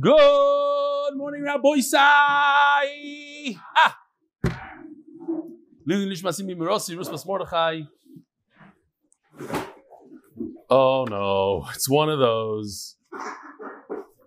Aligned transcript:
Good 0.00 1.16
morning, 1.16 1.42
Rabbosai. 1.42 1.92
Ah. 3.76 3.98
Oh 10.70 11.04
no, 11.04 11.66
it's 11.74 11.90
one 11.90 12.08
of 12.08 12.18
those. 12.18 12.96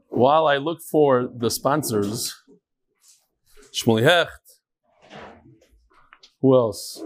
While 0.09 0.45
I 0.45 0.57
look 0.57 0.81
for 0.83 1.27
the 1.35 1.49
sponsors, 1.49 2.35
Shmuley 3.73 4.03
Hecht. 4.03 4.59
Who 6.41 6.53
else? 6.53 7.03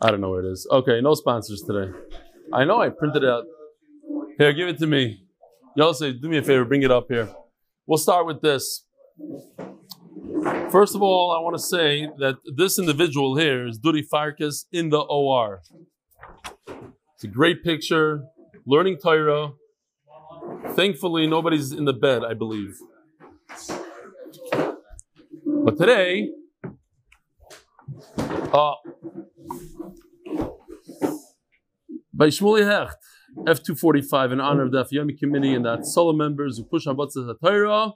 I 0.00 0.12
don't 0.12 0.20
know 0.20 0.30
where 0.30 0.44
it 0.44 0.52
is. 0.52 0.68
Okay, 0.70 1.00
no 1.00 1.14
sponsors 1.14 1.62
today. 1.62 1.90
I 2.52 2.64
know 2.64 2.80
I 2.80 2.90
printed 2.90 3.24
it 3.24 3.28
out. 3.28 3.46
Here, 4.38 4.52
give 4.52 4.68
it 4.68 4.78
to 4.78 4.86
me. 4.86 5.24
Y'all 5.74 5.94
say, 5.94 6.12
do 6.12 6.28
me 6.28 6.36
a 6.36 6.42
favor, 6.42 6.64
bring 6.64 6.84
it 6.84 6.92
up 6.92 7.08
here. 7.08 7.28
We'll 7.88 7.96
start 7.96 8.26
with 8.26 8.42
this. 8.42 8.84
First 10.70 10.94
of 10.94 11.00
all, 11.00 11.30
I 11.30 11.40
want 11.40 11.56
to 11.56 11.62
say 11.62 12.06
that 12.18 12.36
this 12.54 12.78
individual 12.78 13.38
here 13.38 13.66
is 13.66 13.78
Dudi 13.78 14.04
Farkas 14.06 14.66
in 14.70 14.90
the 14.90 14.98
OR. 14.98 15.62
It's 17.14 17.24
a 17.24 17.28
great 17.28 17.64
picture, 17.64 18.24
learning 18.66 18.98
Torah. 19.02 19.52
Thankfully, 20.74 21.26
nobody's 21.26 21.72
in 21.72 21.86
the 21.86 21.94
bed, 21.94 22.24
I 22.24 22.34
believe. 22.34 22.76
But 25.46 25.78
today, 25.78 26.28
uh, 28.52 28.74
by 32.12 32.26
Shmuley 32.26 32.66
Hecht, 32.66 32.98
F245 33.46 34.32
in 34.32 34.40
honor 34.40 34.64
of 34.64 34.72
the 34.72 34.84
Afiyami 34.84 35.18
committee 35.18 35.54
and 35.54 35.64
that 35.64 35.86
solo 35.86 36.12
members 36.12 36.58
who 36.58 36.64
push 36.64 36.86
Habatzah 36.86 37.34
Torah 37.42 37.92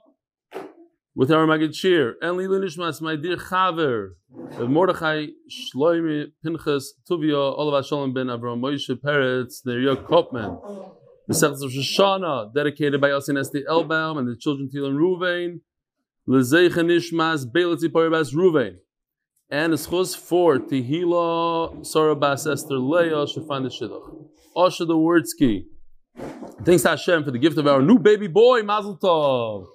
with 1.15 1.31
our 1.31 1.45
Magid 1.45 1.75
Shir. 1.75 2.15
And 2.21 2.37
Lili 2.37 2.59
Nishmas, 2.59 3.01
my 3.01 3.15
dear 3.15 3.37
Chaver, 3.37 4.11
Mordechai 4.59 5.27
Shloimi 5.49 6.31
Pinchas 6.43 6.93
Tuvia, 7.09 7.57
Olav 7.57 7.85
Shalom 7.85 8.13
ben 8.13 8.27
Avram 8.27 8.59
Moshe 8.61 8.89
Peretz, 8.95 9.65
Neria 9.65 9.95
Kopman. 9.95 10.91
The 11.27 11.33
Sechus 11.33 11.63
of 11.63 11.71
Shoshana, 11.71 12.53
dedicated 12.53 12.99
by 12.99 13.09
Yasin 13.09 13.39
Esti 13.39 13.63
Elbaum 13.69 14.17
and 14.19 14.27
the 14.27 14.35
children 14.35 14.69
Til 14.69 14.85
and 14.85 14.97
Ruvain. 14.97 15.61
Lezeicha 16.27 16.83
Nishmas, 16.83 17.45
Beilitzi 17.45 17.89
Paribas 17.89 18.33
Ruvain. 18.33 18.77
And 19.49 19.73
schus 19.73 20.15
for 20.17 20.57
Tehila, 20.57 21.79
Sorabas 21.81 22.51
Esther 22.51 22.77
Leah, 22.77 23.25
Shafan 23.25 23.63
the 23.63 23.69
Shidduch. 23.69 24.27
Osha 24.55 24.87
the 24.87 24.95
Wordsky. 24.95 25.65
Thanks 26.63 26.83
Hashem 26.83 27.23
for 27.23 27.31
the 27.31 27.39
gift 27.39 27.57
of 27.57 27.67
our 27.67 27.81
new 27.81 27.99
baby 27.99 28.27
boy, 28.27 28.63
Mazel 28.63 28.97
Tov. 28.97 29.65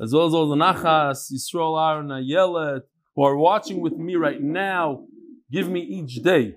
As 0.00 0.12
well 0.12 0.26
as 0.26 0.34
all 0.34 0.48
the 0.48 0.56
Nachas, 0.56 1.32
Yisrael 1.32 1.80
Aaron, 1.80 2.08
Ayelet, 2.08 2.80
who 3.14 3.22
are 3.22 3.36
watching 3.36 3.80
with 3.80 3.94
me 3.94 4.16
right 4.16 4.40
now, 4.40 5.04
give 5.50 5.68
me 5.68 5.80
each 5.80 6.22
day. 6.22 6.56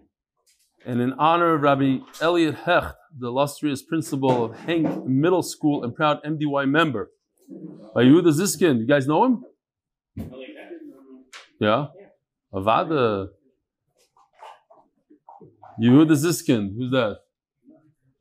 And 0.86 1.02
in 1.02 1.14
honor 1.14 1.56
of 1.56 1.62
Rabbi 1.62 1.98
Elliot 2.22 2.56
Hecht, 2.66 2.96
the 3.18 3.28
illustrious 3.28 3.82
principal 3.82 4.46
of 4.46 4.60
HANC 4.60 5.06
Middle 5.06 5.44
School 5.44 5.84
and 5.84 5.96
proud 5.96 6.24
MDY 6.24 6.70
member, 6.70 7.12
by 7.94 8.04
Yehuda 8.04 8.32
Ziskin. 8.34 8.80
You 8.80 8.88
guys 8.88 9.08
know 9.08 9.24
him? 9.26 9.44
Yeah? 11.60 11.88
Avada. 12.56 13.28
Yehuda 15.82 16.12
Ziskin. 16.12 16.74
Who's 16.78 16.92
that? 16.92 17.18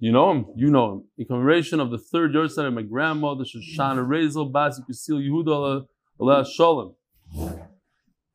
You 0.00 0.10
know 0.10 0.32
him? 0.32 0.46
You 0.56 0.70
know 0.70 0.92
him. 0.92 1.04
In 1.16 1.26
commemoration 1.26 1.78
of 1.78 1.90
the 1.90 1.98
third 1.98 2.34
yard 2.34 2.50
of 2.58 2.74
my 2.74 2.82
grandmother, 2.82 3.44
Shoshana 3.44 4.04
Rezel, 4.04 4.50
Basi 4.52 4.80
Kusil 4.90 5.22
Yehuda 5.24 5.86
Allah 6.20 6.44
Shalom. 6.44 6.94
And 7.36 7.60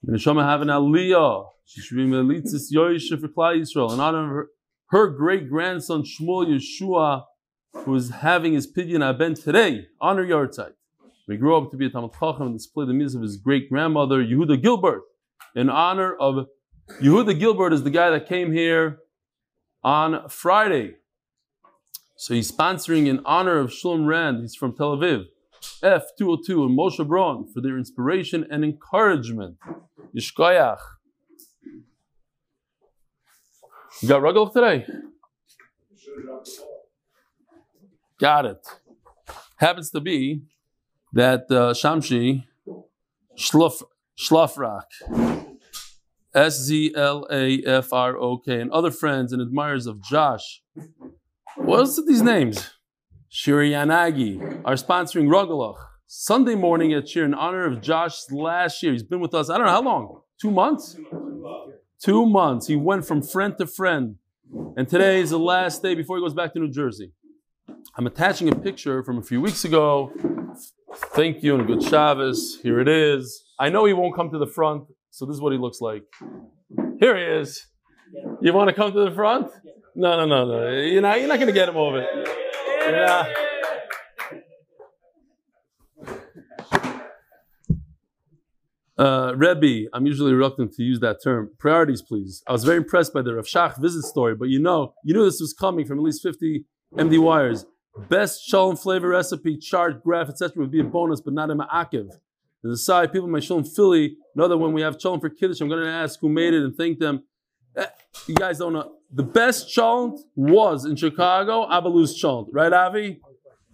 Neshama 0.08 0.44
have 0.44 0.62
an 0.62 0.70
aliyah. 0.70 1.48
She 1.66 1.82
should 1.82 1.98
be 1.98 2.06
Melitzis 2.06 2.74
Yoisha 2.74 3.20
for 3.20 3.28
Klal 3.28 3.60
Yisrael. 3.60 3.94
In 3.94 4.00
honor 4.00 4.24
of 4.24 4.30
her, 4.30 4.48
her 4.92 5.08
great 5.10 5.50
grandson 5.50 6.04
Shmuel 6.04 6.48
Yeshua, 6.48 7.26
who 7.74 7.94
is 7.96 8.10
having 8.10 8.54
his 8.54 8.72
pidyon 8.72 9.04
aben 9.04 9.36
today 9.36 9.88
on 10.00 10.18
her 10.18 10.26
yard 10.26 10.56
site. 10.56 10.74
We 11.28 11.38
grew 11.38 11.56
up 11.58 11.70
to 11.72 11.78
be 11.78 11.86
a 11.86 11.90
Talmud 11.90 12.14
Chacham 12.14 12.48
and 12.48 12.58
display 12.58 12.88
the 12.88 12.94
music 12.94 13.18
of 13.18 13.24
his 13.24 13.38
great 13.38 13.70
grandmother 13.70 14.24
Yehuda 14.24 14.62
Gilbert. 14.62 15.04
In 15.56 15.70
honor 15.70 16.14
of 16.16 16.48
Yehuda 17.02 17.40
Gilbert 17.40 17.74
is 17.74 17.84
the 17.84 17.90
guy 17.90 18.10
that 18.10 18.28
came 18.28 18.52
here 18.52 19.00
on 19.84 20.28
Friday. 20.30 20.96
So 22.16 22.34
he's 22.34 22.52
sponsoring 22.52 23.08
in 23.08 23.22
honor 23.26 23.58
of 23.58 23.72
Shalom 23.72 24.06
Rand. 24.06 24.42
He's 24.42 24.56
from 24.56 24.76
Tel 24.76 24.98
Aviv. 24.98 25.26
F202 25.84 26.66
and 26.66 26.78
Moshe 26.78 27.06
Braun 27.08 27.48
for 27.52 27.62
their 27.62 27.78
inspiration 27.78 28.46
and 28.50 28.64
encouragement. 28.64 29.58
Yishkoyach. 30.16 30.80
You 34.02 34.08
got 34.08 34.22
Ruggle 34.22 34.52
today? 34.52 34.86
Got 38.20 38.46
it. 38.46 38.68
Happens 39.58 39.90
to 39.92 40.00
be 40.00 40.44
that 41.14 41.46
uh, 41.50 41.74
Shamshi 41.74 42.46
Shluf, 43.38 43.82
Shlafrak, 44.20 44.84
S 46.36 46.60
Z 46.60 46.94
L 46.96 47.26
A 47.32 47.62
F 47.64 47.94
R 47.94 48.18
O 48.18 48.38
K, 48.38 48.60
and 48.60 48.72
other 48.72 48.92
friends 48.92 49.32
and 49.32 49.42
admirers 49.42 49.88
of 49.88 50.02
Josh. 50.04 50.62
What's 51.56 52.04
these 52.06 52.22
names? 52.22 52.72
Shiri 53.32 53.72
Yanagi 53.72 54.62
are 54.66 54.74
sponsoring 54.74 55.28
Rugalach 55.28 55.78
Sunday 56.08 56.56
morning 56.56 56.92
at 56.94 57.08
Shir 57.08 57.24
in 57.24 57.34
honor 57.34 57.66
of 57.66 57.82
Josh 57.82 58.30
last 58.32 58.82
year. 58.82 58.92
He's 58.92 59.04
been 59.04 59.20
with 59.20 59.34
us, 59.34 59.50
I 59.50 59.58
don't 59.58 59.68
know 59.68 59.72
how 59.72 59.84
long, 59.84 60.22
two 60.42 60.52
months? 60.52 60.98
Two 62.02 62.26
months. 62.26 62.68
He 62.68 62.76
went 62.76 63.06
from 63.06 63.22
friend 63.22 63.56
to 63.60 63.68
friend. 63.68 64.16
And 64.76 64.90
today 64.90 65.22
is 65.22 65.30
the 65.30 65.40
last 65.40 65.84
day 65.84 65.94
before 65.94 66.18
he 66.18 66.24
goes 66.24 66.34
back 66.34 66.54
to 66.54 66.60
New 66.60 66.72
Jersey. 66.72 67.14
I'm 67.96 68.08
attaching 68.08 68.50
a 68.50 68.56
picture 68.56 69.04
from 69.04 69.20
a 69.20 69.22
few 69.22 69.40
weeks 69.42 69.64
ago. 69.64 70.12
Thank 71.14 71.44
you 71.44 71.56
and 71.56 71.68
good 71.68 71.84
Shabbos. 71.84 72.60
Here 72.64 72.80
it 72.80 72.88
is. 72.88 73.44
I 73.60 73.70
know 73.70 73.84
he 73.86 73.94
won't 73.94 74.16
come 74.16 74.32
to 74.32 74.38
the 74.38 74.48
front, 74.48 74.86
so 75.10 75.26
this 75.26 75.36
is 75.36 75.42
what 75.42 75.52
he 75.52 75.60
looks 75.60 75.82
like. 75.82 76.04
Here 77.00 77.18
he 77.18 77.42
is. 77.42 77.68
You 78.42 78.54
want 78.54 78.70
to 78.70 78.74
come 78.74 78.94
to 78.94 79.04
the 79.04 79.12
front? 79.12 79.52
No, 79.96 80.16
no, 80.18 80.26
no, 80.26 80.46
no. 80.46 80.70
You're 80.80 81.02
not, 81.02 81.20
you're 81.20 81.28
not 81.28 81.40
going 81.40 81.48
to 81.48 81.54
get 81.54 81.68
him 81.68 81.76
over. 81.76 82.06
Yeah. 82.88 83.34
Uh, 88.98 89.34
Rebbe, 89.36 89.90
I'm 89.94 90.06
usually 90.06 90.34
reluctant 90.34 90.74
to 90.74 90.84
use 90.84 91.00
that 91.02 91.18
term. 91.24 91.52
Priorities, 91.58 92.02
please. 92.02 92.44
I 92.48 92.52
was 92.52 92.64
very 92.64 92.78
impressed 92.78 93.14
by 93.14 93.22
the 93.22 93.34
Rav 93.34 93.46
Shach 93.46 93.80
visit 93.80 94.04
story, 94.04 94.36
but 94.36 94.50
you 94.50 94.60
know, 94.60 94.94
you 95.04 95.14
knew 95.14 95.24
this 95.24 95.40
was 95.40 95.54
coming 95.54 95.86
from 95.86 96.00
at 96.00 96.04
least 96.04 96.22
50 96.22 96.66
MD 96.96 97.20
wires. 97.20 97.66
Best 98.10 98.46
shalom 98.46 98.76
flavor 98.76 99.10
recipe, 99.10 99.58
chart, 99.58 100.04
graph, 100.04 100.30
etc. 100.30 100.54
would 100.58 100.72
be 100.72 100.80
a 100.80 100.84
bonus, 100.84 101.22
but 101.22 101.34
not 101.34 101.50
a 101.50 101.56
ma'akiv. 101.56 102.10
As 102.66 102.72
a 102.72 102.78
side, 102.78 103.14
people 103.14 103.26
in 103.26 103.32
my 103.32 103.40
shalom 103.40 103.64
Philly 103.64 104.18
know 104.36 104.48
that 104.48 104.58
when 104.58 104.74
we 104.74 104.82
have 104.82 104.98
shalom 105.00 105.22
for 105.22 105.30
kiddush, 105.30 105.62
I'm 105.62 105.70
going 105.70 105.84
to 105.84 105.90
ask 105.90 106.20
who 106.20 106.28
made 106.28 106.54
it 106.54 106.62
and 106.64 106.76
thank 106.76 107.00
them. 107.00 107.24
Eh, 107.78 107.86
you 108.28 108.36
guys 108.36 108.58
don't 108.58 108.74
know. 108.74 108.96
The 109.14 109.24
best 109.24 109.70
shalom 109.70 110.18
was 110.36 110.86
in 110.86 110.96
Chicago, 110.98 111.66
Abalu's 111.68 112.18
shalom. 112.18 112.50
Right, 112.52 112.74
Avi? 112.74 113.22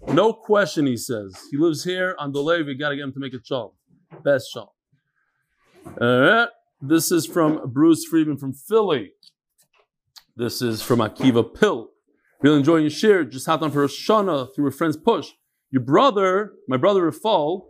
No 0.08 0.34
question, 0.34 0.86
he 0.86 0.98
says. 0.98 1.36
He 1.50 1.58
lives 1.58 1.84
here 1.84 2.16
on 2.20 2.32
Delay. 2.32 2.62
We 2.62 2.76
got 2.76 2.90
to 2.90 2.96
get 2.96 3.04
him 3.04 3.14
to 3.14 3.20
make 3.20 3.34
a 3.34 3.40
shalom. 3.44 3.72
Best 4.24 4.52
shalom. 4.52 4.70
Uh, 6.00 6.46
this 6.80 7.12
is 7.12 7.26
from 7.26 7.72
Bruce 7.72 8.06
Friedman 8.06 8.38
from 8.38 8.54
Philly. 8.54 9.14
This 10.36 10.62
is 10.62 10.84
from 10.84 11.00
Akiva 11.00 11.60
Pill. 11.60 11.90
Really 12.42 12.58
enjoying 12.60 12.84
your 12.84 12.92
share. 12.92 13.24
Just 13.24 13.48
hopped 13.48 13.64
on 13.64 13.72
for 13.72 13.84
a 13.84 13.88
shana 13.88 14.54
through 14.54 14.68
a 14.68 14.72
friend's 14.72 14.98
push. 14.98 15.32
Your 15.72 15.82
brother, 15.82 16.54
my 16.68 16.78
brother 16.78 17.10
Rafal, 17.10 17.68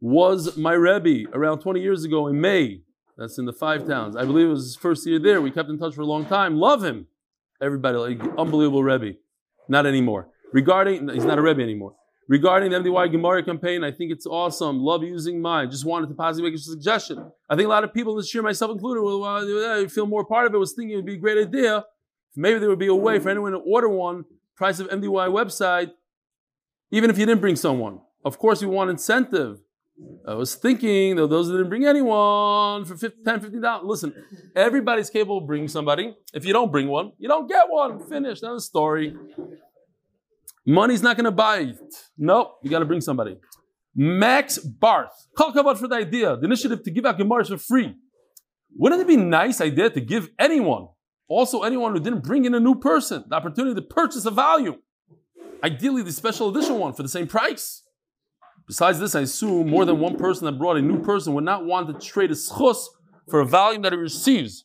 was 0.00 0.56
my 0.56 0.72
Rebbe 0.72 1.30
around 1.32 1.60
20 1.60 1.80
years 1.80 2.04
ago 2.04 2.26
in 2.26 2.40
May. 2.40 2.82
That's 3.16 3.38
in 3.38 3.46
the 3.46 3.52
five 3.52 3.86
towns. 3.86 4.14
I 4.14 4.24
believe 4.24 4.46
it 4.46 4.50
was 4.50 4.64
his 4.64 4.76
first 4.76 5.06
year 5.06 5.18
there. 5.18 5.40
We 5.40 5.50
kept 5.50 5.70
in 5.70 5.78
touch 5.78 5.94
for 5.94 6.02
a 6.02 6.06
long 6.06 6.26
time. 6.26 6.56
Love 6.56 6.84
him. 6.84 7.06
Everybody, 7.62 7.96
like 7.96 8.20
unbelievable 8.36 8.82
Rebbe. 8.82 9.16
Not 9.68 9.86
anymore. 9.86 10.28
Regarding, 10.52 11.08
he's 11.08 11.24
not 11.24 11.38
a 11.38 11.42
Rebbe 11.42 11.62
anymore. 11.62 11.94
Regarding 12.28 12.72
the 12.72 12.78
MDY 12.78 13.12
Gemara 13.12 13.42
campaign, 13.42 13.84
I 13.84 13.92
think 13.92 14.10
it's 14.10 14.26
awesome. 14.26 14.80
Love 14.80 15.04
using 15.04 15.40
mine. 15.40 15.70
Just 15.70 15.84
wanted 15.84 16.08
to 16.08 16.14
possibly 16.14 16.50
make 16.50 16.58
a 16.58 16.62
suggestion. 16.62 17.30
I 17.48 17.54
think 17.54 17.66
a 17.66 17.68
lot 17.68 17.84
of 17.84 17.94
people 17.94 18.16
this 18.16 18.34
year, 18.34 18.42
myself 18.42 18.72
included, 18.72 19.00
will 19.00 19.24
uh, 19.24 19.88
feel 19.88 20.06
more 20.06 20.24
part 20.24 20.46
of 20.46 20.54
it. 20.54 20.58
Was 20.58 20.72
thinking 20.72 20.94
it 20.94 20.96
would 20.96 21.06
be 21.06 21.14
a 21.14 21.18
great 21.18 21.38
idea. 21.38 21.84
Maybe 22.34 22.58
there 22.58 22.68
would 22.68 22.80
be 22.80 22.88
a 22.88 22.94
way 22.94 23.18
for 23.18 23.30
anyone 23.30 23.52
to 23.52 23.58
order 23.58 23.88
one. 23.88 24.24
Price 24.56 24.80
of 24.80 24.88
MDY 24.88 25.28
website, 25.28 25.90
even 26.90 27.10
if 27.10 27.18
you 27.18 27.26
didn't 27.26 27.42
bring 27.42 27.56
someone. 27.56 28.00
Of 28.24 28.38
course, 28.38 28.60
we 28.62 28.66
want 28.66 28.90
incentive. 28.90 29.60
I 30.26 30.34
was 30.34 30.54
thinking 30.54 31.16
that 31.16 31.28
those 31.28 31.48
that 31.48 31.54
didn't 31.54 31.68
bring 31.68 31.86
anyone 31.86 32.84
for 32.84 32.96
50, 32.96 33.22
10 33.24 33.40
$15. 33.40 33.84
Listen, 33.84 34.12
everybody's 34.54 35.08
capable 35.08 35.38
of 35.38 35.46
bringing 35.46 35.68
somebody. 35.68 36.14
If 36.34 36.44
you 36.44 36.52
don't 36.52 36.70
bring 36.70 36.88
one, 36.88 37.12
you 37.18 37.28
don't 37.28 37.48
get 37.48 37.64
one. 37.68 38.06
Finish. 38.06 38.40
That's 38.40 38.54
the 38.54 38.60
story. 38.60 39.16
Money's 40.66 41.02
not 41.02 41.16
going 41.16 41.24
to 41.24 41.30
buy 41.30 41.58
it. 41.58 41.94
Nope, 42.18 42.58
you 42.62 42.70
got 42.70 42.80
to 42.80 42.84
bring 42.84 43.00
somebody. 43.00 43.38
Max 43.94 44.58
Barth. 44.58 45.28
Call 45.36 45.52
Kavod 45.52 45.78
for 45.78 45.88
the 45.88 45.94
idea, 45.94 46.36
the 46.36 46.44
initiative 46.44 46.82
to 46.82 46.90
give 46.90 47.06
out 47.06 47.18
Gemaras 47.18 47.48
for 47.48 47.56
free. 47.56 47.94
Wouldn't 48.76 49.00
it 49.00 49.06
be 49.06 49.16
nice 49.16 49.60
idea 49.60 49.88
to 49.88 50.00
give 50.00 50.28
anyone, 50.38 50.88
also 51.28 51.62
anyone 51.62 51.94
who 51.94 52.00
didn't 52.00 52.22
bring 52.22 52.44
in 52.44 52.54
a 52.54 52.60
new 52.60 52.74
person, 52.74 53.24
the 53.28 53.36
opportunity 53.36 53.74
to 53.74 53.82
purchase 53.82 54.26
a 54.26 54.30
volume? 54.30 54.76
Ideally, 55.64 56.02
the 56.02 56.12
special 56.12 56.50
edition 56.50 56.78
one 56.78 56.92
for 56.92 57.02
the 57.02 57.08
same 57.08 57.26
price. 57.26 57.82
Besides 58.66 58.98
this, 58.98 59.14
I 59.14 59.20
assume 59.20 59.70
more 59.70 59.84
than 59.84 60.00
one 60.00 60.16
person 60.16 60.44
that 60.46 60.58
brought 60.58 60.76
a 60.76 60.82
new 60.82 61.00
person 61.02 61.34
would 61.34 61.44
not 61.44 61.64
want 61.64 61.86
to 61.86 62.06
trade 62.06 62.30
a 62.30 62.34
schus 62.34 62.86
for 63.30 63.40
a 63.40 63.44
volume 63.44 63.82
that 63.82 63.92
he 63.92 63.98
receives. 63.98 64.64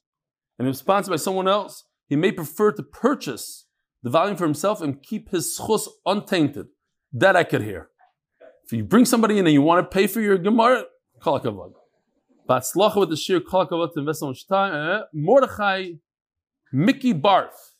And 0.57 0.67
if 0.67 0.75
sponsored 0.75 1.11
by 1.11 1.17
someone 1.17 1.47
else, 1.47 1.85
he 2.07 2.15
may 2.15 2.31
prefer 2.31 2.71
to 2.71 2.83
purchase 2.83 3.67
the 4.03 4.09
volume 4.09 4.37
for 4.37 4.45
himself 4.45 4.81
and 4.81 5.01
keep 5.01 5.29
his 5.29 5.57
schus 5.57 5.87
untainted. 6.05 6.67
That 7.13 7.35
I 7.35 7.43
could 7.43 7.61
hear. 7.61 7.89
If 8.65 8.73
you 8.73 8.83
bring 8.83 9.05
somebody 9.05 9.37
in 9.37 9.45
and 9.45 9.53
you 9.53 9.61
want 9.61 9.83
to 9.83 9.93
pay 9.93 10.07
for 10.07 10.21
your 10.21 10.37
Gemara, 10.37 10.85
kavod. 11.21 11.73
Batzlacha 12.49 12.97
with 12.97 13.09
the 13.09 13.17
shir 13.17 13.39
kol 13.39 13.67
kavod 13.67 13.93
to 13.93 13.99
invest 13.99 14.23
on 14.23 14.33
time. 14.49 14.73
Eh? 14.73 15.03
Mordechai 15.13 15.91
Mickey 16.71 17.13
Barth. 17.13 17.75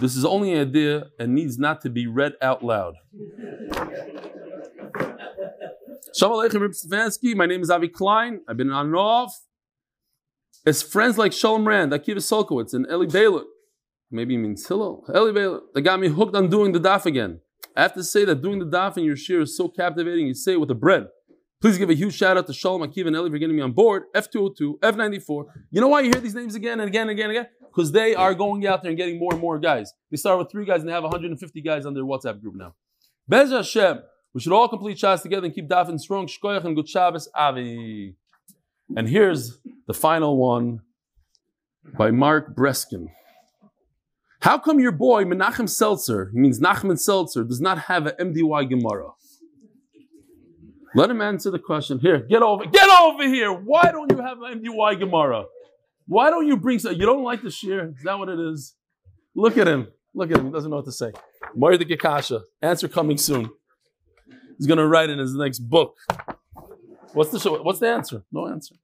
This 0.00 0.16
is 0.16 0.24
only 0.24 0.52
an 0.52 0.68
idea 0.68 1.04
and 1.18 1.34
needs 1.34 1.58
not 1.58 1.80
to 1.82 1.90
be 1.90 2.06
read 2.06 2.34
out 2.42 2.64
loud. 2.64 2.94
Shalom 6.16 6.38
Aleichem 6.38 6.62
Rib 6.62 6.72
Stefansky. 6.72 7.36
My 7.36 7.44
name 7.44 7.60
is 7.60 7.68
Avi 7.68 7.88
Klein. 7.88 8.40
I've 8.48 8.56
been 8.56 8.72
on 8.72 8.86
and 8.86 8.96
off. 8.96 9.38
It's 10.64 10.80
friends 10.80 11.18
like 11.18 11.34
Shalom 11.34 11.68
Rand, 11.68 11.92
Akiva 11.92 12.16
Solkowitz, 12.16 12.72
and 12.72 12.86
Eli 12.90 13.04
Baylor. 13.04 13.42
Maybe 14.10 14.32
he 14.32 14.38
means 14.38 14.66
Hillel. 14.66 15.04
Eli 15.14 15.32
Baylor. 15.32 15.60
That 15.74 15.82
got 15.82 16.00
me 16.00 16.08
hooked 16.08 16.34
on 16.34 16.48
doing 16.48 16.72
the 16.72 16.80
daf 16.80 17.04
again. 17.04 17.40
I 17.76 17.82
have 17.82 17.92
to 17.92 18.02
say 18.02 18.24
that 18.24 18.40
doing 18.40 18.60
the 18.60 18.64
daf 18.64 18.96
in 18.96 19.04
your 19.04 19.14
shir 19.14 19.42
is 19.42 19.54
so 19.58 19.68
captivating. 19.68 20.26
You 20.26 20.32
say 20.32 20.54
it 20.54 20.60
with 20.60 20.70
a 20.70 20.74
bread. 20.74 21.08
Please 21.60 21.76
give 21.76 21.90
a 21.90 21.94
huge 21.94 22.14
shout 22.14 22.38
out 22.38 22.46
to 22.46 22.54
Shalom 22.54 22.80
Akiva 22.80 23.08
and 23.08 23.16
Eli 23.16 23.28
for 23.28 23.36
getting 23.36 23.56
me 23.56 23.60
on 23.60 23.72
board. 23.72 24.04
F202, 24.14 24.78
F94. 24.78 25.44
You 25.70 25.82
know 25.82 25.88
why 25.88 26.00
you 26.00 26.10
hear 26.10 26.22
these 26.22 26.34
names 26.34 26.54
again 26.54 26.80
and 26.80 26.88
again 26.88 27.02
and 27.02 27.10
again 27.10 27.28
and 27.28 27.38
again? 27.38 27.50
Because 27.60 27.92
they 27.92 28.14
are 28.14 28.32
going 28.32 28.66
out 28.66 28.82
there 28.82 28.88
and 28.88 28.96
getting 28.96 29.18
more 29.18 29.34
and 29.34 29.42
more 29.42 29.58
guys. 29.58 29.92
They 30.10 30.16
start 30.16 30.38
with 30.38 30.50
three 30.50 30.64
guys 30.64 30.80
and 30.80 30.88
they 30.88 30.94
have 30.94 31.02
150 31.02 31.60
guys 31.60 31.84
on 31.84 31.92
their 31.92 32.04
WhatsApp 32.04 32.40
group 32.40 32.54
now. 32.54 32.74
Bez 33.28 33.50
Hashem. 33.50 33.98
We 34.36 34.40
should 34.42 34.52
all 34.52 34.68
complete 34.68 34.98
Shas 34.98 35.22
together 35.22 35.46
and 35.46 35.54
keep 35.54 35.66
dafin 35.66 35.98
strong. 35.98 36.26
Shkoyach 36.26 36.62
and 36.62 36.76
good 36.76 36.86
Shabbos 36.86 37.26
Avi. 37.34 38.16
And 38.94 39.08
here's 39.08 39.56
the 39.86 39.94
final 39.94 40.36
one 40.36 40.82
by 41.96 42.10
Mark 42.10 42.54
Breskin. 42.54 43.06
How 44.40 44.58
come 44.58 44.78
your 44.78 44.92
boy 44.92 45.24
Menachem 45.24 45.70
Seltzer, 45.70 46.28
he 46.34 46.38
means 46.38 46.60
Nachman 46.60 46.98
Seltzer, 46.98 47.44
does 47.44 47.62
not 47.62 47.78
have 47.84 48.04
an 48.04 48.34
MDY 48.34 48.68
Gemara? 48.68 49.12
Let 50.94 51.08
him 51.08 51.22
answer 51.22 51.50
the 51.50 51.58
question. 51.58 51.98
Here, 51.98 52.18
get 52.18 52.42
over, 52.42 52.66
get 52.66 52.90
over 52.90 53.26
here. 53.26 53.50
Why 53.54 53.90
don't 53.90 54.12
you 54.12 54.20
have 54.20 54.42
an 54.42 54.62
MDY 54.62 54.98
Gemara? 55.00 55.44
Why 56.06 56.28
don't 56.28 56.46
you 56.46 56.58
bring? 56.58 56.78
You 56.78 57.06
don't 57.06 57.24
like 57.24 57.42
the 57.42 57.50
shear? 57.50 57.88
Is 57.88 58.02
that 58.04 58.18
what 58.18 58.28
it 58.28 58.38
is? 58.38 58.74
Look 59.34 59.56
at 59.56 59.66
him. 59.66 59.88
Look 60.12 60.30
at 60.30 60.36
him. 60.36 60.48
He 60.48 60.52
doesn't 60.52 60.70
know 60.70 60.76
what 60.76 60.84
to 60.84 60.92
say. 60.92 61.12
Moir 61.54 61.78
the 61.78 61.86
Gekasha. 61.86 62.42
Answer 62.60 62.88
coming 62.88 63.16
soon. 63.16 63.48
He's 64.58 64.66
going 64.66 64.78
to 64.78 64.86
write 64.86 65.10
in 65.10 65.18
his 65.18 65.34
next 65.34 65.60
book. 65.60 65.96
What's 67.12 67.30
the 67.30 67.38
show? 67.38 67.62
What's 67.62 67.78
the 67.78 67.88
answer? 67.88 68.22
No 68.32 68.48
answer. 68.48 68.74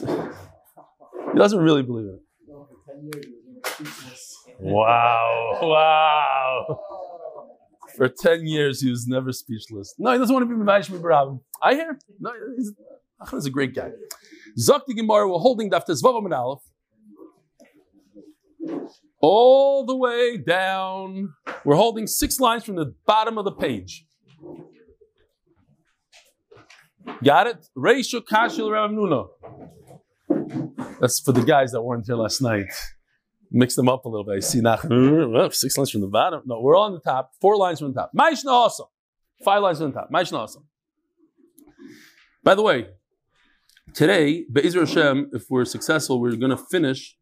He 0.00 1.38
doesn't 1.38 1.60
really 1.60 1.82
believe 1.82 2.06
it. 2.06 2.22
Wow! 4.60 5.58
Wow! 5.62 6.80
For 7.96 8.08
ten 8.08 8.46
years, 8.46 8.80
he 8.80 8.90
was 8.90 9.06
never 9.06 9.32
speechless. 9.32 9.94
No, 9.98 10.12
he 10.12 10.18
doesn't 10.18 10.34
want 10.34 10.48
to 10.48 10.54
be 10.54 10.60
Mavash 10.62 10.90
Mibarabim. 10.90 11.40
I 11.62 11.74
hear. 11.74 11.98
No, 12.20 12.32
he's, 12.56 12.72
he's 13.30 13.46
a 13.46 13.50
great 13.50 13.74
guy. 13.74 13.90
Zakti 14.58 14.94
Gemara, 14.96 15.28
we're 15.28 15.38
holding 15.38 15.70
Daf 15.70 15.86
Tezvav 15.86 16.24
and 16.24 16.34
Aleph. 16.34 16.62
All 19.20 19.86
the 19.86 19.96
way 19.96 20.36
down. 20.36 21.34
We're 21.64 21.76
holding 21.76 22.06
six 22.06 22.40
lines 22.40 22.64
from 22.64 22.76
the 22.76 22.94
bottom 23.06 23.38
of 23.38 23.44
the 23.44 23.52
page. 23.52 24.06
Got 27.22 27.46
it? 27.46 27.68
Reishu 27.76 28.26
Kashil 28.26 28.70
Rav 28.70 28.90
Nuna. 28.90 29.28
That's 31.00 31.20
for 31.20 31.32
the 31.32 31.42
guys 31.42 31.72
that 31.72 31.82
weren't 31.82 32.06
here 32.06 32.16
last 32.16 32.40
night. 32.40 32.66
Mix 33.50 33.74
them 33.74 33.88
up 33.88 34.04
a 34.04 34.08
little 34.08 34.24
bit. 34.24 34.36
I 34.36 34.40
see 34.40 34.60
now 34.60 34.76
mm, 34.76 35.52
six 35.54 35.76
lines 35.78 35.90
from 35.90 36.02
the 36.02 36.06
bottom. 36.06 36.42
No, 36.44 36.60
we're 36.60 36.76
all 36.76 36.84
on 36.84 36.92
the 36.92 37.00
top. 37.00 37.32
Four 37.40 37.56
lines 37.56 37.78
from 37.78 37.92
the 37.92 38.00
top. 38.00 38.12
Maishna 38.16 38.48
awesome. 38.48 38.86
Five 39.44 39.62
lines 39.62 39.78
from 39.78 39.92
the 39.92 39.98
top. 39.98 40.10
Maishna 40.12 40.38
awesome. 40.38 40.64
By 42.42 42.54
the 42.54 42.62
way, 42.62 42.88
today, 43.94 44.44
Be'ezra 44.52 44.86
Hashem, 44.86 45.30
if 45.32 45.44
we're 45.50 45.64
successful, 45.64 46.20
we're 46.20 46.36
going 46.36 46.50
to 46.50 46.56
finish 46.56 47.16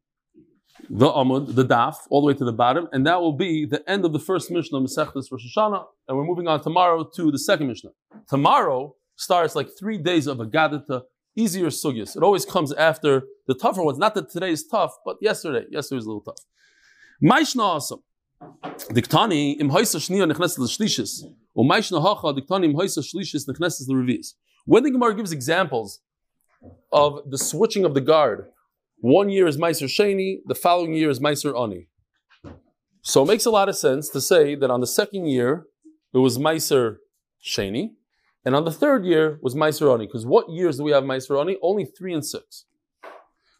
the 0.91 1.07
Amud, 1.07 1.55
the 1.55 1.65
Daf, 1.65 1.95
all 2.11 2.21
the 2.21 2.27
way 2.27 2.35
to 2.35 2.45
the 2.45 2.53
bottom, 2.53 2.89
and 2.93 3.07
that 3.07 3.21
will 3.21 3.33
be 3.33 3.65
the 3.67 3.89
end 3.89 4.05
of 4.05 4.13
the 4.13 4.19
first 4.19 4.51
Mishnah, 4.51 4.79
Masechtas 4.79 5.31
Rosh 5.31 5.57
Hashanah, 5.57 5.85
and 6.09 6.17
we're 6.17 6.25
moving 6.25 6.49
on 6.49 6.63
tomorrow 6.63 7.05
to 7.17 7.31
the 7.31 7.39
second 7.39 7.69
Mishnah. 7.69 7.91
Tomorrow 8.29 8.95
starts 9.17 9.55
like 9.55 9.69
three 9.79 9.99
days 9.99 10.27
of 10.27 10.41
a 10.41 10.47
Gadita, 10.47 11.03
easier 11.35 11.67
sugyas. 11.67 12.17
It 12.17 12.23
always 12.23 12.45
comes 12.45 12.73
after 12.73 13.25
the 13.47 13.55
tougher 13.55 13.83
ones. 13.83 13.99
Not 13.99 14.15
that 14.15 14.31
today 14.31 14.51
is 14.51 14.67
tough, 14.67 14.93
but 15.05 15.17
yesterday, 15.21 15.67
yesterday 15.71 15.97
was 15.97 16.07
a 16.07 16.09
little 16.09 16.23
tough. 16.23 16.39
Maishna 17.23 17.61
awesome. 17.61 18.03
Diktani 18.43 19.61
im 19.61 19.71
hoysa 19.71 19.99
shniya 19.99 20.31
nechnes 20.31 20.59
l'shlishis. 20.59 21.23
Or 21.55 21.65
maishna 21.65 22.01
hacha 22.01 22.39
diktani 22.39 22.67
im 22.67 22.75
hoysa 22.75 22.99
shlishis 22.99 23.49
nechnes 23.49 23.83
l'revis. 23.89 24.35
When 24.65 24.83
the 24.83 24.91
Gemara 24.91 25.15
gives 25.15 25.33
examples 25.33 26.01
of 26.93 27.31
the 27.31 27.39
switching 27.39 27.85
of 27.85 27.95
the 27.95 28.01
guard, 28.01 28.47
one 28.99 29.29
year 29.29 29.47
is 29.47 29.57
Meiser 29.57 29.87
Sheni, 29.87 30.39
the 30.47 30.55
following 30.55 30.95
year 30.95 31.11
is 31.11 31.21
Meiser 31.21 31.59
Ani. 31.59 31.89
So 33.03 33.23
it 33.23 33.27
makes 33.27 33.45
a 33.45 33.51
lot 33.51 33.69
of 33.69 33.77
sense 33.77 34.09
to 34.11 34.21
say 34.21 34.55
that 34.57 34.71
on 34.71 34.81
the 34.81 34.87
second 34.87 35.27
year 35.27 35.67
it 36.13 36.19
was 36.19 36.39
Meiser 36.39 36.97
Sheni, 37.45 37.91
and 38.47 38.55
on 38.55 38.65
the 38.65 38.71
third 38.71 39.05
year 39.05 39.41
was 39.43 39.57
Meiser 39.57 39.93
Ani. 39.93 40.07
Because 40.07 40.25
what 40.25 40.49
years 40.49 40.77
do 40.77 40.85
we 40.85 40.93
have 40.93 41.03
Meiser 41.03 41.39
Ani? 41.39 41.59
Only 41.61 41.85
three 41.85 42.15
and 42.15 42.25
six. 42.25 42.65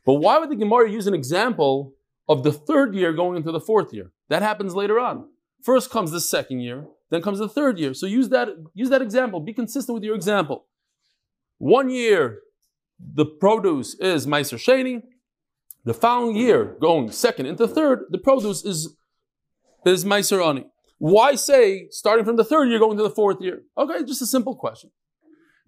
But 0.07 0.15
why 0.15 0.39
would 0.39 0.49
the 0.49 0.55
Gemara 0.55 0.89
use 0.89 1.09
an 1.09 1.13
example 1.13 1.95
of 2.29 2.45
the 2.45 2.53
third 2.53 2.95
year 2.95 3.13
going 3.13 3.37
into 3.37 3.51
the 3.51 3.61
fourth 3.61 3.93
year? 3.93 4.13
That 4.29 4.43
happens 4.43 4.77
later 4.77 5.01
on. 5.01 5.29
First 5.61 5.91
comes 5.91 6.13
the 6.13 6.21
second 6.21 6.61
year, 6.61 6.87
then 7.11 7.21
comes 7.21 7.41
the 7.41 7.49
third 7.49 7.81
year. 7.81 7.95
So 7.95 8.07
use 8.07 8.29
that, 8.29 8.49
use 8.75 8.89
that 8.91 9.03
example. 9.03 9.41
Be 9.41 9.53
consistent 9.53 9.95
with 9.95 10.05
your 10.05 10.15
example. 10.15 10.67
One 11.59 11.91
year, 11.91 12.43
the 13.01 13.27
produce 13.27 13.95
is 13.95 14.25
Meiser 14.29 14.57
Sheni. 14.57 15.03
The 15.85 15.95
following 15.95 16.37
year, 16.37 16.77
going 16.81 17.11
second 17.11 17.47
into 17.47 17.67
third, 17.67 18.05
the 18.11 18.19
produce 18.19 18.65
is, 18.65 18.97
is 19.85 20.05
Meiser 20.05 20.47
Ani. 20.47 20.67
Why 20.99 21.35
say 21.35 21.89
starting 21.91 22.25
from 22.25 22.37
the 22.37 22.45
third 22.45 22.69
year 22.69 22.79
going 22.79 22.97
to 22.97 23.03
the 23.03 23.11
fourth 23.11 23.41
year? 23.41 23.63
Okay, 23.77 24.05
just 24.05 24.23
a 24.23 24.27
simple 24.27 24.57
question. 24.57 24.91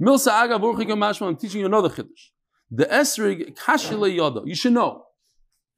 Milsa 0.00 0.28
Aga 0.28 1.24
I'm 1.24 1.36
teaching 1.36 1.60
you 1.60 1.66
another 1.66 1.88
chiddush. 1.88 2.30
The 2.70 2.86
esrig 2.86 3.56
kashile 3.56 4.14
yada. 4.14 4.42
You 4.44 4.54
should 4.54 4.72
know. 4.72 5.04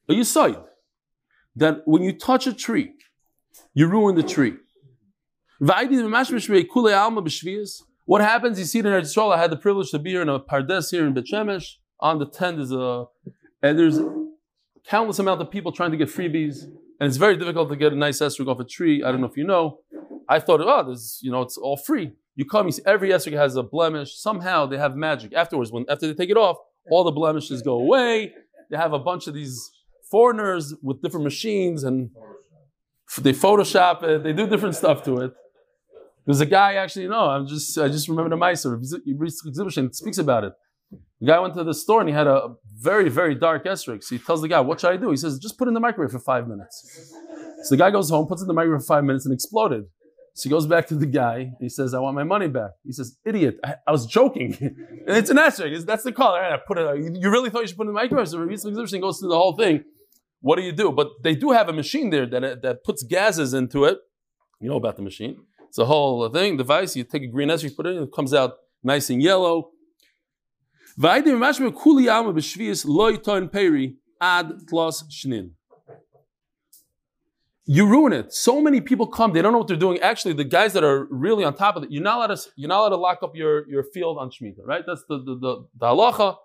Are 0.09 0.15
you 0.15 0.25
sight 0.25 0.59
that 1.57 1.83
when 1.85 2.03
you 2.03 2.13
touch 2.13 2.47
a 2.47 2.53
tree, 2.53 2.93
you 3.75 3.87
ruin 3.87 4.17
the 4.17 4.23
tree. 4.23 4.55
What 5.59 5.79
happens? 8.21 8.59
You 8.59 8.65
see 8.65 8.79
in 8.79 8.87
Eretz 8.87 9.33
I 9.33 9.39
had 9.39 9.51
the 9.51 9.57
privilege 9.57 9.91
to 9.91 9.99
be 9.99 10.11
here 10.11 10.23
in 10.23 10.29
a 10.29 10.41
pardes 10.41 10.91
here 10.91 11.07
in 11.07 11.15
Bet 11.15 11.25
Shemesh. 11.25 11.75
On 12.01 12.19
the 12.19 12.27
tent 12.27 12.59
is 12.59 12.73
a, 12.73 13.05
and 13.63 13.79
there's 13.79 13.99
countless 14.87 15.19
amount 15.19 15.43
of 15.43 15.51
people 15.51 15.71
trying 15.71 15.91
to 15.91 15.99
get 15.99 16.09
freebies, 16.09 16.65
and 17.01 17.09
it's 17.09 17.17
very 17.17 17.37
difficult 17.37 17.71
to 17.71 17.77
get 17.77 17.93
a 17.95 17.97
nice 17.97 18.21
esrog 18.21 18.49
off 18.49 18.61
a 18.61 18.65
tree. 18.65 19.03
I 19.03 19.11
don't 19.11 19.23
know 19.23 19.27
if 19.27 19.37
you 19.37 19.45
know. 19.45 19.79
I 20.29 20.39
thought, 20.39 20.61
oh, 20.61 20.91
this, 20.91 21.19
you 21.23 21.33
know, 21.33 21.41
it's 21.41 21.57
all 21.57 21.79
free. 21.79 22.13
You 22.37 22.45
come, 22.45 22.67
you 22.67 22.73
see 22.73 22.83
every 22.87 23.09
esrog 23.09 23.33
has 23.33 23.57
a 23.57 23.63
blemish. 23.63 24.17
Somehow 24.17 24.67
they 24.67 24.77
have 24.77 24.95
magic. 24.95 25.33
Afterwards, 25.33 25.73
when 25.73 25.87
after 25.89 26.07
they 26.07 26.15
take 26.15 26.31
it 26.31 26.37
off, 26.37 26.59
all 26.91 27.03
the 27.03 27.11
blemishes 27.11 27.63
go 27.63 27.75
away. 27.79 28.33
They 28.71 28.77
have 28.77 28.93
a 28.93 28.99
bunch 28.99 29.27
of 29.27 29.35
these 29.35 29.71
foreigners 30.11 30.75
with 30.83 31.03
different 31.03 31.25
machines 31.25 31.85
and 31.85 32.11
they 33.19 33.33
Photoshop 33.33 34.03
it. 34.03 34.23
They 34.23 34.33
do 34.33 34.47
different 34.47 34.77
stuff 34.77 35.03
to 35.05 35.19
it. 35.19 35.33
There's 36.27 36.41
a 36.41 36.47
guy 36.47 36.75
actually, 36.75 37.09
know, 37.09 37.29
I'm 37.31 37.47
just 37.47 37.77
I 37.79 37.89
just 37.89 38.09
remember 38.09 38.31
the 38.31 38.41
Meiser 38.41 38.79
exhibition 39.49 39.93
speaks 39.93 40.19
about 40.19 40.45
it. 40.45 40.53
The 41.21 41.27
guy 41.27 41.39
went 41.39 41.55
to 41.55 41.65
the 41.65 41.75
store 41.75 42.01
and 42.01 42.09
he 42.09 42.15
had 42.15 42.27
a 42.27 42.55
very, 42.81 43.09
very 43.09 43.35
dark 43.35 43.65
esrog. 43.65 44.03
So 44.03 44.15
he 44.17 44.19
tells 44.19 44.41
the 44.41 44.49
guy, 44.49 44.61
What 44.61 44.81
should 44.81 44.93
I 44.93 44.97
do? 44.97 45.11
He 45.11 45.17
says, 45.17 45.39
Just 45.39 45.59
put 45.59 45.69
it 45.69 45.71
in 45.71 45.75
the 45.75 45.81
microwave 45.81 46.13
for 46.13 46.19
five 46.19 46.49
minutes. 46.49 47.13
So 47.65 47.75
the 47.75 47.77
guy 47.77 47.91
goes 47.91 48.11
home, 48.11 48.27
puts 48.27 48.41
it 48.41 48.45
in 48.45 48.49
the 48.49 48.55
microwave 48.55 48.81
for 48.81 48.87
five 48.87 49.05
minutes 49.05 49.27
and 49.27 49.35
exploded. 49.35 49.85
So 50.35 50.49
he 50.49 50.51
goes 50.51 50.67
back 50.67 50.87
to 50.89 50.95
the 50.95 51.07
guy. 51.07 51.53
He 51.61 51.69
says, 51.69 51.93
I 51.93 51.99
want 51.99 52.15
my 52.15 52.25
money 52.25 52.49
back. 52.49 52.71
He 52.85 52.93
says, 52.93 53.19
Idiot, 53.25 53.59
I, 53.65 53.75
I 53.87 53.93
was 53.93 54.07
joking. 54.07 54.57
it's 55.07 55.29
an 55.31 55.37
esrog. 55.37 55.85
That's 55.85 56.05
the 56.05 56.13
call. 56.13 56.35
I 56.35 56.57
put 56.67 56.79
it, 56.79 57.17
you 57.21 57.31
really 57.31 57.51
thought 57.51 57.63
you 57.63 57.69
should 57.69 57.77
put 57.77 57.87
it 57.87 57.91
in 57.91 57.95
the 57.95 58.01
microwave? 58.01 58.29
So 58.29 58.39
the 58.39 58.51
exhibition 58.51 59.01
goes 59.01 59.19
through 59.19 59.31
the 59.31 59.37
whole 59.37 59.57
thing. 59.57 59.85
What 60.41 60.57
do 60.57 60.63
you 60.63 60.73
do? 60.73 60.93
But 60.93 61.09
they 61.23 61.35
do 61.35 61.51
have 61.51 61.69
a 61.69 61.73
machine 61.73 62.09
there 62.11 62.27
that, 62.27 62.63
that 62.63 62.85
puts 62.85 63.03
gases 63.03 63.53
into 63.53 63.85
it. 63.85 63.99
You 64.61 64.71
know 64.71 64.77
about 64.77 64.97
the 64.97 65.03
machine 65.03 65.37
It's 65.69 65.79
a 65.79 65.87
whole 65.87 66.29
thing, 66.29 66.57
device. 66.57 66.97
You 66.97 67.05
take 67.05 67.23
a 67.23 67.27
green 67.27 67.49
esrog, 67.49 67.77
put 67.77 67.87
it 67.87 67.97
in, 67.97 68.05
it 68.05 68.13
comes 68.15 68.33
out 68.33 68.55
nice 68.83 69.11
and 69.11 69.23
yellow. 69.23 69.71
Vaydim 71.01 71.75
kuli 71.75 72.09
alma 72.09 72.33
b'shvius 72.33 73.51
peri 73.51 73.97
ad 74.21 74.53
tlos 74.71 75.05
shnin. 75.11 75.53
You 77.65 77.87
ruin 77.87 78.13
it. 78.13 78.33
So 78.33 78.61
many 78.61 78.81
people 78.81 79.07
come, 79.07 79.33
they 79.33 79.41
don't 79.41 79.53
know 79.53 79.59
what 79.59 79.69
they're 79.69 79.77
doing. 79.77 80.01
Actually, 80.01 80.35
the 80.35 80.45
guys 80.45 80.73
that 80.73 80.83
are 80.83 81.05
really 81.05 81.45
on 81.45 81.55
top 81.55 81.77
of 81.77 81.85
it, 81.85 81.91
you're 81.93 82.03
not 82.03 82.17
allowed 82.17 82.35
to, 82.37 82.51
you're 82.57 82.69
not 82.69 82.81
allowed 82.81 82.89
to 82.89 82.97
lock 82.97 83.23
up 83.23 83.37
your, 83.37 83.69
your 83.69 83.85
field 83.85 84.19
on 84.19 84.29
Shemitah, 84.29 84.65
right? 84.65 84.83
That's 84.85 85.05
the, 85.09 85.19
the, 85.19 85.37
the, 85.37 85.67
the 85.79 85.87
halacha. 85.87 86.37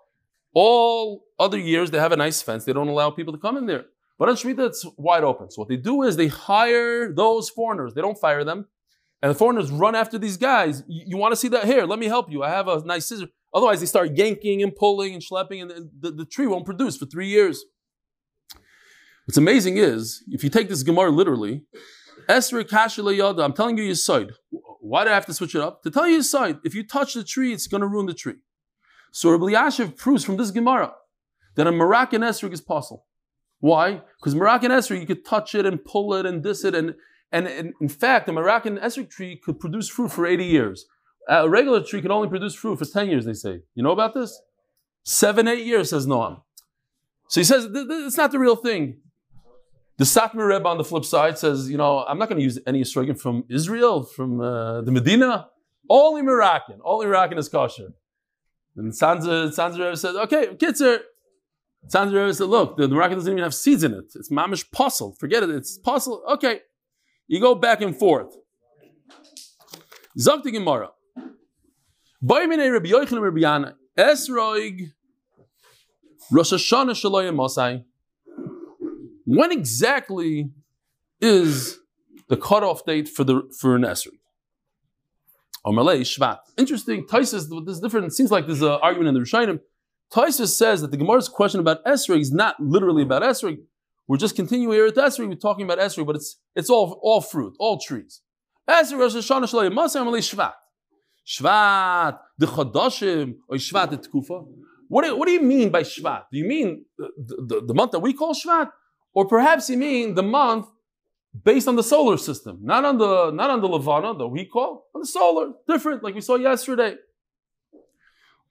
All 0.54 1.24
other 1.38 1.58
years, 1.58 1.90
they 1.90 1.98
have 1.98 2.12
a 2.12 2.16
nice 2.16 2.40
fence. 2.40 2.64
They 2.64 2.72
don't 2.72 2.88
allow 2.88 3.10
people 3.10 3.32
to 3.32 3.40
come 3.40 3.56
in 3.56 3.66
there. 3.66 3.86
But 4.18 4.28
on 4.28 4.36
Shemitah, 4.36 4.68
it's 4.68 4.86
wide 4.96 5.24
open. 5.24 5.50
So 5.50 5.62
what 5.62 5.68
they 5.68 5.76
do 5.76 6.02
is 6.02 6.16
they 6.16 6.28
hire 6.28 7.12
those 7.12 7.50
foreigners. 7.50 7.92
They 7.94 8.00
don't 8.00 8.18
fire 8.18 8.44
them. 8.44 8.66
And 9.20 9.30
the 9.30 9.34
foreigners 9.34 9.70
run 9.70 9.96
after 9.96 10.18
these 10.18 10.36
guys. 10.36 10.84
You, 10.86 11.04
you 11.08 11.16
want 11.16 11.32
to 11.32 11.36
see 11.36 11.48
that 11.48 11.64
Here, 11.64 11.84
Let 11.84 11.98
me 11.98 12.06
help 12.06 12.30
you. 12.30 12.42
I 12.44 12.50
have 12.50 12.68
a 12.68 12.84
nice 12.84 13.06
scissor. 13.06 13.26
Otherwise, 13.54 13.80
they 13.80 13.86
start 13.86 14.16
yanking 14.16 14.62
and 14.62 14.74
pulling 14.74 15.14
and 15.14 15.22
schlepping, 15.22 15.62
and 15.62 15.90
the, 15.98 16.10
the 16.10 16.24
tree 16.24 16.46
won't 16.46 16.66
produce 16.66 16.96
for 16.96 17.06
three 17.06 17.28
years. 17.28 17.64
What's 19.26 19.38
amazing 19.38 19.76
is, 19.76 20.22
if 20.28 20.44
you 20.44 20.50
take 20.50 20.68
this 20.68 20.82
Gemara 20.82 21.10
literally, 21.10 21.64
Esri 22.28 22.64
Kashila 22.64 23.16
Yada, 23.16 23.42
I'm 23.42 23.52
telling 23.52 23.78
you 23.78 23.84
your 23.84 23.94
side. 23.94 24.32
Why 24.80 25.04
do 25.04 25.10
I 25.10 25.14
have 25.14 25.26
to 25.26 25.34
switch 25.34 25.54
it 25.54 25.60
up? 25.60 25.82
To 25.82 25.90
tell 25.90 26.06
you 26.06 26.14
your 26.14 26.22
side, 26.22 26.58
if 26.64 26.74
you 26.74 26.86
touch 26.86 27.14
the 27.14 27.24
tree, 27.24 27.52
it's 27.52 27.66
going 27.66 27.80
to 27.80 27.88
ruin 27.88 28.06
the 28.06 28.14
tree. 28.14 28.36
So 29.12 29.30
Rabbi 29.30 29.46
Yashiv 29.46 29.96
proves 29.96 30.24
from 30.24 30.36
this 30.36 30.50
Gemara 30.50 30.92
that 31.56 31.66
a 31.66 31.72
Moroccan 31.72 32.22
Esrig 32.22 32.52
is 32.52 32.60
possible. 32.60 33.06
Why? 33.60 34.02
Because 34.20 34.34
Moroccan 34.34 34.70
Esrig, 34.70 35.00
you 35.00 35.06
could 35.06 35.24
touch 35.24 35.54
it 35.54 35.66
and 35.66 35.84
pull 35.84 36.14
it 36.14 36.26
and 36.26 36.42
this 36.44 36.64
it, 36.64 36.74
and, 36.74 36.94
and, 37.32 37.46
and 37.46 37.72
in 37.80 37.88
fact, 37.88 38.28
a 38.28 38.32
Moroccan 38.32 38.78
Esrig 38.78 39.10
tree 39.10 39.40
could 39.42 39.58
produce 39.58 39.88
fruit 39.88 40.12
for 40.12 40.26
80 40.26 40.44
years. 40.44 40.84
A 41.28 41.48
regular 41.48 41.82
tree 41.82 42.00
can 42.00 42.10
only 42.10 42.28
produce 42.28 42.54
fruit 42.54 42.78
for 42.78 42.84
10 42.84 43.08
years, 43.08 43.24
they 43.24 43.32
say. 43.32 43.60
You 43.74 43.82
know 43.82 43.90
about 43.90 44.14
this? 44.14 44.40
Seven, 45.04 45.48
eight 45.48 45.66
years, 45.66 45.90
says 45.90 46.06
Noam. 46.06 46.42
So 47.28 47.40
he 47.40 47.44
says, 47.44 47.68
it's 47.72 48.16
not 48.16 48.32
the 48.32 48.38
real 48.38 48.56
thing. 48.56 48.98
The 49.98 50.04
Satmar 50.04 50.48
Rebbe 50.48 50.68
on 50.68 50.78
the 50.78 50.84
flip 50.84 51.04
side 51.04 51.38
says, 51.38 51.70
you 51.70 51.78
know, 51.78 52.04
I'm 52.06 52.18
not 52.18 52.28
going 52.28 52.38
to 52.38 52.44
use 52.44 52.58
any 52.66 52.82
esrogim 52.82 53.18
from 53.18 53.44
Israel, 53.48 54.02
from 54.02 54.40
uh, 54.40 54.82
the 54.82 54.92
Medina. 54.92 55.48
Only 55.88 56.22
Moroccan. 56.22 56.80
Only 56.84 57.06
Moroccan 57.06 57.38
is 57.38 57.48
kosher. 57.48 57.88
And 58.76 58.92
Sanza, 58.92 59.48
Sanza 59.48 59.78
Rebbe 59.78 59.96
said, 59.96 60.14
okay, 60.16 60.48
Kitzer. 60.48 60.98
Sanza 61.88 62.12
Rebbe 62.12 62.34
said, 62.34 62.48
look, 62.48 62.76
the, 62.76 62.86
the 62.86 62.94
Moroccan 62.94 63.16
doesn't 63.16 63.32
even 63.32 63.42
have 63.42 63.54
seeds 63.54 63.84
in 63.84 63.94
it. 63.94 64.12
It's 64.14 64.30
mamish 64.30 64.70
puzzle. 64.70 65.16
Forget 65.18 65.42
it. 65.42 65.50
It's 65.50 65.78
puzzle. 65.78 66.22
Okay. 66.28 66.60
You 67.26 67.40
go 67.40 67.54
back 67.54 67.80
and 67.80 67.96
forth. 67.96 68.36
Zokti 70.18 70.52
Gemara. 70.52 70.90
Boimine 72.26 72.72
Rabbi 72.72 72.88
Yochanan 72.88 73.22
Rabbi 73.22 73.40
Yanai. 73.40 73.74
Esroig. 73.96 74.92
Rosh 76.32 76.52
Hashanah 76.52 76.90
Shaloyim 76.90 77.36
Mosai. 77.36 77.84
When 79.24 79.52
exactly 79.52 80.50
is 81.20 81.78
the 82.28 82.36
cutoff 82.36 82.84
date 82.84 83.08
for 83.08 83.22
the 83.22 83.42
for 83.60 83.76
an 83.76 83.82
esrog? 83.82 84.18
Omerlei 85.64 86.00
Shvat. 86.00 86.38
Interesting. 86.56 87.06
Tosafos, 87.06 87.64
this 87.64 87.76
is 87.76 87.80
different. 87.80 88.06
It 88.06 88.12
seems 88.12 88.32
like 88.32 88.46
there's 88.46 88.62
an 88.62 88.78
argument 88.82 89.08
in 89.08 89.14
the 89.14 89.20
Rishonim. 89.20 89.60
Tosafos 90.12 90.56
says 90.56 90.80
that 90.80 90.90
the 90.90 90.96
Gemara's 90.96 91.28
question 91.28 91.60
about 91.60 91.84
esrog 91.84 92.20
is 92.20 92.32
not 92.32 92.58
literally 92.58 93.02
about 93.02 93.22
esrog. 93.22 93.58
We're 94.08 94.16
just 94.16 94.34
continuing 94.34 94.72
here 94.74 94.86
at 94.86 94.94
esrog. 94.94 95.28
We're 95.28 95.34
talking 95.36 95.64
about 95.64 95.78
esrog, 95.78 96.06
but 96.06 96.16
it's 96.16 96.38
it's 96.56 96.70
all 96.70 96.98
all 97.02 97.20
fruit, 97.20 97.54
all 97.60 97.78
trees. 97.78 98.22
Esrog 98.68 98.98
Rosh 98.98 99.14
Hashanah 99.14 99.44
Shalei 99.44 99.72
Masay 99.72 100.00
Omerlei 100.02 100.18
Shvat. 100.18 100.54
Shvat 101.26 102.18
the 102.38 102.46
Chodashim 102.46 103.36
or 103.48 103.56
Shvat 103.56 103.90
the 103.90 103.98
Tkufa. 103.98 104.46
What 104.88 105.04
do, 105.04 105.16
what 105.16 105.26
do 105.26 105.32
you 105.32 105.42
mean 105.42 105.70
by 105.70 105.82
Shvat? 105.82 106.24
Do 106.30 106.38
you 106.38 106.44
mean 106.44 106.84
the, 106.96 107.08
the, 107.18 107.66
the 107.66 107.74
month 107.74 107.90
that 107.92 107.98
we 108.00 108.12
call 108.12 108.34
Shvat? 108.34 108.70
Or 109.12 109.26
perhaps 109.26 109.68
you 109.68 109.76
mean 109.76 110.14
the 110.14 110.22
month 110.22 110.66
based 111.44 111.68
on 111.68 111.76
the 111.76 111.82
solar 111.82 112.16
system, 112.16 112.58
not 112.62 112.84
on 112.84 112.98
the 112.98 113.30
not 113.30 113.50
on 113.50 113.60
the 113.60 113.66
Levana 113.66 114.14
that 114.14 114.28
we 114.28 114.44
call, 114.44 114.86
on 114.94 115.00
the 115.00 115.06
solar, 115.06 115.52
different, 115.66 116.02
like 116.02 116.14
we 116.14 116.20
saw 116.20 116.36
yesterday. 116.36 116.96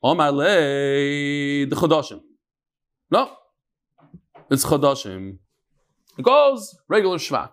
Omalei 0.03 1.69
the 1.69 1.75
Chodashim. 1.75 2.21
No, 3.09 3.31
it's 4.49 4.65
Chodashim. 4.65 5.37
It 6.17 6.23
goes 6.23 6.77
regular 6.87 7.17
Shvat. 7.17 7.51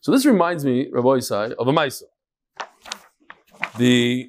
So 0.00 0.10
this 0.12 0.26
reminds 0.26 0.64
me, 0.64 0.90
Rabbosai, 0.90 1.52
of 1.52 1.68
a 1.68 1.72
Maisa. 1.72 2.02
The 3.78 4.28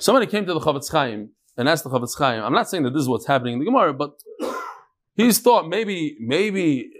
somebody 0.00 0.26
came 0.26 0.46
to 0.46 0.54
the 0.54 0.60
Chofetz 0.60 0.90
Chaim 0.90 1.30
and 1.56 1.68
asked 1.68 1.84
the 1.84 1.90
Chofetz 1.90 2.16
Chaim. 2.18 2.42
I'm 2.42 2.52
not 2.52 2.68
saying 2.68 2.84
that 2.84 2.90
this 2.90 3.02
is 3.02 3.08
what's 3.08 3.26
happening 3.26 3.54
in 3.54 3.58
the 3.58 3.64
Gemara, 3.64 3.92
but 3.92 4.12
He's 5.18 5.40
thought 5.40 5.68
maybe 5.68 6.16
maybe 6.20 6.92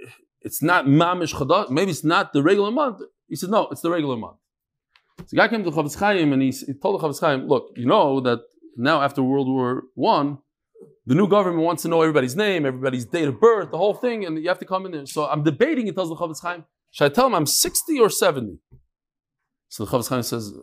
it's 0.43 0.61
not 0.61 0.87
mamish 0.87 1.33
chadash, 1.33 1.71
maybe 1.71 1.93
it's 1.93 2.03
not 2.03 2.33
the 2.33 2.43
regular 2.43 2.73
month. 2.73 3.01
He 3.29 3.37
said 3.37 3.49
no, 3.49 3.69
it's 3.69 3.81
the 3.81 3.91
regular 3.91 4.17
month. 4.17 4.39
So 5.21 5.27
the 5.31 5.37
guy 5.37 5.47
came 5.47 5.63
to 5.63 5.71
Chofetz 5.71 5.97
Chaim 5.97 6.33
and 6.33 6.43
he, 6.43 6.51
he 6.51 6.75
told 6.75 7.01
the 7.01 7.07
Chofetz 7.07 7.21
Chaim, 7.21 7.47
look, 7.47 7.71
you 7.77 7.87
know 7.87 8.21
that 8.23 8.41
now 8.77 9.03
after 9.03 9.23
World 9.23 9.47
War 9.47 9.85
One, 9.95 10.39
the 11.07 11.15
new 11.15 11.29
government 11.29 11.63
wants 11.63 11.83
to 11.83 11.89
know 11.89 12.03
everybody's 12.03 12.35
name, 12.35 12.67
everybody's 12.67 13.05
date 13.05 13.29
of 13.29 13.41
birth, 13.41 13.71
the 13.71 13.79
whole 13.79 13.95
thing, 13.95 14.25
and 14.25 14.37
you 14.43 14.49
have 14.49 14.59
to 14.59 14.67
come 14.67 14.85
in 14.85 14.91
there. 14.91 15.07
So 15.07 15.27
I'm 15.27 15.45
debating. 15.45 15.87
He 15.87 15.93
tells 15.93 16.09
the 16.09 16.17
Chofetz 16.17 16.43
Chaim, 16.43 16.65
should 16.91 17.05
I 17.05 17.15
tell 17.15 17.29
him 17.29 17.37
I'm 17.37 17.47
60 17.47 18.01
or 18.01 18.11
70? 18.11 18.59
So 19.69 19.85
the 19.85 19.93
Chofetz 19.93 20.09
Chaim 20.09 20.25
says, 20.25 20.55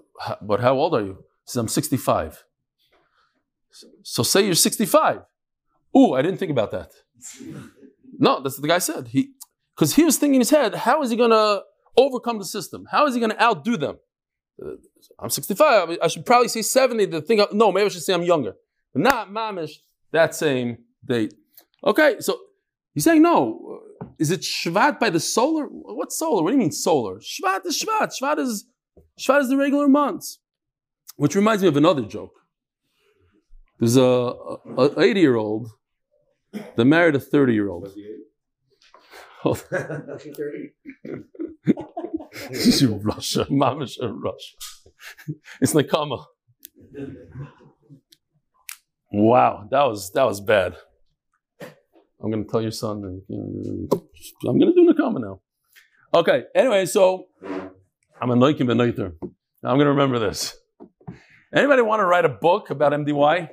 but 0.41 0.59
how 0.59 0.73
old 0.73 0.93
are 0.93 1.01
you? 1.01 1.23
Says, 1.45 1.57
I'm 1.57 1.67
65. 1.67 2.43
So 4.03 4.23
say 4.23 4.45
you're 4.45 4.55
65. 4.55 5.21
Ooh, 5.97 6.13
I 6.13 6.21
didn't 6.21 6.37
think 6.37 6.51
about 6.51 6.71
that. 6.71 6.91
No, 8.17 8.41
that's 8.41 8.57
what 8.57 8.61
the 8.61 8.67
guy 8.67 8.79
said. 8.79 9.09
He 9.09 9.31
because 9.75 9.95
he 9.95 10.05
was 10.05 10.17
thinking 10.17 10.35
in 10.35 10.41
his 10.41 10.49
head, 10.49 10.73
how 10.73 11.01
is 11.01 11.09
he 11.09 11.17
going 11.17 11.31
to 11.31 11.61
overcome 11.97 12.39
the 12.39 12.45
system? 12.45 12.85
How 12.89 13.05
is 13.07 13.13
he 13.13 13.19
going 13.19 13.31
to 13.31 13.41
outdo 13.41 13.75
them? 13.75 13.97
Uh, 14.61 14.71
I'm 15.19 15.29
65. 15.29 15.97
I 16.01 16.07
should 16.07 16.25
probably 16.25 16.47
say 16.47 16.61
70 16.61 17.07
to 17.07 17.21
think, 17.21 17.41
of, 17.41 17.53
no, 17.53 17.73
maybe 17.73 17.85
I 17.85 17.89
should 17.89 18.03
say 18.03 18.13
I'm 18.13 18.23
younger. 18.23 18.53
But 18.93 19.01
not 19.01 19.29
mamish 19.29 19.71
that 20.13 20.33
same 20.33 20.77
date. 21.03 21.33
Okay, 21.83 22.15
so 22.19 22.39
he's 22.93 23.03
saying 23.03 23.21
no. 23.21 23.81
Is 24.17 24.31
it 24.31 24.41
Shvat 24.41 24.97
by 24.97 25.09
the 25.09 25.19
solar? 25.19 25.65
What 25.65 26.13
solar? 26.13 26.41
What 26.41 26.51
do 26.51 26.55
you 26.55 26.61
mean 26.61 26.71
solar? 26.71 27.19
Shvat 27.19 27.65
is 27.65 27.83
Shvat. 27.83 28.13
Shvat 28.19 28.39
is 28.39 28.65
Shvat 29.19 29.41
is 29.41 29.49
the 29.49 29.57
regular 29.57 29.89
months. 29.89 30.39
Which 31.15 31.35
reminds 31.35 31.61
me 31.61 31.69
of 31.69 31.77
another 31.77 32.01
joke. 32.03 32.33
There's 33.79 33.97
a, 33.97 34.01
a 34.01 34.99
80 34.99 35.19
year 35.19 35.35
old 35.35 35.69
that 36.75 36.85
married 36.85 37.15
a 37.15 37.19
30 37.19 37.53
year 37.53 37.69
old. 37.69 37.89
Russia, 43.03 43.45
mamish 43.49 43.97
Russia. 44.01 44.55
It's 45.61 45.73
Nakama. 45.73 46.25
Wow, 49.11 49.67
that 49.71 49.83
was 49.83 50.11
that 50.13 50.23
was 50.23 50.41
bad. 50.41 50.75
I'm 52.21 52.31
gonna 52.31 52.45
tell 52.45 52.61
your 52.61 52.71
son. 52.71 53.21
I'm 53.29 54.59
gonna 54.59 54.73
do 54.73 54.91
Nakama 54.91 55.21
now. 55.21 55.41
Okay. 56.13 56.45
Anyway, 56.55 56.85
so 56.85 57.27
I'm 58.21 58.31
a 58.31 58.35
noikim 58.35 58.67
benoiter. 58.67 59.13
I'm 59.21 59.77
gonna 59.77 59.89
remember 59.89 60.19
this. 60.19 60.57
Anybody 61.53 61.81
want 61.81 61.99
to 61.99 62.05
write 62.05 62.25
a 62.25 62.29
book 62.29 62.69
about 62.69 62.91
MDY? 62.91 63.49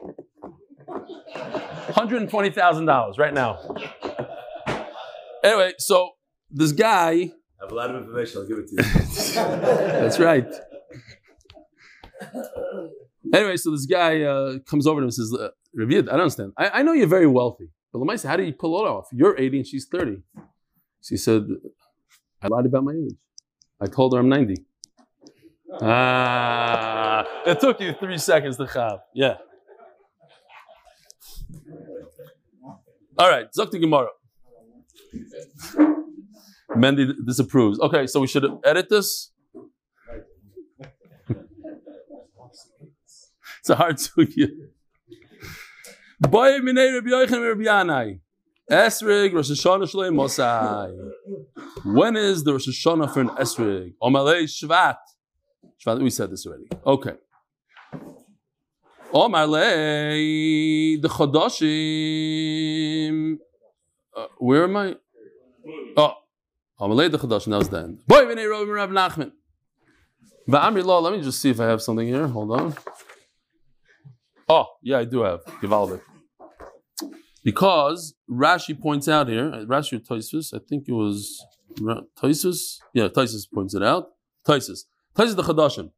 $120,000 0.88 3.18
right 3.18 3.34
now. 3.34 3.58
Anyway, 5.44 5.72
so 5.78 6.10
this 6.50 6.72
guy. 6.72 7.10
I 7.10 7.30
have 7.60 7.72
a 7.72 7.74
lot 7.74 7.90
of 7.90 8.02
information. 8.02 8.40
I'll 8.40 8.48
give 8.48 8.58
it 8.58 8.68
to 8.68 8.76
you. 8.76 8.82
That's 9.34 10.18
right. 10.18 10.46
Anyway, 13.32 13.56
so 13.56 13.70
this 13.70 13.86
guy 13.86 14.22
uh, 14.22 14.58
comes 14.60 14.86
over 14.86 15.00
to 15.00 15.04
him 15.04 15.06
and 15.08 15.14
says, 15.14 15.34
uh, 15.38 15.48
Ravid, 15.78 16.08
I 16.08 16.12
don't 16.12 16.20
understand. 16.20 16.52
I, 16.56 16.68
I 16.68 16.82
know 16.82 16.92
you're 16.92 17.06
very 17.06 17.26
wealthy, 17.26 17.70
but 17.92 18.00
Lamaisa, 18.00 18.28
how 18.28 18.36
do 18.36 18.42
you 18.42 18.52
pull 18.52 18.84
it 18.84 18.88
off? 18.88 19.08
You're 19.12 19.38
80 19.38 19.58
and 19.58 19.66
she's 19.66 19.86
30. 19.86 20.22
She 21.02 21.16
said, 21.16 21.46
I 22.42 22.48
lied 22.48 22.66
about 22.66 22.84
my 22.84 22.92
age. 22.92 23.16
I 23.80 23.86
told 23.86 24.14
her 24.14 24.20
I'm 24.20 24.28
90. 24.28 24.56
Ah, 25.80 27.24
it 27.46 27.60
took 27.60 27.80
you 27.80 27.94
three 27.94 28.18
seconds 28.18 28.56
to 28.58 28.64
chab. 28.64 28.98
Yeah. 29.14 29.36
All 33.18 33.28
right, 33.28 33.46
Zakti 33.56 33.80
Gemara. 33.80 34.08
Mendy 36.76 37.12
disapproves. 37.26 37.78
Okay, 37.80 38.06
so 38.06 38.20
we 38.20 38.26
should 38.26 38.46
edit 38.64 38.88
this. 38.88 39.30
it's 43.58 43.70
a 43.70 43.76
hard 43.76 43.96
sugya. 43.96 44.48
Boy 46.20 46.58
minei 46.60 46.94
Rabbi 46.94 47.10
Yochanan 47.10 47.48
Rabbi 47.48 47.62
Yanai. 47.62 48.20
Esrig 48.70 49.34
Rosh 49.34 49.50
Hashanah 49.50 49.92
Shalei 49.92 50.10
Mosai. 50.10 50.96
When 51.84 52.16
is 52.16 52.44
the 52.44 52.52
Rosh 52.52 52.68
Hashanah 52.68 53.12
for 53.12 53.20
an 53.20 53.28
Esrig? 53.30 53.94
Omalei 54.02 54.44
Shvat. 54.44 54.96
We 55.84 56.10
said 56.10 56.30
this 56.30 56.46
already. 56.46 56.68
Okay. 56.86 57.14
Oh, 59.12 59.28
my 59.28 59.44
Omalei 59.44 61.02
the 61.02 61.08
Chodashim. 61.08 61.66
Uh, 64.16 64.26
where 64.38 64.64
am 64.64 64.76
I? 64.76 64.94
Oh, 65.96 66.14
my 66.78 66.86
Omalei 66.86 67.10
the 67.10 67.18
Chodashim. 67.18 67.50
That 67.50 67.58
was 67.58 67.68
the 67.68 67.78
end. 67.78 68.06
Boy, 68.06 68.24
v'nei 68.24 68.48
Rav 68.48 68.68
Rav 68.68 68.90
Nachman. 68.90 69.32
Va'amri. 70.48 70.84
Let 70.84 71.12
me 71.12 71.20
just 71.20 71.40
see 71.40 71.50
if 71.50 71.58
I 71.60 71.66
have 71.66 71.82
something 71.82 72.06
here. 72.06 72.28
Hold 72.28 72.52
on. 72.52 72.74
Oh, 74.48 74.66
yeah, 74.82 74.98
I 74.98 75.04
do 75.04 75.22
have. 75.22 75.44
Givaldik. 75.60 76.00
Because 77.44 78.14
Rashi 78.30 78.80
points 78.80 79.08
out 79.08 79.28
here, 79.28 79.52
uh, 79.52 79.64
Rashi 79.64 79.94
or 79.94 80.00
I 80.56 80.60
think 80.68 80.86
it 80.86 80.92
was 80.92 81.44
Tosafos. 81.76 82.78
Yeah, 82.94 83.08
Tosafos 83.08 83.50
points 83.52 83.74
it 83.74 83.82
out. 83.82 84.12
Tosafos. 84.46 84.84
Tosafos 85.16 85.36
the 85.36 85.42
Chadashim. 85.42 85.90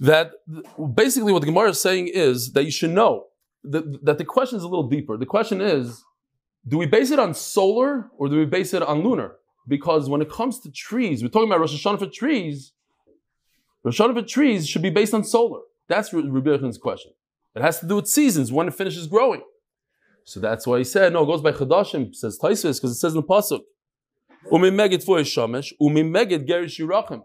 That 0.00 0.32
basically 0.94 1.32
what 1.32 1.40
the 1.40 1.46
Gemara 1.46 1.70
is 1.70 1.80
saying 1.80 2.08
is 2.08 2.52
that 2.52 2.64
you 2.64 2.70
should 2.70 2.90
know 2.90 3.26
that, 3.64 4.04
that 4.04 4.18
the 4.18 4.24
question 4.24 4.58
is 4.58 4.62
a 4.62 4.68
little 4.68 4.88
deeper. 4.88 5.16
The 5.16 5.26
question 5.26 5.60
is, 5.60 6.04
do 6.68 6.78
we 6.78 6.86
base 6.86 7.10
it 7.10 7.18
on 7.18 7.34
solar 7.34 8.10
or 8.18 8.28
do 8.28 8.36
we 8.36 8.44
base 8.44 8.74
it 8.74 8.82
on 8.82 9.02
lunar? 9.02 9.36
Because 9.68 10.08
when 10.08 10.20
it 10.20 10.30
comes 10.30 10.60
to 10.60 10.70
trees, 10.70 11.22
we're 11.22 11.28
talking 11.28 11.48
about 11.48 11.60
Rosh 11.60 11.74
Hashanah 11.74 11.98
for 11.98 12.06
trees. 12.06 12.72
Rosh 13.82 14.00
Hashanah 14.00 14.14
for 14.14 14.22
trees 14.22 14.68
should 14.68 14.82
be 14.82 14.90
based 14.90 15.14
on 15.14 15.24
solar. 15.24 15.60
That's 15.88 16.12
Rabbi 16.12 16.28
Yochanan's 16.28 16.78
question. 16.78 17.12
It 17.54 17.62
has 17.62 17.80
to 17.80 17.86
do 17.86 17.96
with 17.96 18.08
seasons, 18.08 18.52
when 18.52 18.68
it 18.68 18.74
finishes 18.74 19.06
growing. 19.06 19.42
So 20.24 20.40
that's 20.40 20.66
why 20.66 20.78
he 20.78 20.84
said, 20.84 21.12
no, 21.12 21.22
it 21.22 21.26
goes 21.26 21.40
by 21.40 21.52
Chadashim, 21.52 22.14
says 22.14 22.38
Tosafos, 22.38 22.78
because 22.78 22.90
it 22.90 22.96
says 22.96 23.14
in 23.14 23.20
the 23.20 23.26
Pasuk, 23.26 23.60
Umimeged 24.50 25.02
for 25.04 25.18
Shamesh, 25.18 25.72
Umimeged 25.80 26.46
Gerish 26.46 26.78
Yirachim. 26.78 27.24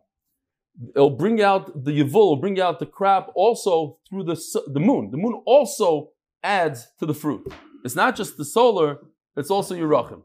It'll 0.95 1.09
bring 1.09 1.41
out 1.41 1.83
the 1.83 1.91
Yavul, 1.91 2.13
will 2.13 2.35
bring 2.37 2.59
out 2.59 2.79
the 2.79 2.85
crop 2.85 3.31
also 3.35 3.97
through 4.09 4.23
the, 4.23 4.41
the 4.67 4.79
moon. 4.79 5.11
The 5.11 5.17
moon 5.17 5.41
also 5.45 6.11
adds 6.43 6.87
to 6.99 7.05
the 7.05 7.13
fruit. 7.13 7.51
It's 7.83 7.95
not 7.95 8.15
just 8.15 8.37
the 8.37 8.45
solar, 8.45 8.99
it's 9.35 9.51
also 9.51 9.75
Yirachim. 9.75 10.23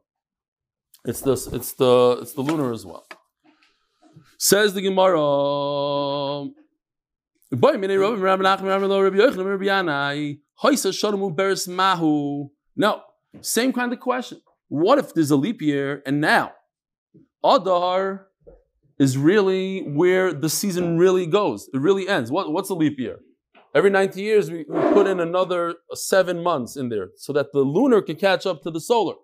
It's 1.04 1.20
the, 1.20 1.32
it's 1.52 1.72
the, 1.74 2.18
it's 2.22 2.32
the 2.32 2.40
lunar 2.42 2.72
as 2.72 2.84
well. 2.84 3.06
Says 4.38 4.74
the 4.74 4.82
Gemara. 4.82 6.50
No, 12.74 13.02
same 13.40 13.72
kind 13.72 13.92
of 13.92 14.00
question. 14.00 14.40
What 14.68 14.98
if 14.98 15.14
there's 15.14 15.30
a 15.30 15.36
leap 15.36 15.62
year 15.62 16.02
and 16.04 16.20
now 16.20 16.52
Adar 17.44 18.26
is 18.98 19.18
really 19.18 19.80
where 19.82 20.32
the 20.32 20.48
season 20.48 20.98
really 20.98 21.26
goes? 21.26 21.68
It 21.72 21.80
really 21.80 22.08
ends. 22.08 22.30
What, 22.30 22.52
what's 22.52 22.70
a 22.70 22.74
leap 22.74 22.98
year? 22.98 23.20
Every 23.74 23.90
90 23.90 24.22
years, 24.22 24.50
we, 24.50 24.64
we 24.68 24.80
put 24.92 25.06
in 25.06 25.20
another 25.20 25.74
seven 25.92 26.42
months 26.42 26.76
in 26.76 26.88
there 26.88 27.10
so 27.16 27.32
that 27.34 27.52
the 27.52 27.60
lunar 27.60 28.00
can 28.00 28.16
catch 28.16 28.46
up 28.46 28.62
to 28.62 28.70
the 28.70 28.80
solar. 28.80 29.16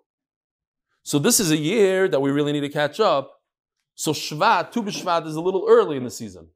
So 1.01 1.17
this 1.17 1.39
is 1.39 1.51
a 1.51 1.57
year 1.57 2.07
that 2.07 2.19
we 2.19 2.29
really 2.29 2.51
need 2.51 2.61
to 2.61 2.69
catch 2.69 2.99
up. 2.99 3.41
So 3.95 4.13
Shvat, 4.13 4.71
Tu 4.71 4.81
B'Shvat 4.83 5.27
is 5.27 5.35
a 5.35 5.41
little 5.41 5.65
early 5.67 5.97
in 5.97 6.03
the 6.03 6.11
season. 6.11 6.47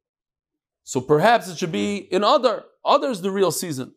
So 0.84 1.02
perhaps 1.02 1.50
it 1.50 1.58
should 1.58 1.72
be 1.72 1.98
in 1.98 2.24
other. 2.24 2.64
Other 2.86 3.10
is 3.10 3.22
the 3.22 3.32
real 3.32 3.52
season. 3.52 3.94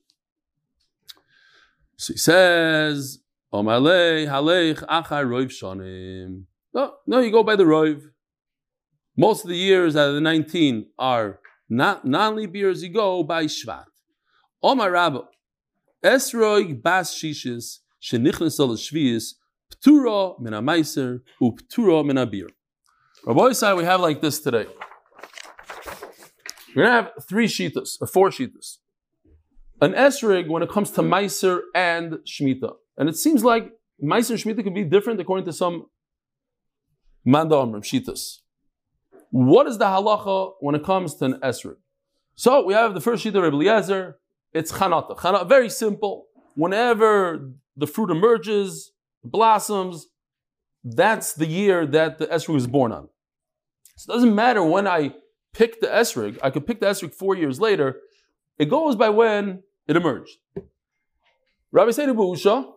So 1.96 2.14
he 2.14 2.18
says, 2.18 3.18
Omalei 3.52 4.26
halech 4.26 4.84
achar 4.86 5.26
roiv 5.26 5.50
shanim. 5.50 6.44
No, 6.72 6.94
no, 7.06 7.20
you 7.20 7.30
go 7.30 7.42
by 7.42 7.56
the 7.56 7.64
roiv. 7.64 8.10
Most 9.20 9.44
of 9.44 9.50
the 9.50 9.56
years 9.56 9.96
out 9.96 10.08
of 10.08 10.14
the 10.14 10.20
19 10.22 10.86
are 10.98 11.40
not 11.68 12.06
non-leap 12.06 12.56
years, 12.56 12.82
you 12.82 12.88
go 12.88 13.22
by 13.22 13.44
Shvat. 13.44 13.84
Omar 14.62 14.92
Rabba, 14.92 15.24
Esroig 16.02 16.82
bas 16.82 17.14
shishis, 17.14 17.80
shenichnes 18.02 18.58
al 18.58 18.68
shvius, 18.76 19.34
ptura 19.70 20.40
min 20.40 20.54
ha-meiser, 20.54 21.20
u 21.38 21.52
ptura 21.52 22.02
min 22.02 22.16
ha-bir. 22.16 22.48
Rabbi 23.26 23.52
side 23.52 23.74
we 23.74 23.84
have 23.84 24.00
like 24.00 24.22
this 24.22 24.40
today. 24.40 24.64
We're 26.74 26.84
gonna 26.84 27.02
have 27.02 27.10
three 27.28 27.46
shitas, 27.46 27.98
or 28.00 28.06
four 28.06 28.30
shitas. 28.30 28.78
An 29.82 29.92
esrig 29.92 30.48
when 30.48 30.62
it 30.62 30.70
comes 30.70 30.92
to 30.92 31.02
Meiser 31.02 31.60
and 31.74 32.20
Shemitah. 32.26 32.72
And 32.96 33.10
it 33.10 33.16
seems 33.16 33.44
like 33.44 33.70
Meiser 34.02 34.30
and 34.30 34.38
Shemitah 34.40 34.64
can 34.64 34.72
be 34.72 34.84
different 34.84 35.20
according 35.20 35.44
to 35.44 35.52
some 35.52 35.88
Manda 37.22 37.58
Amram 37.58 37.82
shitas. 37.82 38.38
What 39.30 39.66
is 39.66 39.78
the 39.78 39.84
halacha 39.84 40.54
when 40.60 40.74
it 40.74 40.84
comes 40.84 41.14
to 41.16 41.26
an 41.26 41.34
esrog? 41.40 41.76
So 42.34 42.64
we 42.64 42.74
have 42.74 42.94
the 42.94 43.00
first 43.00 43.24
shita 43.24 43.36
of 43.36 43.52
Eliezer. 43.52 44.18
It's 44.52 44.72
chanata. 44.72 45.16
Chanata, 45.16 45.48
very 45.48 45.70
simple. 45.70 46.26
Whenever 46.54 47.50
the 47.76 47.86
fruit 47.86 48.10
emerges, 48.10 48.92
blossoms, 49.22 50.08
that's 50.82 51.34
the 51.34 51.46
year 51.46 51.86
that 51.86 52.18
the 52.18 52.26
esrog 52.26 52.54
was 52.54 52.66
born 52.66 52.92
on. 52.92 53.08
So 53.96 54.12
it 54.12 54.16
doesn't 54.16 54.34
matter 54.34 54.64
when 54.64 54.88
I 54.88 55.14
pick 55.52 55.80
the 55.80 55.86
esrog. 55.86 56.38
I 56.42 56.50
could 56.50 56.66
pick 56.66 56.80
the 56.80 56.86
esrog 56.86 57.14
four 57.14 57.36
years 57.36 57.60
later. 57.60 58.00
It 58.58 58.68
goes 58.68 58.96
by 58.96 59.10
when 59.10 59.62
it 59.86 59.96
emerged. 59.96 60.38
Rabbi 61.70 61.92
Seder 61.92 62.14
Busha 62.14 62.72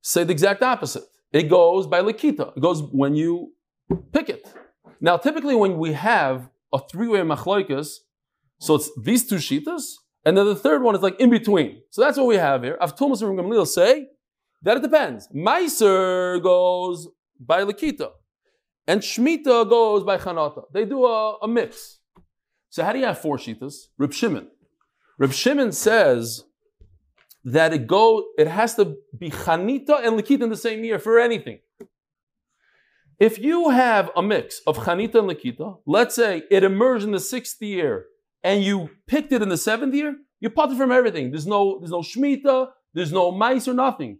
said 0.00 0.28
the 0.28 0.32
exact 0.32 0.62
opposite. 0.62 1.04
It 1.32 1.44
goes 1.44 1.86
by 1.86 2.00
Lakita. 2.00 2.56
It 2.56 2.60
goes 2.60 2.82
when 2.82 3.14
you 3.14 3.52
pick 4.12 4.28
it. 4.28 4.46
Now, 5.00 5.16
typically, 5.16 5.54
when 5.54 5.78
we 5.78 5.92
have 5.92 6.48
a 6.72 6.78
three-way 6.78 7.20
machloikas, 7.20 7.98
so 8.58 8.76
it's 8.76 8.90
these 9.00 9.26
two 9.26 9.36
shitas, 9.36 9.94
and 10.24 10.36
then 10.36 10.46
the 10.46 10.56
third 10.56 10.82
one 10.82 10.94
is 10.94 11.02
like 11.02 11.18
in 11.20 11.30
between. 11.30 11.82
So 11.90 12.00
that's 12.02 12.16
what 12.16 12.26
we 12.26 12.36
have 12.36 12.62
here. 12.62 12.78
Avtumas 12.80 13.22
and 13.22 13.38
Gamliel 13.38 13.66
say 13.66 14.08
that 14.62 14.76
it 14.78 14.82
depends. 14.82 15.28
Meiser 15.34 16.42
goes 16.42 17.08
by 17.38 17.62
Lakita, 17.64 18.10
and 18.86 19.00
Shmita 19.00 19.68
goes 19.68 20.02
by 20.04 20.16
Chanata. 20.16 20.64
They 20.72 20.84
do 20.84 21.04
a, 21.04 21.38
a 21.42 21.48
mix. 21.48 22.00
So 22.70 22.82
how 22.82 22.92
do 22.92 22.98
you 22.98 23.04
have 23.04 23.18
four 23.18 23.36
shitas? 23.38 23.74
Reb 23.98 24.12
Shimon. 24.12 24.48
Reb 25.18 25.32
Shimon 25.32 25.72
says 25.72 26.44
that 27.44 27.72
it 27.72 27.86
go, 27.86 28.24
it 28.38 28.48
has 28.48 28.74
to 28.76 28.96
be 29.16 29.30
Chanita 29.30 30.04
and 30.04 30.18
Lakita 30.18 30.42
in 30.42 30.48
the 30.50 30.56
same 30.56 30.82
year 30.82 30.98
for 30.98 31.20
anything. 31.20 31.60
If 33.18 33.38
you 33.38 33.70
have 33.70 34.10
a 34.16 34.22
mix 34.22 34.60
of 34.66 34.78
Chanita 34.78 35.16
and 35.16 35.30
Lakita, 35.30 35.78
let's 35.86 36.14
say 36.14 36.42
it 36.50 36.64
emerged 36.64 37.04
in 37.04 37.12
the 37.12 37.20
sixth 37.20 37.60
year 37.62 38.06
and 38.42 38.62
you 38.62 38.90
picked 39.06 39.32
it 39.32 39.42
in 39.42 39.48
the 39.48 39.56
seventh 39.56 39.94
year, 39.94 40.16
you 40.40 40.50
pot 40.50 40.72
it 40.72 40.76
from 40.76 40.92
everything. 40.92 41.30
There's 41.30 41.46
no, 41.46 41.78
there's 41.78 41.90
no 41.90 42.00
Shemitah, 42.00 42.68
there's 42.92 43.12
no 43.12 43.30
mice 43.30 43.68
or 43.68 43.74
nothing. 43.74 44.18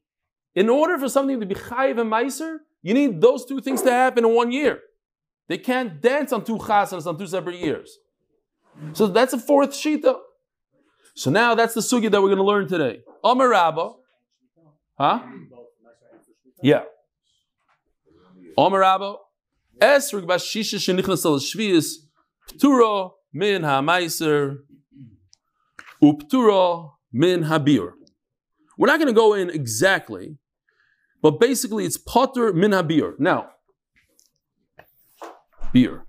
In 0.55 0.69
order 0.69 0.99
for 0.99 1.09
something 1.09 1.41
to 1.41 1.47
be 1.47 1.55
Chayiv 1.55 2.01
and 2.01 2.11
Meiser, 2.11 2.59
you 2.83 2.95
need 2.95 3.21
those 3.21 3.45
two 3.45 3.61
things 3.61 3.83
to 3.83 3.91
happen 3.91 4.25
in 4.25 4.35
one 4.35 4.53
year. 4.53 4.81
They 5.49 5.59
can't 5.59 6.01
dance 6.01 6.33
on 6.33 6.45
two 6.45 6.57
chasanas 6.57 7.07
on 7.07 7.19
two 7.19 7.27
separate 7.27 7.57
years. 7.57 7.99
So 8.93 9.07
that's 9.07 9.33
a 9.33 9.39
fourth 9.39 9.71
shita. 9.71 10.17
So 11.15 11.31
now 11.31 11.55
that's 11.55 11.75
the 11.75 11.81
sugi 11.81 12.11
that 12.11 12.21
we're 12.21 12.29
going 12.29 12.39
to 12.39 12.45
learn 12.45 12.69
today. 12.69 13.03
Amar 13.23 13.49
Rabba. 13.51 13.93
Huh? 14.99 15.21
Yeah. 16.63 16.83
Amar 18.57 18.81
Rabba. 18.81 19.17
Esrig 19.81 20.27
bas 20.27 20.45
shisha 20.45 20.79
shenichnas 20.79 21.25
al 21.25 21.39
shvius 21.39 21.97
ptura 22.49 23.11
min 23.33 23.63
ha-meiser 23.63 24.59
uptura 26.03 26.93
min 27.13 27.45
habir. 27.45 27.93
We're 28.79 28.87
not 28.87 28.99
going 28.99 29.09
to 29.09 29.15
go 29.15 29.35
in 29.35 29.51
exactly, 29.51 30.39
but 31.23 31.41
basically 31.41 31.85
it's 31.85 31.97
potter 31.97 32.53
min 32.53 32.71
habir. 32.71 33.15
Now, 33.19 33.51
beer. 35.73 36.05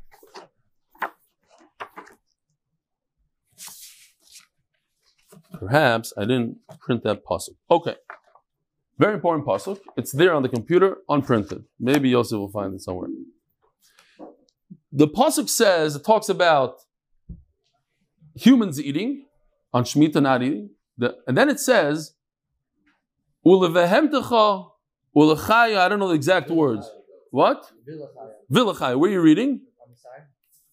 Perhaps 5.60 6.13
I 6.17 6.21
didn't 6.21 6.58
print 6.79 7.03
that 7.03 7.25
pasuk. 7.25 7.55
Okay. 7.71 7.95
Very 8.97 9.13
important 9.13 9.45
pasuk. 9.45 9.79
It's 9.97 10.12
there 10.12 10.34
on 10.34 10.41
the 10.43 10.49
computer, 10.49 10.97
unprinted. 11.10 11.65
Maybe 11.79 12.10
Yosef 12.10 12.38
will 12.38 12.49
find 12.49 12.73
it 12.75 12.81
somewhere. 12.81 13.10
The 14.91 15.08
pasuk 15.08 15.49
says, 15.49 15.95
it 15.95 16.05
talks 16.05 16.29
about 16.29 16.77
humans 18.36 18.79
eating, 18.79 19.25
on 19.73 19.84
Shemitah 19.84 20.21
not 20.21 20.41
eating. 20.41 20.69
The, 20.97 21.17
and 21.27 21.38
then 21.38 21.49
it 21.49 21.60
says, 21.60 22.13
Ulevehemtecha, 23.45 24.69
ulechaya, 25.15 25.77
I 25.77 25.89
don't 25.89 25.99
know 25.99 26.08
the 26.08 26.15
exact 26.15 26.49
words. 26.49 26.89
What? 27.31 27.69
Vilachaya. 28.51 28.97
Where 28.97 29.10
are 29.10 29.13
you 29.13 29.21
reading? 29.21 29.62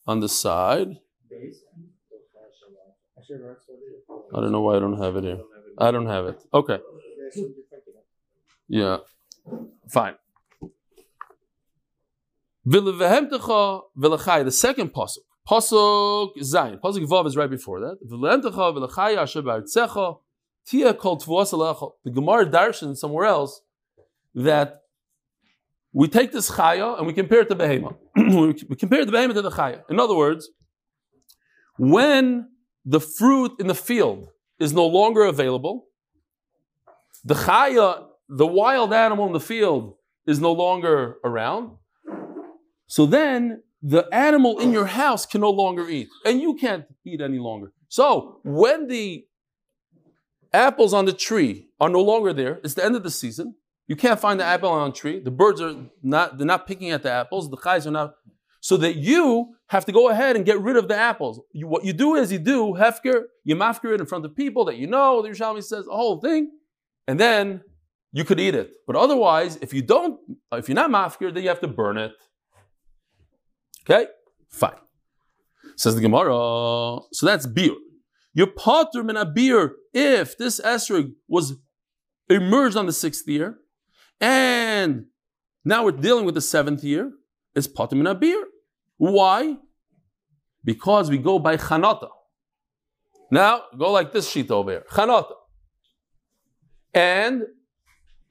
On 0.07 0.21
the 0.21 0.29
side. 0.29 0.99
I 4.35 4.41
don't 4.41 4.53
know 4.53 4.61
why 4.61 4.77
I 4.77 4.79
don't 4.79 4.99
have 4.99 5.17
it 5.17 5.25
here. 5.25 5.41
I 5.77 5.91
don't 5.91 6.07
have 6.07 6.27
it. 6.27 6.41
Okay. 6.55 6.79
Yeah. 8.73 8.97
Fine. 9.91 10.15
The 12.65 14.51
second 14.51 14.95
pasuk. 14.95 15.19
Pasuk 15.47 16.37
Zayin. 16.39 16.81
Pasuk 16.81 17.07
Vav 17.07 17.27
is 17.27 17.37
right 17.37 17.51
before 17.51 17.81
that. 17.81 17.99
Tia 20.65 20.95
alecha. 20.95 21.93
The 22.05 22.11
Gemara 22.11 22.47
darshan 22.47 22.97
somewhere 22.97 23.27
else 23.27 23.61
that 24.35 24.81
we 25.93 26.09
take 26.09 26.33
this 26.33 26.51
chaya 26.51 26.97
and 26.97 27.07
we 27.07 27.13
compare 27.13 27.41
it 27.41 27.51
to 27.51 27.55
behema. 27.55 27.95
we 28.71 28.77
compare 28.77 29.05
the 29.05 29.13
behema 29.13 29.35
to 29.35 29.43
the 29.43 29.51
chaya. 29.51 29.83
In 29.91 30.01
other 30.01 30.15
words, 30.15 30.49
when 31.77 32.49
the 32.87 33.01
fruit 33.01 33.53
in 33.61 33.67
the 33.67 33.75
field 33.75 34.29
is 34.59 34.73
no 34.73 34.87
longer 34.87 35.25
available, 35.25 35.89
the 37.23 37.35
chaya, 37.35 38.07
the 38.37 38.47
wild 38.47 38.93
animal 38.93 39.27
in 39.27 39.33
the 39.33 39.41
field, 39.41 39.95
is 40.27 40.41
no 40.41 40.53
longer 40.53 41.17
around. 41.25 41.73
So 42.87 43.07
then 43.07 43.63
the 43.83 44.07
animal 44.13 44.59
in 44.61 44.73
your 44.73 44.87
house 44.87 45.27
can 45.27 45.41
no 45.41 45.51
longer 45.51 45.89
eat, 45.89 46.09
and 46.25 46.41
you 46.41 46.55
can't 46.55 46.85
eat 47.05 47.21
any 47.21 47.39
longer. 47.39 47.73
So 47.89 48.41
when 48.45 48.87
the 48.89 49.27
apples 50.53 50.95
on 50.95 51.05
the 51.05 51.13
tree 51.13 51.69
are 51.81 51.89
no 51.89 52.01
longer 52.01 52.33
there, 52.33 52.61
it's 52.63 52.75
the 52.75 52.85
end 52.85 52.97
of 52.97 53.03
the 53.03 53.11
season. 53.11 53.57
You 53.89 53.97
can't 53.97 54.21
find 54.21 54.39
the 54.39 54.45
apple 54.45 54.71
on 54.71 54.91
the 54.91 54.97
tree. 54.97 55.19
The 55.19 55.31
birds 55.31 55.61
are 55.61 55.75
not, 56.03 56.39
they're 56.39 56.47
not 56.47 56.67
picking 56.67 56.91
at 56.91 57.03
the 57.03 57.11
apples. 57.11 57.51
The 57.51 57.57
chais 57.57 57.87
are 57.87 57.91
not. 57.91 58.15
So 58.61 58.77
that 58.77 58.97
you 58.97 59.57
have 59.67 59.85
to 59.87 59.93
go 59.93 60.09
ahead 60.09 60.37
and 60.37 60.47
get 60.47 60.61
rid 60.61 60.77
of 60.77 60.87
the 60.87 60.97
apples. 60.97 61.41
You, 61.53 61.67
what 61.67 61.85
you 61.85 61.93
do 61.93 62.15
is 62.15 62.31
you 62.31 62.39
do 62.39 62.75
hefker, 62.75 63.25
you 63.43 63.57
mafker 63.57 63.93
it 63.93 64.01
in 64.01 64.07
front 64.07 64.25
of 64.25 64.37
people 64.37 64.65
that 64.67 64.77
you 64.77 64.87
know. 64.87 65.21
The 65.21 65.31
Yerushalmi 65.31 65.65
says 65.65 65.87
the 65.87 65.91
whole 65.91 66.21
thing, 66.21 66.53
and 67.09 67.19
then 67.19 67.63
you 68.13 68.25
could 68.25 68.39
eat 68.39 68.55
it. 68.55 68.75
But 68.87 68.97
otherwise, 68.97 69.57
if 69.63 69.73
you 69.73 69.83
don't, 69.83 70.21
if 70.53 70.69
you're 70.69 70.77
not 70.77 70.91
mafker, 70.91 71.33
then 71.33 71.43
you 71.43 71.49
have 71.49 71.61
to 71.61 71.69
burn 71.69 71.99
it. 71.99 72.13
Okay, 73.83 74.07
fine. 74.49 74.77
Says 75.77 75.95
the 75.95 76.01
Gemara. 76.01 76.33
So 77.13 77.27
that's 77.27 77.47
beer. 77.47 77.75
Your 78.35 78.47
potter 78.47 79.03
min 79.03 79.17
a 79.17 79.25
beer 79.25 79.75
if 79.93 80.39
this 80.39 80.61
esrog 80.61 81.13
was 81.29 81.55
emerged 82.29 82.77
on 82.77 82.87
the 82.87 82.93
sixth 82.93 83.27
year, 83.29 83.59
and 84.21 85.07
now 85.65 85.85
we're 85.85 85.93
dealing 85.93 86.25
with 86.25 86.35
the 86.35 86.41
seventh 86.41 86.85
year. 86.85 87.13
It's 87.55 87.67
potter 87.67 87.97
min 87.97 88.07
a 88.07 88.15
beer. 88.15 88.45
Why? 88.97 89.57
Because 90.65 91.11
we 91.11 91.19
go 91.19 91.39
by 91.39 91.57
chanata. 91.57 92.09
Now 93.31 93.63
go 93.77 93.91
like 93.91 94.13
this 94.13 94.29
sheet 94.31 94.51
over 94.51 94.71
here, 94.71 94.85
chanata, 94.91 95.33
and 96.95 97.43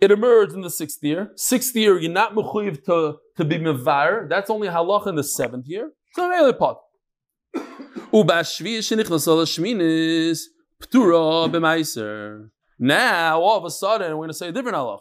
it 0.01 0.11
emerged 0.11 0.53
in 0.53 0.61
the 0.61 0.69
sixth 0.69 1.03
year. 1.03 1.31
Sixth 1.35 1.75
year, 1.75 1.99
you're 1.99 2.11
not 2.11 2.33
mechuyev 2.33 2.83
to, 2.85 3.17
to 3.37 3.45
be 3.45 3.59
mevar. 3.59 4.27
That's 4.27 4.49
only 4.49 4.67
halach 4.67 5.07
in 5.07 5.15
the 5.15 5.23
seventh 5.23 5.67
year. 5.67 5.91
So 6.13 6.27
really 6.27 6.53
pot. 6.53 6.81
Now, 12.79 13.41
all 13.41 13.57
of 13.57 13.65
a 13.65 13.69
sudden, 13.69 14.09
we're 14.09 14.15
going 14.15 14.29
to 14.29 14.33
say 14.33 14.47
a 14.49 14.51
different 14.51 14.75
halach. 14.75 14.99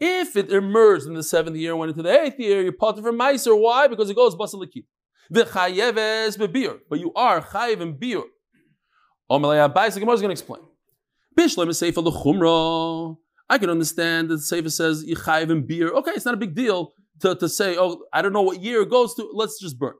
If 0.00 0.34
it 0.34 0.50
emerged 0.50 1.06
in 1.06 1.14
the 1.14 1.22
seventh 1.22 1.56
year, 1.56 1.76
went 1.76 1.90
into 1.90 2.02
the 2.02 2.20
eighth 2.20 2.40
year, 2.40 2.62
you're 2.62 2.72
potter 2.72 3.02
for 3.02 3.12
meiser. 3.12 3.56
Why? 3.58 3.86
Because 3.86 4.10
it 4.10 4.16
goes 4.16 4.34
basaliki. 4.34 4.84
V'chayeves 5.32 6.36
bebir, 6.36 6.78
but 6.88 6.98
you 6.98 7.12
are 7.14 7.40
chayev 7.40 7.80
and 7.80 8.00
bir. 8.00 8.22
Omelei 9.30 9.72
Abayis, 9.72 9.94
the 9.94 10.00
Gemara 10.00 10.14
is 10.14 10.20
going 10.22 10.34
to 10.34 10.40
explain. 10.40 10.62
Bishlam 11.38 11.68
is 11.68 11.80
seifa 11.80 12.02
l'chumra. 12.02 13.16
I 13.50 13.58
can 13.58 13.68
understand 13.68 14.30
that 14.30 14.36
the 14.36 14.42
Sefer 14.42 14.70
says 14.70 15.04
Yichayev 15.04 15.50
and 15.50 15.66
beer. 15.66 15.90
Okay, 15.90 16.12
it's 16.12 16.24
not 16.24 16.34
a 16.34 16.38
big 16.38 16.54
deal 16.54 16.92
to, 17.20 17.34
to 17.34 17.48
say, 17.48 17.76
oh, 17.76 18.04
I 18.12 18.22
don't 18.22 18.32
know 18.32 18.42
what 18.42 18.62
year 18.62 18.82
it 18.82 18.90
goes 18.90 19.14
to. 19.16 19.28
Let's 19.34 19.58
just 19.60 19.76
burn. 19.76 19.94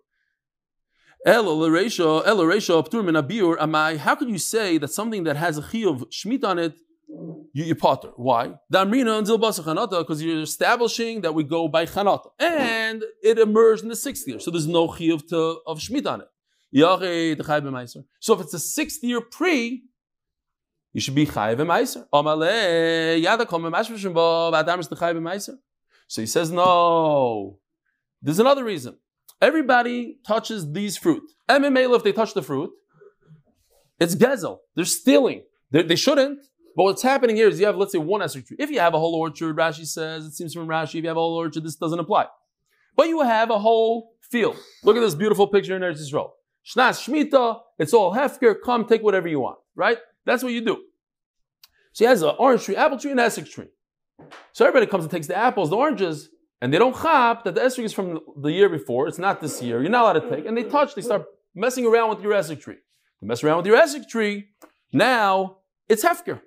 How 1.26 1.42
can 4.14 4.28
you 4.28 4.38
say 4.38 4.78
that 4.78 4.90
something 4.90 5.24
that 5.24 5.36
has 5.36 5.58
a 5.58 5.62
chi 5.62 5.84
of 5.84 6.08
shmit 6.10 6.44
on 6.44 6.58
it, 6.60 6.74
you, 7.52 7.64
you 7.64 7.74
potter? 7.74 8.12
Why? 8.16 8.54
Because 8.70 10.22
you're 10.22 10.42
establishing 10.42 11.20
that 11.22 11.34
we 11.34 11.42
go 11.42 11.68
by 11.68 11.84
chanata, 11.84 12.30
and 12.38 13.04
it 13.22 13.38
emerged 13.38 13.82
in 13.82 13.88
the 13.88 13.96
sixth 13.96 14.26
year, 14.28 14.38
so 14.38 14.50
there's 14.52 14.68
no 14.68 14.88
chi 14.88 15.06
of, 15.06 15.24
of 15.66 15.80
shmit 15.80 16.06
on 16.06 16.20
it. 16.22 16.28
So 18.20 18.34
if 18.34 18.40
it's 18.40 18.54
a 18.54 18.58
sixth 18.60 19.02
year 19.02 19.20
pre, 19.20 19.82
you 20.92 21.00
should 21.00 21.14
be 21.14 21.26
chayiv 21.26 21.60
and 21.60 21.70
meiser. 21.70 22.06
Amale 22.12 23.20
yada 23.20 23.46
kol. 23.46 23.60
So 26.08 26.22
he 26.22 26.26
says 26.26 26.50
no. 26.50 27.58
There's 28.22 28.38
another 28.38 28.64
reason. 28.64 28.96
Everybody 29.40 30.18
touches 30.26 30.70
these 30.72 30.96
fruit. 30.96 31.22
MMA, 31.48 31.94
if 31.96 32.02
they 32.02 32.12
touch 32.12 32.34
the 32.34 32.42
fruit, 32.42 32.70
it's 33.98 34.14
gezel. 34.14 34.58
They're 34.74 34.84
stealing. 34.84 35.44
They're, 35.70 35.82
they 35.82 35.96
should 35.96 36.18
not 36.18 36.36
But 36.76 36.82
what's 36.82 37.02
happening 37.02 37.36
here 37.36 37.48
is 37.48 37.58
you 37.60 37.66
have, 37.66 37.76
let's 37.76 37.92
say, 37.92 37.98
one 37.98 38.20
esrog 38.20 38.46
tree. 38.46 38.56
If 38.58 38.70
you 38.70 38.80
have 38.80 38.94
a 38.94 38.98
whole 38.98 39.14
orchard, 39.14 39.56
Rashi 39.56 39.86
says, 39.86 40.26
it 40.26 40.32
seems 40.32 40.52
from 40.52 40.66
Rashi, 40.66 40.96
if 40.96 41.02
you 41.04 41.08
have 41.08 41.16
a 41.16 41.20
whole 41.20 41.36
orchard, 41.36 41.64
this 41.64 41.76
doesn't 41.76 41.98
apply. 41.98 42.26
But 42.96 43.08
you 43.08 43.22
have 43.22 43.50
a 43.50 43.58
whole 43.58 44.14
field. 44.20 44.56
Look 44.82 44.96
at 44.96 45.00
this 45.00 45.14
beautiful 45.14 45.46
picture 45.46 45.76
in 45.76 45.82
Eretz 45.82 46.00
Yisrael. 46.00 46.30
Shnas 46.66 47.08
Shmita, 47.08 47.60
it's 47.78 47.94
all 47.94 48.14
hefker, 48.14 48.54
come 48.62 48.84
take 48.84 49.02
whatever 49.02 49.28
you 49.28 49.40
want, 49.40 49.58
right? 49.74 49.98
That's 50.30 50.44
what 50.44 50.52
you 50.52 50.64
do. 50.64 50.76
So 51.92 52.04
he 52.04 52.08
has 52.08 52.22
an 52.22 52.36
orange 52.38 52.62
tree, 52.62 52.76
apple 52.76 52.98
tree, 52.98 53.10
and 53.10 53.18
esrog 53.18 53.50
tree. 53.50 53.66
So 54.52 54.64
everybody 54.64 54.88
comes 54.88 55.02
and 55.02 55.10
takes 55.10 55.26
the 55.26 55.36
apples, 55.36 55.70
the 55.70 55.76
oranges, 55.76 56.28
and 56.60 56.72
they 56.72 56.78
don't 56.78 56.94
chop 56.94 57.42
that 57.42 57.56
the 57.56 57.62
esrog 57.62 57.82
is 57.82 57.92
from 57.92 58.20
the 58.40 58.52
year 58.52 58.68
before. 58.68 59.08
It's 59.08 59.18
not 59.18 59.40
this 59.40 59.60
year. 59.60 59.80
You're 59.80 59.90
not 59.90 60.02
allowed 60.04 60.20
to 60.20 60.36
take. 60.36 60.46
And 60.46 60.56
they 60.56 60.62
touch, 60.62 60.94
they 60.94 61.02
start 61.02 61.24
messing 61.52 61.84
around 61.84 62.10
with 62.10 62.20
your 62.22 62.32
esrog 62.32 62.60
tree. 62.60 62.76
They 63.20 63.26
mess 63.26 63.42
around 63.42 63.56
with 63.56 63.66
your 63.66 63.76
esrog 63.76 64.08
tree. 64.08 64.50
Now 64.92 65.56
it's 65.88 66.04
hefker. 66.04 66.40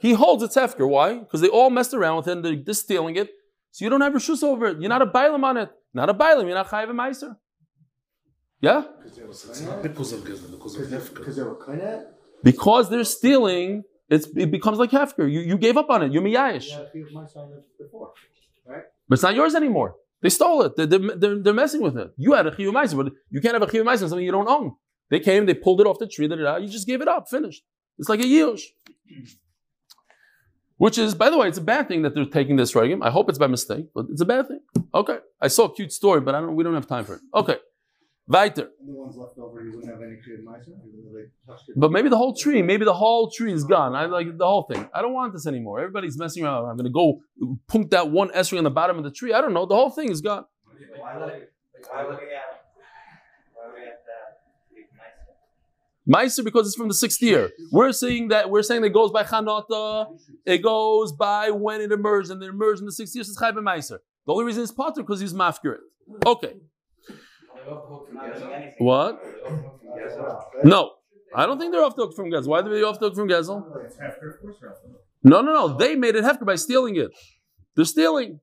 He 0.00 0.14
holds 0.14 0.42
it's 0.42 0.56
hefker. 0.56 0.88
Why? 0.88 1.18
Because 1.20 1.40
they 1.40 1.48
all 1.48 1.70
messed 1.70 1.94
around 1.94 2.16
with 2.16 2.26
it 2.26 2.32
and 2.32 2.44
they're 2.44 2.56
just 2.56 2.82
stealing 2.82 3.14
it. 3.14 3.30
So 3.70 3.84
you 3.84 3.88
don't 3.88 4.00
have 4.00 4.16
a 4.16 4.18
shus 4.18 4.42
over 4.42 4.66
it. 4.66 4.80
You're 4.80 4.88
not 4.88 5.02
a 5.02 5.06
bailam 5.06 5.44
on 5.44 5.58
it. 5.58 5.70
Not 5.94 6.10
a 6.10 6.14
bailam. 6.14 6.46
You're 6.46 6.54
not 6.54 6.70
chayiv 6.70 6.88
meiser. 6.88 7.36
Yeah? 8.60 8.82
Because 9.04 10.12
of 10.12 10.24
because 10.24 10.74
of. 10.74 11.14
Because 11.14 11.38
they're 12.42 13.04
stealing, 13.04 13.84
it's, 14.08 14.26
it 14.36 14.50
becomes 14.50 14.78
like 14.78 14.90
hefker. 14.90 15.30
You, 15.30 15.40
you 15.40 15.58
gave 15.58 15.76
up 15.76 15.90
on 15.90 16.02
it. 16.02 16.12
You're 16.12 16.22
miyayish. 16.22 16.68
But 19.08 19.14
it's 19.14 19.22
not 19.22 19.34
yours 19.34 19.54
anymore. 19.54 19.94
They 20.20 20.28
stole 20.28 20.62
it. 20.62 20.76
They're, 20.76 20.86
they're, 20.86 21.38
they're 21.38 21.54
messing 21.54 21.80
with 21.80 21.96
it. 21.96 22.10
You 22.16 22.32
had 22.32 22.46
a 22.46 22.50
chiyuv 22.50 22.96
but 22.96 23.12
you 23.30 23.40
can't 23.40 23.54
have 23.54 23.62
a 23.62 23.66
chiyuv 23.66 23.86
on 23.86 23.98
something 23.98 24.24
you 24.24 24.32
don't 24.32 24.48
own. 24.48 24.74
They 25.10 25.20
came, 25.20 25.46
they 25.46 25.54
pulled 25.54 25.80
it 25.80 25.86
off 25.86 25.98
the 25.98 26.06
tree, 26.06 26.28
da, 26.28 26.36
da, 26.36 26.42
da, 26.42 26.56
you 26.56 26.68
just 26.68 26.86
gave 26.86 27.00
it 27.00 27.08
up, 27.08 27.28
finished. 27.28 27.62
It's 27.98 28.08
like 28.08 28.20
a 28.20 28.24
yush. 28.24 28.62
Which 30.76 30.98
is, 30.98 31.14
by 31.14 31.30
the 31.30 31.36
way, 31.36 31.48
it's 31.48 31.58
a 31.58 31.62
bad 31.62 31.88
thing 31.88 32.02
that 32.02 32.14
they're 32.14 32.24
taking 32.26 32.56
this 32.56 32.72
regim. 32.72 33.02
I 33.02 33.10
hope 33.10 33.28
it's 33.28 33.38
by 33.38 33.48
mistake, 33.48 33.86
but 33.94 34.06
it's 34.10 34.20
a 34.20 34.26
bad 34.26 34.48
thing. 34.48 34.60
Okay. 34.94 35.18
I 35.40 35.48
saw 35.48 35.64
a 35.64 35.74
cute 35.74 35.92
story, 35.92 36.20
but 36.20 36.34
I 36.34 36.40
don't 36.40 36.54
we 36.54 36.62
don't 36.62 36.74
have 36.74 36.86
time 36.86 37.04
for 37.04 37.14
it. 37.14 37.20
Okay. 37.34 37.56
Weiter. 38.28 38.68
The 38.84 38.92
ones 38.92 39.16
left 39.16 39.38
over, 39.38 39.62
he 39.62 39.70
wouldn't 39.70 39.90
have 39.90 40.02
any 40.02 40.16
creative 40.22 40.44
mice, 40.44 40.62
even 40.68 40.78
though 41.02 41.18
they 41.18 41.28
touched 41.50 41.70
it. 41.70 41.74
But 41.78 41.90
maybe 41.92 42.10
the 42.10 42.18
whole 42.18 42.34
tree, 42.34 42.60
maybe 42.60 42.84
the 42.84 42.92
whole 42.92 43.30
tree 43.30 43.52
is 43.52 43.64
gone. 43.64 43.94
I 43.94 44.04
like 44.04 44.36
the 44.36 44.44
whole 44.44 44.64
thing. 44.64 44.88
I 44.94 45.00
don't 45.00 45.14
want 45.14 45.32
this 45.32 45.46
anymore. 45.46 45.80
Everybody's 45.80 46.18
messing 46.18 46.44
around. 46.44 46.68
I'm 46.68 46.76
going 46.76 46.84
to 46.84 46.90
go 46.90 47.22
punk 47.68 47.90
that 47.90 48.10
one 48.10 48.28
esrog 48.30 48.58
on 48.58 48.64
the 48.64 48.70
bottom 48.70 48.98
of 48.98 49.04
the 49.04 49.10
tree. 49.10 49.32
I 49.32 49.40
don't 49.40 49.54
know. 49.54 49.64
The 49.64 49.74
whole 49.74 49.90
thing 49.90 50.10
is 50.10 50.20
gone. 50.20 50.44
Why 50.98 51.16
would 51.18 51.28
it? 51.30 51.52
Why 51.90 52.04
would? 52.04 52.10
Why 52.10 52.16
would 52.16 52.18
we 52.18 52.26
have 53.80 53.98
that? 54.06 54.40
Big. 54.74 54.86
Meiser 56.14 56.44
because 56.44 56.66
it's 56.66 56.76
from 56.76 56.88
the 56.88 56.94
sixth 56.94 57.22
year. 57.22 57.50
We're 57.72 57.92
saying 57.92 58.28
that 58.28 58.50
we're 58.50 58.62
saying 58.62 58.82
that 58.82 58.88
it 58.88 58.94
goes 58.94 59.10
by 59.10 59.22
Chanata. 59.24 60.18
It 60.44 60.58
goes 60.58 61.12
by 61.12 61.50
when 61.50 61.80
it 61.80 61.92
emerged, 61.92 62.30
and 62.30 62.42
it 62.42 62.48
emerged 62.48 62.80
in 62.80 62.86
the 62.86 62.92
sixth 62.92 63.14
year. 63.14 63.24
So 63.24 63.30
it's 63.30 63.40
Chayv 63.40 63.54
Meiser. 63.54 64.00
The 64.26 64.32
only 64.32 64.44
reason 64.44 64.62
it's 64.62 64.72
Potter 64.72 65.02
because 65.02 65.20
he's 65.20 65.32
mafkirit. 65.32 65.78
Okay. 66.26 66.54
What? 68.78 69.22
No, 70.64 70.92
I 71.34 71.46
don't 71.46 71.58
think 71.58 71.72
they're 71.72 71.84
off 71.84 71.96
the 71.96 72.06
hook 72.06 72.14
from 72.14 72.30
Gezel. 72.30 72.46
Why 72.48 72.60
are 72.60 72.68
they 72.68 72.82
off 72.82 72.98
the 73.00 73.06
hook 73.06 73.14
from 73.14 73.28
Gezel? 73.28 73.64
It's 73.84 73.96
hefker, 73.96 74.34
of 74.34 74.40
course, 74.40 74.56
they're 74.60 74.70
off 74.70 74.78
the 74.84 74.90
hook. 74.92 75.04
No, 75.22 75.40
no, 75.42 75.52
no. 75.52 75.76
They 75.76 75.94
made 75.96 76.14
it 76.14 76.24
hefker 76.24 76.46
by 76.46 76.54
stealing 76.56 76.96
it. 76.96 77.10
They're 77.74 77.84
stealing. 77.84 78.40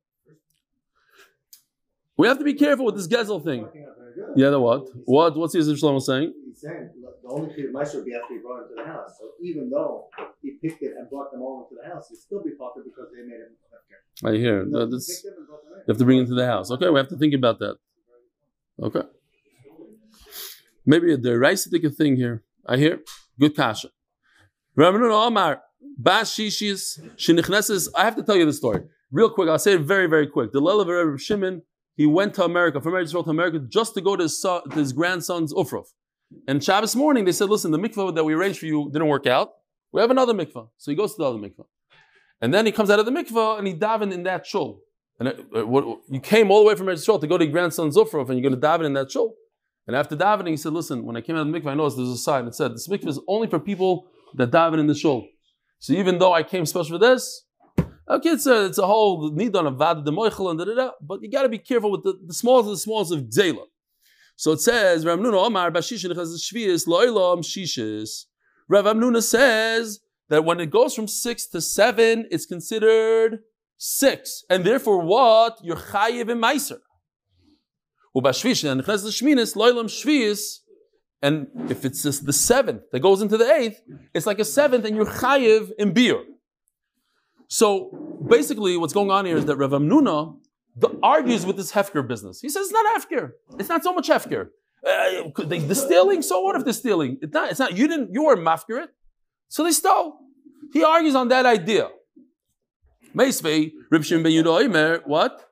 We 2.17 2.27
have 2.27 2.37
to 2.37 2.43
be 2.45 2.53
careful 2.53 2.85
with 2.85 2.95
this 2.95 3.07
Gezel 3.07 3.43
thing. 3.43 3.65
Fucking 3.65 3.87
up 3.87 3.95
very 3.97 4.13
good. 4.15 4.33
Yeah, 4.37 4.49
the 4.49 4.59
what? 4.59 4.87
What? 5.05 5.35
What's 5.37 5.55
Yisrael 5.55 5.81
Shlomo 5.81 6.01
saying? 6.01 6.33
He's 6.47 6.61
saying 6.61 6.89
the 7.23 7.29
only 7.29 7.53
creative 7.53 7.73
mice 7.73 7.93
would 7.93 8.05
be 8.05 8.13
after 8.15 8.33
he 8.35 8.39
brought 8.39 8.63
it 8.63 8.69
to 8.69 8.75
the 8.75 8.85
house. 8.85 9.17
So 9.19 9.31
even 9.41 9.69
though 9.69 10.07
he 10.41 10.51
picked 10.61 10.81
it 10.83 10.93
and 10.97 11.09
brought 11.09 11.31
them 11.31 11.41
all 11.41 11.67
into 11.69 11.81
the 11.81 11.93
house, 11.93 12.07
he'd 12.09 12.17
still 12.17 12.41
be 12.43 12.51
potter 12.51 12.81
because 12.85 13.11
they 13.13 13.23
made 13.23 13.41
him 13.41 13.55
hefker. 13.73 14.29
I 14.29 14.37
hear. 14.37 14.63
No, 14.65 14.85
that's- 14.85 15.07
picked 15.23 15.35
them 15.35 15.39
and 15.39 15.47
brought 15.47 15.63
them 15.63 15.73
in. 15.73 15.79
you 15.79 15.83
have 15.89 15.97
to 15.97 16.05
bring 16.05 16.19
it 16.19 16.27
to 16.27 16.35
the 16.35 16.45
house. 16.45 16.71
Okay, 16.71 16.89
we 16.89 16.97
have 16.99 17.09
to 17.09 17.17
think 17.17 17.33
about 17.33 17.59
that. 17.59 17.75
Okay. 18.81 19.01
Maybe 20.85 21.13
a 21.13 21.17
derisitic 21.17 21.95
thing 21.95 22.15
here. 22.15 22.43
I 22.67 22.77
hear. 22.77 22.99
Good 23.39 23.55
kasha. 23.55 23.89
Rabbi 24.75 24.97
Omar, 24.97 25.61
Bas 25.97 26.35
Shishis, 26.35 26.99
Shinichneses. 27.15 27.87
I 27.95 28.03
have 28.03 28.15
to 28.17 28.23
tell 28.23 28.35
you 28.35 28.45
the 28.45 28.53
story. 28.53 28.83
Real 29.11 29.29
quick, 29.29 29.49
I'll 29.49 29.59
say 29.59 29.73
it 29.73 29.81
very, 29.81 30.07
very 30.07 30.27
quick. 30.27 30.51
The 30.51 30.61
Lelav 30.61 30.87
Reb 30.87 31.19
Shimon, 31.19 31.61
he 31.95 32.05
went 32.05 32.33
to 32.35 32.43
America, 32.43 32.81
from 32.81 32.93
Eretz 32.93 33.11
to 33.11 33.29
America, 33.29 33.59
just 33.59 33.93
to 33.93 34.01
go 34.01 34.15
to 34.15 34.23
his, 34.23 34.41
son, 34.41 34.69
to 34.69 34.75
his 34.75 34.91
grandson's 34.91 35.53
Ufrov. 35.53 35.85
And 36.47 36.61
Shabbos 36.63 36.95
morning, 36.95 37.23
they 37.23 37.31
said, 37.31 37.49
listen, 37.49 37.71
the 37.71 37.79
mikvah 37.79 38.13
that 38.15 38.23
we 38.25 38.33
arranged 38.33 38.59
for 38.59 38.65
you 38.65 38.89
didn't 38.91 39.07
work 39.07 39.27
out. 39.27 39.51
We 39.93 40.01
have 40.01 40.11
another 40.11 40.33
mikvah. 40.33 40.67
So 40.77 40.91
he 40.91 40.95
goes 40.95 41.15
to 41.15 41.19
the 41.19 41.29
other 41.29 41.39
mikvah. 41.39 41.65
And 42.41 42.53
then 42.53 42.65
he 42.65 42.71
comes 42.73 42.89
out 42.89 42.99
of 42.99 43.05
the 43.05 43.11
mikvah 43.11 43.57
and 43.57 43.67
he 43.67 43.73
davened 43.73 44.11
in 44.11 44.23
that 44.23 44.45
shul. 44.45 44.81
And 45.19 45.29
it, 45.29 45.45
it, 45.53 45.67
what, 45.67 45.99
you 46.09 46.19
came 46.19 46.51
all 46.51 46.59
the 46.63 46.67
way 46.67 46.75
from 46.75 46.87
Eretz 46.87 47.05
to 47.21 47.27
go 47.27 47.37
to 47.37 47.45
your 47.45 47.51
grandson 47.51 47.89
Ufrov 47.89 48.29
and 48.29 48.37
you're 48.37 48.49
going 48.49 48.59
to 48.59 48.67
daven 48.67 48.85
in 48.85 48.93
that 48.93 49.11
shul. 49.11 49.35
And 49.87 49.95
after 49.95 50.15
davening, 50.15 50.49
he 50.49 50.57
said, 50.57 50.73
listen, 50.73 51.05
when 51.05 51.15
I 51.15 51.21
came 51.21 51.35
out 51.35 51.45
of 51.45 51.51
the 51.51 51.59
mikvah, 51.59 51.71
I 51.71 51.73
noticed 51.75 51.97
there's 51.97 52.09
a 52.09 52.17
sign. 52.17 52.45
that 52.45 52.55
said, 52.55 52.73
this 52.73 52.87
mikvah 52.87 53.07
is 53.07 53.19
only 53.27 53.47
for 53.47 53.59
people 53.59 54.07
that 54.33 54.51
daven 54.51 54.79
in 54.79 54.87
the 54.87 54.95
shul. 54.95 55.27
So 55.79 55.93
even 55.93 56.17
though 56.17 56.33
I 56.33 56.43
came 56.43 56.65
special 56.65 56.97
for 56.97 56.97
this, 56.97 57.45
Okay, 58.07 58.29
it's 58.29 58.45
a, 58.45 58.65
it's 58.65 58.77
a 58.77 58.85
whole 58.85 59.31
need 59.31 59.55
on 59.55 59.65
a 59.65 59.71
vad 59.71 60.05
the 60.05 60.11
and 60.11 60.59
da 60.59 60.65
da 60.65 60.75
da, 60.75 60.91
but 61.01 61.23
you 61.23 61.31
got 61.31 61.41
to 61.41 61.49
be 61.49 61.57
careful 61.57 61.89
with 61.89 62.03
the, 62.03 62.13
the 62.27 62.35
smallest 62.35 62.67
of 62.67 62.71
the 62.73 62.77
smallest 62.77 63.11
of 63.11 63.21
gzela. 63.21 63.63
So 64.35 64.51
it 64.51 64.59
says, 64.59 65.05
Rav 65.05 65.17
Nuna. 65.17 65.31
Rav 68.67 68.85
Amnuna 68.85 69.23
says 69.23 69.99
that 70.29 70.45
when 70.45 70.59
it 70.59 70.69
goes 70.69 70.93
from 70.93 71.07
six 71.07 71.47
to 71.47 71.61
seven, 71.61 72.27
it's 72.29 72.45
considered 72.45 73.39
six, 73.77 74.43
and 74.49 74.63
therefore 74.63 75.01
what 75.01 75.57
you're 75.63 75.75
chayiv 75.75 76.29
in 76.29 76.39
meiser. 76.39 76.79
And 78.13 78.23
Shvius. 79.89 80.59
And 81.21 81.47
if 81.69 81.85
it's 81.85 82.03
just 82.03 82.25
the 82.25 82.33
seventh 82.33 82.83
that 82.91 82.99
goes 82.99 83.21
into 83.21 83.37
the 83.37 83.51
eighth, 83.51 83.81
it's 84.13 84.25
like 84.25 84.39
a 84.39 84.45
seventh, 84.45 84.85
and 84.85 84.95
you're 84.95 85.05
chayiv 85.05 85.71
in 85.77 85.93
beer. 85.93 86.23
So 87.47 87.89
basically, 88.29 88.77
what's 88.77 88.93
going 88.93 89.11
on 89.11 89.25
here 89.25 89.37
is 89.37 89.45
that 89.45 89.57
Rav 89.57 89.71
Amnuna 89.71 90.37
argues 91.01 91.45
with 91.45 91.57
this 91.57 91.71
Hefker 91.71 92.07
business. 92.07 92.41
He 92.41 92.49
says 92.49 92.67
it's 92.69 92.73
not 92.73 92.85
Hefker. 92.95 93.31
It's 93.59 93.69
not 93.69 93.83
so 93.83 93.93
much 93.93 94.09
Hefker. 94.09 94.49
Uh, 94.85 95.29
they, 95.45 95.59
the 95.59 95.73
stealing, 95.73 96.21
so 96.21 96.41
what 96.41 96.55
if 96.55 96.63
they're 96.63 96.73
stealing? 96.73 97.17
It's 97.21 97.33
not, 97.33 97.49
it's 97.49 97.59
not, 97.59 97.75
you 97.75 97.87
didn't, 97.87 98.11
you 98.13 98.23
weren't 98.23 98.41
mafkir 98.41 98.87
So 99.47 99.63
they 99.63 99.71
stole. 99.71 100.19
He 100.73 100.83
argues 100.83 101.15
on 101.15 101.29
that 101.29 101.45
idea. 101.45 101.89
Meisvei, 103.15 103.71
Rib 103.89 104.03
Shimon 104.03 104.23
ben 104.23 104.31
Yehuda 104.33 105.01
what? 105.05 105.49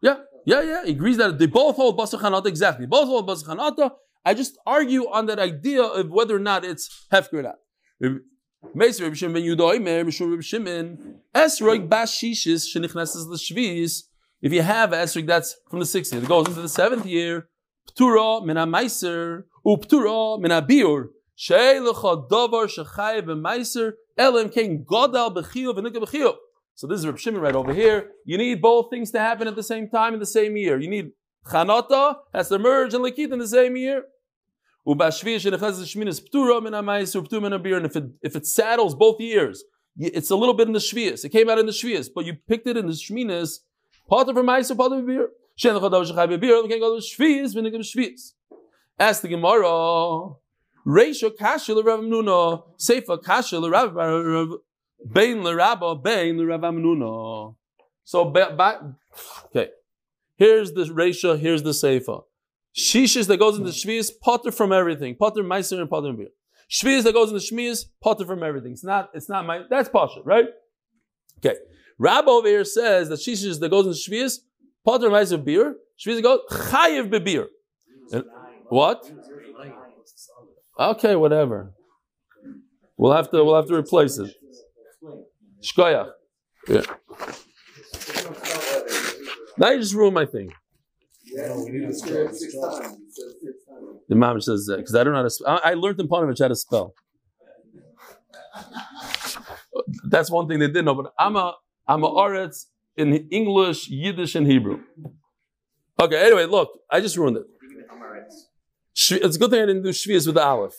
Yeah, 0.00 0.18
yeah, 0.44 0.62
yeah. 0.62 0.84
He 0.84 0.92
agrees 0.92 1.16
that 1.16 1.38
they 1.38 1.46
both 1.46 1.76
hold 1.76 1.98
Basar 1.98 2.20
Chanata, 2.20 2.46
exactly. 2.46 2.86
Both 2.86 3.06
hold 3.06 3.28
Basar 3.28 3.56
Chanata. 3.56 3.92
I 4.24 4.34
just 4.34 4.58
argue 4.66 5.08
on 5.10 5.26
that 5.26 5.38
idea 5.38 5.82
of 5.82 6.10
whether 6.10 6.36
or 6.36 6.40
not 6.40 6.64
it's 6.64 7.06
Hefker 7.12 7.34
or 7.34 7.42
not. 7.42 7.58
Meis 8.74 9.00
Reb 9.00 9.14
Shimon 9.14 9.34
ben 9.34 9.42
Yehuda 9.42 9.76
Omer, 9.76 10.04
Mishum 10.04 10.32
Reb 10.32 10.42
Shimon, 10.42 11.20
Esrog 11.34 11.88
Bashishis 11.88 12.66
Shenichnesses 12.74 13.26
L'Shviz. 13.26 14.04
If 14.42 14.52
you 14.52 14.62
have 14.62 14.90
Esrog, 14.90 15.26
that's 15.26 15.56
from 15.70 15.80
the 15.80 15.84
60th. 15.84 16.22
It 16.22 16.28
goes 16.28 16.46
into 16.48 16.60
the 16.60 16.68
seventh 16.68 17.06
year. 17.06 17.48
Ptura 17.96 18.44
min 18.44 18.56
meiser 18.56 19.44
uptura 19.66 20.40
min 20.40 20.50
biur. 20.50 21.08
Sheilecha 21.38 22.28
davar 22.28 22.66
shechai 22.66 23.22
b'meiser 23.22 23.92
elim 24.18 24.48
king 24.48 24.84
godal 24.84 25.34
b'chiyuv 25.34 25.76
v'nika 25.76 25.96
b'chiyuv. 25.96 26.36
So 26.74 26.86
this 26.86 27.00
is 27.00 27.06
Reb 27.06 27.18
Shimon 27.18 27.40
right 27.40 27.54
over 27.54 27.72
here. 27.72 28.10
You 28.24 28.36
need 28.36 28.60
both 28.60 28.90
things 28.90 29.10
to 29.12 29.18
happen 29.18 29.48
at 29.48 29.56
the 29.56 29.62
same 29.62 29.88
time 29.88 30.12
in 30.12 30.20
the 30.20 30.26
same 30.26 30.56
year. 30.56 30.78
You 30.78 30.90
need 30.90 31.12
chanata 31.46 32.16
has 32.34 32.48
to 32.48 32.58
merge 32.58 32.92
and 32.92 33.02
likit 33.04 33.32
in 33.32 33.38
the 33.38 33.48
same 33.48 33.76
year. 33.76 34.04
And 34.88 35.00
if 37.86 37.96
it, 37.96 38.04
if 38.22 38.36
it 38.36 38.46
saddles 38.46 38.94
both 38.94 39.20
years, 39.20 39.64
it's 39.98 40.30
a 40.30 40.36
little 40.36 40.54
bit 40.54 40.68
in 40.68 40.74
the 40.74 40.78
Shvias. 40.78 41.24
It 41.24 41.30
came 41.30 41.50
out 41.50 41.58
in 41.58 41.66
the 41.66 41.72
Shvias, 41.72 42.08
but 42.14 42.24
you 42.24 42.34
picked 42.46 42.68
it 42.68 42.76
in 42.76 42.86
the 42.86 42.92
Shminas. 42.92 43.60
Part 44.08 44.28
of 44.28 44.36
Meiser, 44.36 44.76
part 44.76 44.92
of 44.92 45.04
Beer. 45.04 45.30
Ask 48.98 49.22
the 49.22 49.28
Gemara. 49.28 50.34
Reisha 50.86 51.36
Kashil 51.36 51.82
Rav 51.82 52.00
Nuna. 52.00 52.62
Seifa 52.78 53.22
Kashil 53.22 53.68
Rav 53.68 53.94
Bain 55.12 55.42
Rabba 55.42 55.94
Bain 55.96 56.38
Rav 56.46 56.60
Amnuna. 56.60 57.54
So, 58.04 58.24
back, 58.24 58.80
okay. 59.46 59.70
Here's 60.36 60.72
the 60.72 60.84
Reisha, 60.84 61.38
here's 61.38 61.62
the 61.62 61.70
Seifa. 61.70 62.22
Shishis 62.76 63.26
that 63.26 63.38
goes 63.38 63.58
into 63.58 63.70
Shvius, 63.70 64.10
potter 64.20 64.52
from 64.52 64.70
everything. 64.70 65.16
Potter, 65.16 65.42
Meiser, 65.42 65.80
and 65.80 65.88
potter 65.88 66.12
beer. 66.12 66.28
Shvius 66.70 67.04
that 67.04 67.14
goes 67.14 67.32
into 67.32 67.42
Shmius, 67.42 67.86
potter 68.02 68.26
from 68.26 68.42
everything. 68.42 68.72
It's 68.72 68.84
not, 68.84 69.10
it's 69.14 69.28
not 69.28 69.46
my, 69.46 69.62
that's 69.68 69.88
Pasha, 69.88 70.20
right? 70.24 70.46
Okay. 71.38 71.56
Rabbi 71.98 72.30
over 72.30 72.46
here 72.46 72.64
says 72.64 73.08
that 73.08 73.18
Shishis 73.18 73.58
that 73.60 73.70
goes 73.70 73.86
into 73.86 73.98
Shvius, 73.98 74.40
potter, 74.84 75.08
Meiser, 75.08 75.42
beer. 75.42 75.76
Shvius 75.98 76.22
goes, 76.22 76.40
Chayiv 76.50 77.10
be 77.10 77.18
beer. 77.18 77.48
What? 78.68 79.10
Okay, 80.78 81.16
whatever. 81.16 81.72
We'll 82.96 83.12
have 83.12 83.30
to, 83.30 83.44
we'll 83.44 83.56
have 83.56 83.66
to 83.68 83.74
replace 83.74 84.18
it. 84.18 84.34
Shkoyach. 85.62 86.10
Yeah. 86.68 86.82
Now 89.58 89.70
you 89.70 89.78
just 89.80 89.94
ruined 89.94 90.14
my 90.14 90.26
thing. 90.26 90.52
The 94.08 94.14
mom 94.14 94.40
says 94.40 94.66
that 94.66 94.76
because 94.78 94.94
I 94.94 95.04
don't 95.04 95.12
know 95.12 95.22
how 95.22 95.28
to. 95.28 95.64
I, 95.64 95.70
I 95.70 95.74
learned 95.74 96.00
in 96.00 96.08
Panovich 96.08 96.40
how 96.40 96.48
to 96.48 96.56
spell. 96.56 96.94
That's 100.08 100.30
one 100.30 100.48
thing 100.48 100.58
they 100.58 100.66
didn't 100.68 100.84
know. 100.84 100.94
But 100.94 101.12
I'm 101.18 101.36
a 101.36 101.54
I'm 101.86 102.04
a 102.04 102.10
Oretz 102.10 102.66
in 102.96 103.28
English, 103.30 103.88
Yiddish, 103.88 104.34
and 104.34 104.46
Hebrew. 104.46 104.80
Okay. 106.00 106.24
Anyway, 106.24 106.46
look, 106.46 106.70
I 106.90 107.00
just 107.00 107.16
ruined 107.16 107.38
it. 107.38 107.44
It's 108.96 109.36
a 109.36 109.38
good 109.38 109.50
thing 109.50 109.62
I 109.62 109.66
didn't 109.66 109.82
do 109.82 109.90
Shvius 109.90 110.26
with 110.26 110.36
the 110.36 110.42
Aleph. 110.42 110.74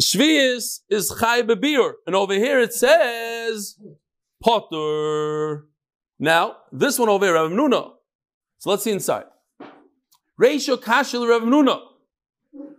Shvius 0.00 0.80
is 0.90 1.14
Chai 1.20 1.42
Bebir, 1.42 1.92
and 2.06 2.16
over 2.16 2.34
here 2.34 2.60
it 2.60 2.74
says 2.74 3.78
Potter. 4.42 5.66
Now 6.18 6.56
this 6.72 6.98
one 6.98 7.08
over 7.08 7.24
here, 7.24 7.34
Rav 7.34 7.50
Nuna. 7.50 7.92
So 8.58 8.70
let's 8.70 8.82
see 8.82 8.90
inside. 8.90 9.26
Ratio 10.36 10.76
Kashil 10.76 11.26
Rav 11.26 11.42
Nuna. 11.42 11.80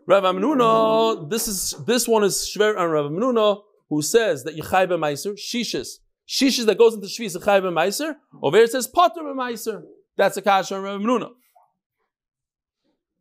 Rav 0.06 0.24
Amnuna, 0.24 1.30
this 1.30 1.48
is 1.48 1.76
this 1.86 2.08
one 2.08 2.24
is 2.24 2.36
Shver 2.36 2.78
on 2.78 2.90
Rav 2.90 3.12
Amnuna, 3.12 3.62
who 3.90 4.02
says 4.02 4.44
that 4.44 4.58
Yechai 4.58 4.88
Meiser, 4.88 5.34
Shishis. 5.34 6.00
Shishis 6.28 6.66
that 6.66 6.78
goes 6.78 6.96
into 6.96 7.08
Shvis 7.08 7.38
Yechai 7.38 7.62
Meiser. 7.62 8.16
Over 8.42 8.58
here 8.58 8.64
it 8.66 8.72
says 8.72 8.88
Potter 8.88 9.22
Meiser. 9.22 9.84
That's 10.18 10.36
a 10.36 10.42
Kasha 10.42 10.76
on 10.76 10.82
Rav 10.82 11.00
Amnuna. 11.00 11.30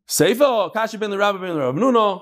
Seifa, 0.09 0.73
Kasha 0.73 0.97
ben 0.97 1.11
the 1.11 1.17
Rabbi 1.19 1.39
ben 1.39 1.55
Rav 1.55 1.75
Amnuna, 1.75 2.21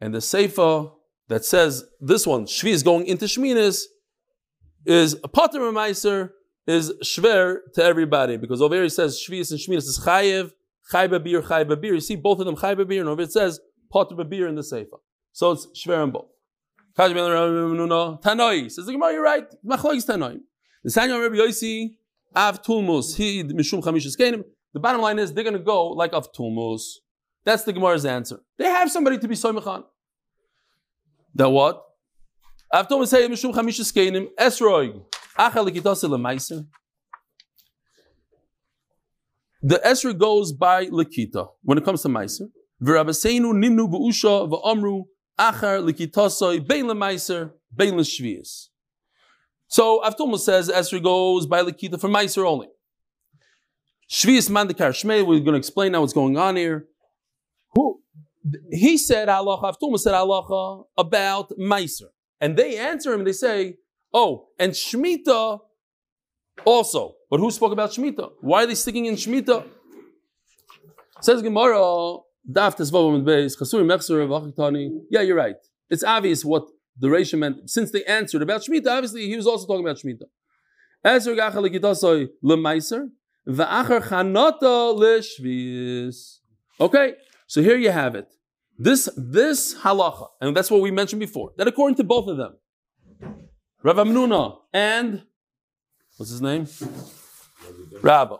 and 0.00 0.14
the 0.14 0.20
Seifa 0.20 0.90
that 1.28 1.44
says 1.44 1.84
this 2.00 2.26
one, 2.26 2.46
Shvi 2.46 2.70
is 2.70 2.82
going 2.82 3.06
into 3.06 3.26
Shminis, 3.26 3.84
is 4.86 5.14
a 5.22 5.28
Potter 5.28 5.60
Meiser, 5.60 6.30
is 6.66 6.92
Shver 7.04 7.58
to 7.74 7.84
everybody. 7.84 8.38
Because 8.38 8.62
over 8.62 8.74
here 8.74 8.84
it 8.84 8.90
says 8.90 9.22
Shvis 9.22 9.50
and 9.50 9.60
Shminis 9.60 9.86
is 9.86 10.02
Chayev, 10.02 10.52
Chai 10.90 11.08
Babir, 11.08 11.46
Chai 11.46 11.64
Babir. 11.64 11.92
You 11.92 12.00
see 12.00 12.16
both 12.16 12.40
of 12.40 12.46
them 12.46 12.56
Chai 12.56 12.74
Babir, 12.74 13.00
and 13.00 13.08
over 13.10 13.20
it 13.20 13.32
says 13.32 13.60
Potter 13.92 14.14
Babir 14.14 14.48
in 14.48 14.54
the 14.54 14.64
Sefer. 14.64 14.96
So 15.32 15.50
it's 15.52 15.66
Shver 15.76 16.02
and 16.02 16.14
both. 16.14 16.28
Kashi 16.96 17.12
ben 17.12 17.24
the 17.24 17.30
Rabbi 17.30 17.52
Nuno, 17.52 18.16
Tanoi 18.16 18.70
says 18.70 18.86
the 18.86 18.92
Gemara, 18.92 19.12
you're 19.12 19.22
right. 19.22 19.46
Machlokes 19.64 20.06
Tanoi. 20.06 20.38
The 20.84 20.90
Sanya 20.90 21.20
Rabbi 21.22 21.36
Yosi 21.36 21.96
Av 22.34 22.62
Tulmus 22.62 23.14
He 23.16 23.44
Mishum 23.44 23.82
Chamishus 23.82 24.18
Kenim. 24.18 24.42
The 24.72 24.80
bottom 24.80 25.02
line 25.02 25.18
is 25.18 25.34
they're 25.34 25.44
going 25.44 25.52
to 25.52 25.62
go 25.62 25.88
like 25.88 26.14
Av 26.14 26.32
Tulmus. 26.32 26.94
That's 27.44 27.64
the 27.64 27.72
Gemara's 27.72 28.04
answer. 28.04 28.40
They 28.58 28.66
have 28.66 28.90
somebody 28.90 29.18
to 29.18 29.28
be 29.28 29.34
Soimechan. 29.34 29.84
That 31.34 31.48
what? 31.48 31.82
Av 32.72 32.86
Tulmus 32.88 33.16
He 33.16 33.26
Mishum 33.28 33.54
Chamishus 33.54 33.92
Kenim 33.92 34.28
Esroig 34.38 35.02
Achal 35.38 35.68
Likitose 35.68 36.08
Lemaiser. 36.08 36.66
The 39.62 39.80
Esra 39.84 40.16
goes 40.16 40.52
by 40.52 40.86
Lakita 40.86 41.48
when 41.62 41.76
it 41.76 41.84
comes 41.84 42.02
to 42.02 42.08
Meiser. 42.08 42.48
V'Rabbaseinu 42.82 43.52
ninu 43.52 43.90
b'usha 43.90 44.48
v'amru 44.48 45.04
achar 45.38 45.82
likitasoi 45.86 46.66
bein 46.66 46.86
lemeiser 46.86 47.52
bein 47.74 47.96
l'shvius. 47.98 48.68
So 49.66 50.00
Avtulma 50.00 50.38
says 50.38 50.70
Esra 50.70 51.02
goes 51.02 51.44
by 51.44 51.62
Lakita 51.62 52.00
for 52.00 52.08
Meiser 52.08 52.46
only. 52.46 52.68
Shvius 54.10 54.48
mandikar 54.48 54.92
shmei. 54.92 55.26
We're 55.26 55.40
going 55.40 55.52
to 55.52 55.58
explain 55.58 55.92
now 55.92 56.00
what's 56.00 56.14
going 56.14 56.38
on 56.38 56.56
here. 56.56 56.86
Who 57.74 58.00
he 58.70 58.96
said 58.98 59.28
halacha. 59.28 59.74
Avtulma 59.74 59.98
said 59.98 60.14
halacha 60.14 60.84
about 60.96 61.50
Meiser, 61.58 62.08
and 62.40 62.56
they 62.56 62.76
answer 62.78 63.12
him 63.12 63.20
and 63.20 63.26
they 63.26 63.32
say, 63.32 63.76
"Oh, 64.12 64.48
and 64.58 64.72
Shmita 64.72 65.60
also." 66.64 67.16
But 67.30 67.38
who 67.40 67.50
spoke 67.50 67.72
about 67.72 67.90
Shemitah? 67.90 68.32
Why 68.40 68.64
are 68.64 68.66
they 68.66 68.74
sticking 68.74 69.06
in 69.06 69.14
Shemitah? 69.14 69.64
Says 71.20 71.42
Gemara, 71.42 71.76
Daf 72.50 72.76
Tesvavim 72.76 73.22
Beis, 73.22 73.56
Chasuri 73.56 73.84
Mechser 73.84 74.24
of 74.24 75.02
Yeah, 75.10 75.20
you're 75.20 75.36
right. 75.36 75.54
It's 75.88 76.02
obvious 76.02 76.44
what 76.44 76.64
the 76.98 77.08
Reisha 77.08 77.38
meant. 77.38 77.70
Since 77.70 77.92
they 77.92 78.02
answered 78.04 78.42
about 78.42 78.62
Shemitah, 78.62 78.88
obviously 78.88 79.28
he 79.28 79.36
was 79.36 79.46
also 79.46 79.66
talking 79.66 79.86
about 79.86 79.98
Shemitah. 79.98 80.28
Okay, 86.80 87.14
so 87.50 87.60
here 87.62 87.76
you 87.76 87.90
have 87.90 88.14
it. 88.14 88.28
This 88.78 89.08
this 89.16 89.74
halacha, 89.74 90.28
and 90.40 90.56
that's 90.56 90.70
what 90.70 90.82
we 90.82 90.92
mentioned 90.92 91.18
before. 91.18 91.50
That 91.56 91.66
according 91.66 91.96
to 91.96 92.04
both 92.04 92.28
of 92.28 92.36
them, 92.36 92.54
Rav 93.82 93.96
Amnuna 93.96 94.58
and 94.72 95.24
what's 96.16 96.30
his 96.30 96.40
name, 96.40 96.68
Rabba. 98.02 98.38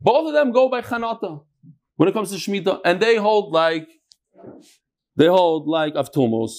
Both 0.00 0.28
of 0.28 0.32
them 0.32 0.52
go 0.52 0.68
by 0.68 0.80
chanata 0.80 1.42
when 1.96 2.08
it 2.08 2.12
comes 2.12 2.30
to 2.30 2.36
shmita, 2.36 2.82
and 2.84 3.00
they 3.00 3.16
hold 3.16 3.52
like 3.52 3.88
they 5.16 5.26
hold 5.26 5.66
like 5.66 5.94
avtumos. 5.94 6.52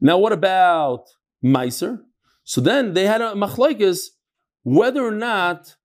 Now, 0.00 0.18
what 0.18 0.32
about 0.32 1.06
meiser? 1.44 2.02
So 2.44 2.60
then 2.60 2.94
they 2.94 3.06
had 3.06 3.20
a 3.20 3.32
machlokes 3.32 4.10
whether 4.62 5.04
or 5.04 5.10
not 5.10 5.75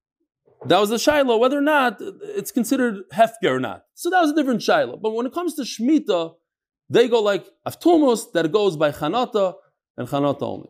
that 0.66 0.80
was 0.80 0.90
the 0.90 1.00
shiloh, 1.00 1.38
whether 1.38 1.58
or 1.58 1.62
not 1.62 1.98
it's 2.00 2.52
considered 2.52 3.04
hefker 3.14 3.50
or 3.50 3.60
not. 3.60 3.86
So 3.96 4.10
that 4.10 4.22
was 4.22 4.32
a 4.32 4.36
different 4.36 4.62
shiloh. 4.62 4.98
But 4.98 5.12
when 5.12 5.26
it 5.26 5.34
comes 5.34 5.56
to 5.56 5.64
shmita, 5.64 6.36
they 6.90 7.08
go 7.08 7.22
like 7.22 7.48
avtumos 7.68 8.32
that 8.34 8.52
goes 8.52 8.78
by 8.78 8.92
chanata 8.92 9.56
and 9.98 10.08
chanata 10.08 10.44
only. 10.44 10.70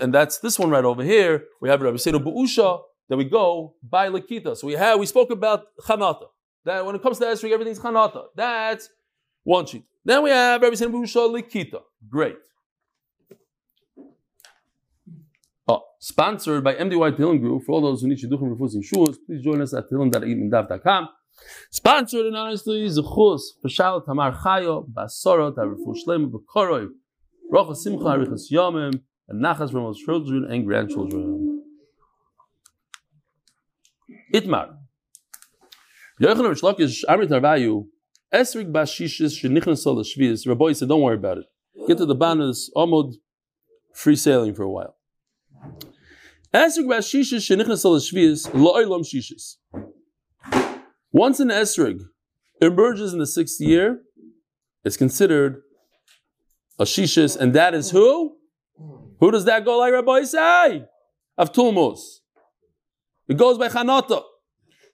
And 0.00 0.14
that's 0.14 0.38
this 0.38 0.58
one 0.58 0.70
right 0.70 0.84
over 0.84 1.02
here. 1.02 1.44
We 1.60 1.68
have 1.68 1.82
Rabbi 1.82 1.96
Seder 1.96 2.20
Bu'usha 2.20 2.80
that 3.08 3.16
we 3.16 3.24
go 3.24 3.74
by 3.82 4.08
Lakita. 4.08 4.56
So 4.56 4.68
we 4.68 4.74
have 4.74 5.00
we 5.00 5.06
spoke 5.06 5.30
about 5.30 5.64
Chanata. 5.80 6.26
That 6.64 6.86
when 6.86 6.94
it 6.94 7.02
comes 7.02 7.18
to 7.18 7.24
Esrig, 7.24 7.50
everything's 7.50 7.80
Chanata. 7.80 8.26
That's 8.36 8.88
one 9.42 9.66
sheet. 9.66 9.84
Then 10.04 10.22
we 10.22 10.30
have 10.30 10.62
Rabbi 10.62 10.76
Seder 10.76 10.92
Bu'usha 10.92 11.28
Lakita. 11.28 11.80
Great. 12.08 12.36
Oh, 15.66 15.82
sponsored 15.98 16.62
by 16.62 16.74
MDY 16.74 17.16
Tehillim 17.16 17.40
Group. 17.40 17.64
For 17.64 17.72
all 17.72 17.80
those 17.80 18.02
who 18.02 18.08
need 18.08 18.18
Shidduchim 18.18 18.58
Rufus 18.58 18.74
and 18.74 18.84
Shuas, 18.84 19.16
please 19.26 19.42
join 19.42 19.62
us 19.62 19.72
at 19.72 19.88
tehillim.eatmandav.com. 19.90 21.08
Sponsored 21.70 22.26
and 22.26 22.36
honestly, 22.36 22.86
Zechus, 22.86 23.40
Pashal 23.64 24.04
Tamar 24.04 24.32
Chayo, 24.32 24.86
Basorot, 24.92 25.56
Arifu 25.56 25.94
Shlem, 26.06 26.30
Bekoroy, 26.30 26.88
Bracha 27.52 27.74
Simcha 27.74 28.04
Arichas 28.04 28.52
Yomim, 28.52 29.00
and 29.28 29.42
Nachas 29.42 29.70
from 29.72 29.84
all 29.84 29.94
children 29.94 30.46
and 30.50 30.66
grandchildren. 30.66 31.62
Itmar. 34.32 34.76
Yochanan 36.20 36.50
Rish 36.50 36.60
Lakish 36.60 37.04
Amrit 37.08 37.30
Arvayu, 37.30 37.86
Esrik 38.32 38.70
Bashishis 38.70 39.42
Shenichnas 39.42 39.78
Sol 39.78 39.96
Shvius. 40.04 40.46
Rabbi 40.46 40.72
said, 40.72 40.88
don't 40.88 41.00
worry 41.00 41.16
about 41.16 41.38
it. 41.38 41.46
Get 41.88 41.98
to 41.98 42.06
the 42.06 42.14
Banas, 42.14 42.68
Omod, 42.76 43.14
free 43.94 44.16
sailing 44.16 44.54
for 44.54 44.62
a 44.62 44.70
while. 44.70 44.93
Esrik 46.52 46.86
Bashishis 46.86 47.42
Shenichnas 47.42 47.78
Sol 47.78 47.98
Shvius, 47.98 48.48
Lo'olam 48.50 49.04
Shishis. 49.04 49.56
Once 51.12 51.40
an 51.40 51.48
Esrig 51.48 52.00
emerges 52.60 53.12
in 53.12 53.18
the 53.18 53.26
sixth 53.26 53.60
year, 53.60 54.00
it's 54.84 54.96
considered 54.96 55.62
a 56.78 56.84
shishis, 56.84 57.36
and 57.36 57.54
that 57.54 57.74
is 57.74 57.90
who? 57.90 58.36
Who 59.20 59.30
does 59.30 59.44
that 59.46 59.64
go 59.64 59.78
like 59.78 59.92
Rabbi 59.92 60.22
say? 60.24 60.84
Of 61.38 61.52
Tulmos. 61.52 62.20
It 63.28 63.36
goes 63.36 63.58
by 63.58 63.68
Chanata. 63.68 64.22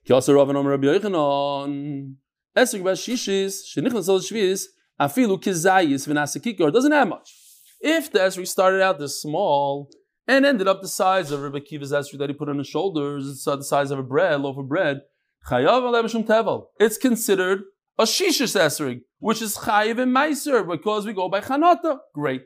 Kyosar 0.07 0.35
Rav 0.35 0.49
Nom 0.49 0.65
Rabbi 0.65 0.87
Yochanan. 0.87 2.15
Esrik 2.55 2.83
bas 2.83 2.99
shishis, 2.99 3.61
shenichnas 3.75 4.09
al 4.09 4.19
shvis, 4.19 4.65
afilu 4.99 5.41
kizayis 5.41 6.07
v'nasekikor. 6.07 6.69
It 6.69 6.73
doesn't 6.73 6.91
have 6.91 7.07
much. 7.07 7.35
If 7.79 8.11
the 8.11 8.19
Esrik 8.19 8.47
started 8.47 8.81
out 8.81 8.99
this 8.99 9.21
small 9.21 9.91
and 10.31 10.45
ended 10.45 10.65
up 10.65 10.81
the 10.81 10.87
size 10.87 11.29
of 11.31 11.41
Rabbi 11.41 11.59
Kiva's 11.59 11.91
Esrik 11.91 12.17
that 12.19 12.29
he 12.29 12.33
put 12.33 12.47
on 12.47 12.57
his 12.57 12.67
shoulders, 12.67 13.27
it's 13.29 13.43
the 13.43 13.61
size 13.61 13.91
of 13.91 13.99
a 13.99 14.03
bread, 14.03 14.39
loaf 14.39 14.57
of 14.57 14.69
bread, 14.69 15.01
it's 15.49 16.97
considered 16.97 17.63
a 17.99 18.03
shishis 18.03 18.55
esrig, 18.55 19.01
which 19.19 19.41
is 19.41 19.57
chayiv 19.57 19.99
and 19.99 20.15
meiser 20.15 20.65
because 20.65 21.05
we 21.05 21.11
go 21.11 21.27
by 21.27 21.41
chanata. 21.41 21.97
Great. 22.13 22.43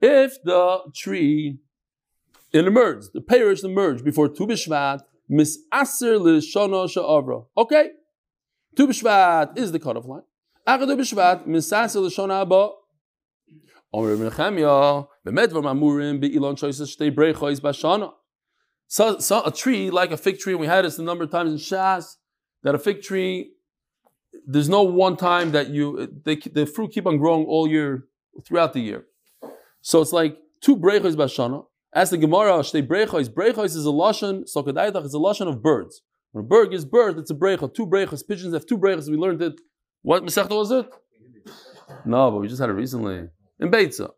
If 0.00 0.32
the 0.42 0.78
tree 0.94 1.58
it 2.52 2.66
emerged, 2.66 3.12
the 3.12 3.20
parish 3.20 3.62
emerged 3.62 4.04
before 4.04 4.28
Tu 4.28 4.46
B'Shvat, 4.46 5.02
mis 5.28 5.58
aser 5.72 6.18
l'shana 6.18 6.88
sha'avra. 6.88 7.46
Okay, 7.56 7.90
Tu 8.74 8.88
B'Shvat 8.88 9.56
is 9.56 9.70
the 9.70 9.78
cutoff 9.78 10.06
line. 10.06 10.22
Haba. 10.66 12.70
Omer 13.92 14.16
Nechemya, 14.16 15.06
b'medvar 15.26 15.62
mamurim 15.62 16.20
be'ilon 16.20 16.56
choices 16.56 16.96
shtei 16.96 17.14
brechois 17.14 17.60
b'shana. 17.60 18.12
So, 18.88 19.18
so 19.18 19.44
a 19.44 19.52
tree 19.52 19.90
like 19.90 20.10
a 20.10 20.16
fig 20.16 20.38
tree, 20.38 20.52
and 20.52 20.60
we 20.60 20.66
had 20.66 20.84
this 20.84 20.98
a 20.98 21.02
number 21.02 21.24
of 21.24 21.30
times 21.30 21.52
in 21.52 21.58
Shas, 21.58 22.16
that 22.62 22.74
a 22.74 22.78
fig 22.78 23.02
tree, 23.02 23.52
there's 24.46 24.68
no 24.68 24.82
one 24.82 25.16
time 25.16 25.52
that 25.52 25.70
you 25.70 26.08
they, 26.24 26.36
the 26.36 26.66
fruit 26.66 26.92
keep 26.92 27.06
on 27.06 27.18
growing 27.18 27.46
all 27.46 27.68
year 27.68 28.06
throughout 28.46 28.72
the 28.72 28.80
year. 28.80 29.06
So 29.80 30.00
it's 30.00 30.12
like 30.12 30.38
two 30.60 30.76
brechos 30.76 31.14
bashana. 31.14 31.64
As 31.92 32.10
the 32.10 32.18
Gemara, 32.18 32.58
shtei 32.60 32.86
brechos, 32.86 33.28
brechos 33.28 33.76
is 33.76 33.86
a 33.86 33.90
lashon, 33.90 34.44
sokadaitach 34.52 35.04
is 35.04 35.14
a 35.14 35.18
lashon 35.18 35.48
of 35.48 35.62
birds. 35.62 36.02
When 36.32 36.44
a 36.44 36.48
bird 36.48 36.72
gives 36.72 36.84
birth, 36.84 37.16
it's 37.16 37.30
a 37.30 37.34
brecha. 37.34 37.72
Two 37.72 37.86
brechos, 37.86 38.26
pigeons 38.26 38.54
have 38.54 38.66
two 38.66 38.78
brechos. 38.78 39.08
We 39.08 39.16
learned 39.16 39.40
it. 39.40 39.60
What 40.04 40.22
Masechta 40.22 40.50
was 40.50 40.70
it? 40.70 40.86
No, 42.04 42.30
but 42.30 42.40
we 42.40 42.48
just 42.48 42.60
had 42.60 42.68
it 42.68 42.74
recently 42.74 43.26
in 43.58 43.70
Beitza. 43.70 44.10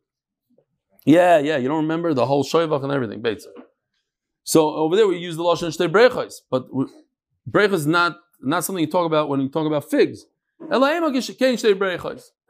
Yeah, 1.05 1.39
yeah, 1.39 1.59
you 1.59 1.69
don't 1.69 1.83
remember 1.83 2.13
the 2.13 2.27
whole 2.27 2.43
shoyvach 2.43 2.83
and 2.83 2.91
everything, 2.91 3.23
Beitza. 3.23 3.53
So 4.43 4.75
over 4.75 4.97
there 4.97 5.07
we 5.07 5.19
use 5.19 5.37
the 5.37 5.45
lashon 5.45 5.69
shtei 5.69 5.89
brechos, 5.89 6.35
but 6.51 6.67
brechos 7.49 7.75
is 7.75 7.87
not 7.87 8.17
not 8.43 8.65
something 8.65 8.85
you 8.85 8.91
talk 8.91 9.07
about 9.07 9.29
when 9.29 9.41
you 9.41 9.49
talk 9.49 9.65
about 9.65 9.89
figs. 9.89 10.25
It 10.61 10.73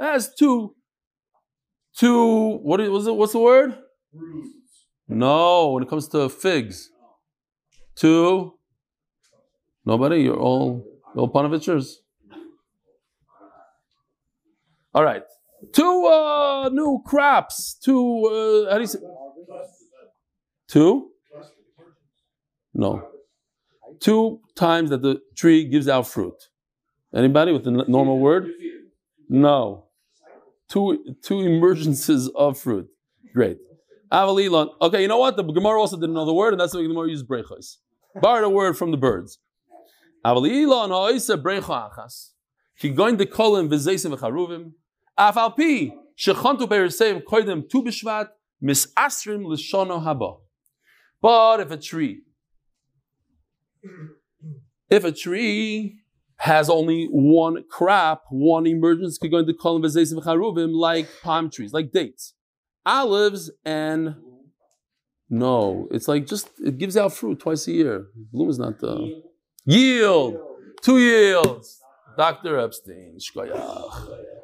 has 0.01 0.35
two, 0.35 0.75
two. 1.95 2.57
What 2.63 2.81
was 2.81 3.07
it? 3.07 3.15
What's 3.15 3.33
the 3.33 3.39
word? 3.39 3.77
No, 5.09 5.73
when 5.73 5.83
it 5.83 5.91
comes 5.91 6.09
to 6.09 6.31
figs, 6.31 6.91
two. 7.97 8.55
Nobody. 9.85 10.23
You're 10.23 10.41
all 10.41 10.87
all 11.15 11.31
Panovichers. 11.31 11.97
All 14.97 15.05
right, 15.05 15.23
two 15.75 16.07
uh, 16.07 16.71
new 16.71 17.03
crops. 17.05 17.75
Two. 17.85 18.65
Uh, 18.67 18.71
how 18.71 18.77
do 18.77 18.81
you 18.81 18.87
say? 18.87 18.99
Two. 20.69 21.11
No. 22.73 23.07
Two 24.01 24.41
times 24.55 24.89
that 24.89 25.03
the 25.03 25.21
tree 25.37 25.69
gives 25.69 25.87
out 25.87 26.07
fruit. 26.07 26.49
Anybody 27.15 27.53
with 27.53 27.65
the 27.65 27.73
normal 27.87 28.19
word? 28.19 28.49
No. 29.29 29.85
Two 30.71 31.15
two 31.23 31.41
emergences 31.41 32.31
of 32.35 32.59
fruit. 32.59 32.89
Great. 33.35 33.59
Avalilon. 34.11 34.71
Okay, 34.81 35.03
you 35.03 35.09
know 35.09 35.19
what? 35.19 35.37
The 35.37 35.43
Gemara 35.43 35.79
also 35.79 35.97
didn't 35.97 36.15
know 36.15 36.25
the 36.25 36.33
word, 36.33 36.55
and 36.55 36.61
that's 36.61 36.73
why 36.73 36.81
the 36.81 36.89
Gemara 36.89 37.11
used 37.11 37.29
brechos. 37.29 37.77
Borrowed 38.23 38.45
a 38.45 38.49
word 38.49 38.79
from 38.79 38.93
the 38.93 38.97
birds. 38.97 39.41
Avalilon 40.25 40.89
ha'isa 40.89 41.37
brecha 41.37 41.91
achas. 41.93 42.31
Ki 42.79 42.89
going 42.89 43.19
to 43.19 43.27
call 43.27 43.59
him 43.59 43.69
v'zeisim 43.69 44.17
v'charuvim. 44.17 44.73
Shechantu 45.19 46.67
koidem 47.25 47.69
tu 47.69 47.83
b'shvat 47.83 48.29
mis 48.61 48.87
asrim 48.97 49.45
l'shono 49.45 50.03
haba. 50.03 50.39
But 51.21 51.61
if 51.61 51.71
a 51.71 51.77
tree 51.77 52.23
if 54.91 55.05
a 55.05 55.13
tree 55.13 56.01
has 56.39 56.69
only 56.69 57.07
one 57.11 57.65
crop, 57.71 58.25
one 58.31 58.67
emergence 58.67 59.19
could 59.19 59.31
go 59.31 59.39
into 59.39 59.55
kolim 59.55 59.83
v'zeisim 59.85 60.23
charuvim 60.23 60.73
like 60.73 61.09
palm 61.23 61.51
trees, 61.51 61.73
like 61.73 61.93
dates, 61.93 62.35
olives, 62.85 63.51
and 63.65 64.17
no, 65.29 65.89
it's 65.91 66.09
like 66.09 66.27
just 66.27 66.51
it 66.65 66.79
gives 66.79 66.97
out 66.97 67.13
fruit 67.13 67.41
twice 67.41 67.67
a 67.67 67.73
year. 67.73 68.07
Bloom 68.33 68.49
is 68.49 68.59
not 68.59 68.79
the 68.79 69.23
yield, 69.65 70.39
two 70.83 70.99
yields. 70.99 71.81
Doctor 72.17 72.59
Epstein, 72.59 73.19
shkoyach. 73.19 74.36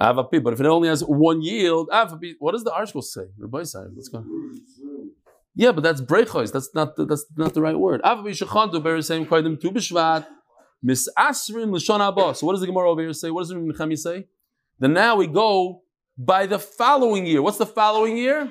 Avapi, 0.00 0.42
but 0.42 0.54
if 0.54 0.60
it 0.60 0.66
only 0.66 0.88
has 0.88 1.02
one 1.02 1.42
yield, 1.42 1.90
avapi. 1.90 2.34
What 2.38 2.52
does 2.52 2.64
the 2.64 2.72
article 2.72 3.02
say? 3.02 3.26
Let's 3.38 4.08
go. 4.08 4.24
Yeah, 5.54 5.72
but 5.72 5.82
that's 5.82 6.00
brechos. 6.00 6.52
That's 6.52 6.70
not 6.74 6.96
the, 6.96 7.04
that's 7.04 7.26
not 7.36 7.52
the 7.52 7.60
right 7.60 7.78
word. 7.78 8.00
So 8.02 8.16
what 8.16 8.24
does 12.52 12.60
the 12.60 12.66
Gemara 12.66 12.90
over 12.90 13.02
here 13.02 13.12
say? 13.12 13.30
What 13.30 13.42
does 13.42 13.50
the 13.50 13.56
Nechemi 13.56 13.98
say? 13.98 14.26
Then 14.78 14.94
now 14.94 15.16
we 15.16 15.26
go 15.26 15.82
by 16.16 16.46
the 16.46 16.58
following 16.58 17.26
year. 17.26 17.42
What's 17.42 17.58
the 17.58 17.66
following 17.66 18.16
year? 18.16 18.50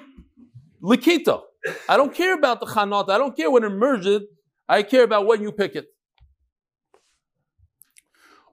Likita. 0.83 1.41
I 1.87 1.97
don't 1.97 2.13
care 2.13 2.35
about 2.35 2.59
the 2.59 2.67
chanot. 2.67 3.09
I 3.09 3.17
don't 3.17 3.35
care 3.35 3.49
when 3.49 3.63
it 3.63 3.71
emerged. 3.71 4.21
I 4.67 4.83
care 4.83 5.01
about 5.03 5.25
when 5.25 5.41
you 5.41 5.51
pick 5.51 5.75
it. 5.75 5.87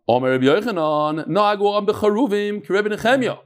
Omer 0.09 0.31
Rabbi 0.31 0.45
Yochanan, 0.45 1.27
Na'agu 1.27 1.77
am 1.77 1.87
becharuvim 1.87 2.65
kirebi 2.65 2.97
Nechemia. 2.97 3.41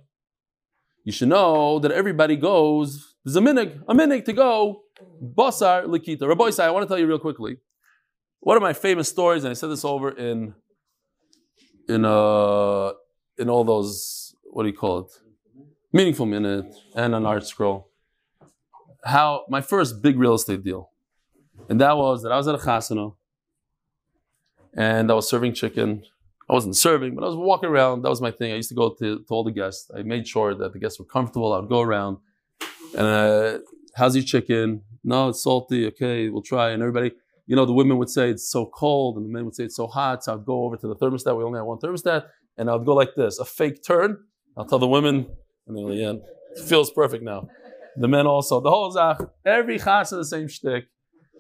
You 1.05 1.13
should 1.13 1.29
know 1.29 1.79
that 1.79 1.91
everybody 1.91 2.37
goes, 2.37 3.15
there's 3.25 3.37
a 3.37 3.41
minig, 3.41 3.83
a 3.89 3.95
minig 3.95 4.27
to 4.27 4.35
go, 4.35 4.83
basar 5.23 5.87
likita. 5.87 6.29
Rabbi 6.29 6.51
I 6.63 6.71
want 6.71 6.83
to 6.83 6.89
tell 6.89 6.99
you 6.99 7.07
real 7.07 7.19
quickly. 7.19 7.57
One 8.41 8.57
of 8.57 8.63
my 8.63 8.75
famous 8.75 9.09
stories, 9.09 9.45
and 9.45 9.51
I 9.51 9.55
said 9.55 9.71
this 9.71 9.85
over 9.85 10.11
in 10.11 10.55
in 11.89 12.05
uh 12.05 12.93
in 13.39 13.49
all 13.49 13.65
those 13.65 14.35
what 14.45 14.65
do 14.65 14.69
you 14.69 14.77
call 14.77 14.99
it? 15.01 15.13
Meaningful 15.93 16.27
minute 16.27 16.67
and 16.95 17.15
an 17.15 17.27
art 17.27 17.47
scroll. 17.47 17.89
How 19.05 19.45
my 19.49 19.61
first 19.61 20.03
big 20.03 20.19
real 20.19 20.35
estate 20.35 20.63
deal. 20.63 20.91
And 21.69 21.81
that 21.81 21.97
was 21.97 22.23
that 22.23 22.33
I 22.33 22.37
was 22.37 22.49
at 22.49 22.55
a 22.55 22.59
chasana 22.59 23.15
and 24.75 25.11
I 25.11 25.15
was 25.15 25.29
serving 25.29 25.55
chicken 25.55 26.05
I 26.51 26.53
wasn't 26.53 26.77
serving, 26.77 27.15
but 27.15 27.23
I 27.23 27.29
was 27.29 27.37
walking 27.37 27.69
around. 27.69 28.03
That 28.03 28.09
was 28.09 28.21
my 28.21 28.33
thing. 28.33 28.53
I 28.53 28.57
used 28.57 28.71
to 28.71 28.75
go 28.75 28.91
to, 28.99 29.19
to 29.21 29.25
all 29.31 29.45
the 29.45 29.53
guests. 29.53 29.89
I 29.97 30.03
made 30.03 30.27
sure 30.27 30.53
that 30.53 30.73
the 30.73 30.81
guests 30.81 30.99
were 30.99 31.05
comfortable. 31.05 31.53
I 31.53 31.61
would 31.61 31.69
go 31.69 31.81
around 31.81 32.19
and 32.97 33.07
uh, 33.07 33.59
how's 33.95 34.17
your 34.17 34.25
chicken? 34.25 34.83
No, 35.05 35.29
it's 35.29 35.43
salty. 35.43 35.87
Okay, 35.87 36.29
we'll 36.29 36.43
try. 36.43 36.71
And 36.71 36.83
everybody, 36.83 37.13
you 37.47 37.55
know, 37.55 37.65
the 37.65 37.73
women 37.73 37.99
would 37.99 38.11
say 38.11 38.31
it's 38.31 38.51
so 38.51 38.67
cold, 38.67 39.17
and 39.17 39.25
the 39.27 39.33
men 39.33 39.45
would 39.45 39.55
say 39.55 39.65
it's 39.65 39.77
so 39.77 39.87
hot. 39.87 40.25
So 40.25 40.35
I'd 40.35 40.45
go 40.45 40.65
over 40.65 40.77
to 40.77 40.89
the 40.89 40.97
thermostat. 40.97 41.37
We 41.37 41.45
only 41.45 41.59
had 41.59 41.65
one 41.65 41.79
thermostat, 41.79 42.27
and 42.59 42.69
I 42.69 42.75
would 42.75 42.87
go 42.87 42.95
like 42.95 43.15
this, 43.15 43.39
a 43.39 43.45
fake 43.45 43.85
turn. 43.85 44.19
I'll 44.57 44.67
tell 44.67 44.81
the 44.81 44.89
women, 44.89 45.27
and 45.67 45.77
they're 45.77 45.85
like, 45.85 46.23
feels 46.67 46.91
perfect 46.91 47.23
now. 47.23 47.49
The 47.97 48.09
men 48.09 48.27
also, 48.27 48.61
the 48.61 48.71
whole 48.71 48.91
zach, 48.91 49.19
every 49.45 49.79
chasa 49.79 50.11
the 50.11 50.25
same 50.25 50.49
shtick. 50.49 50.85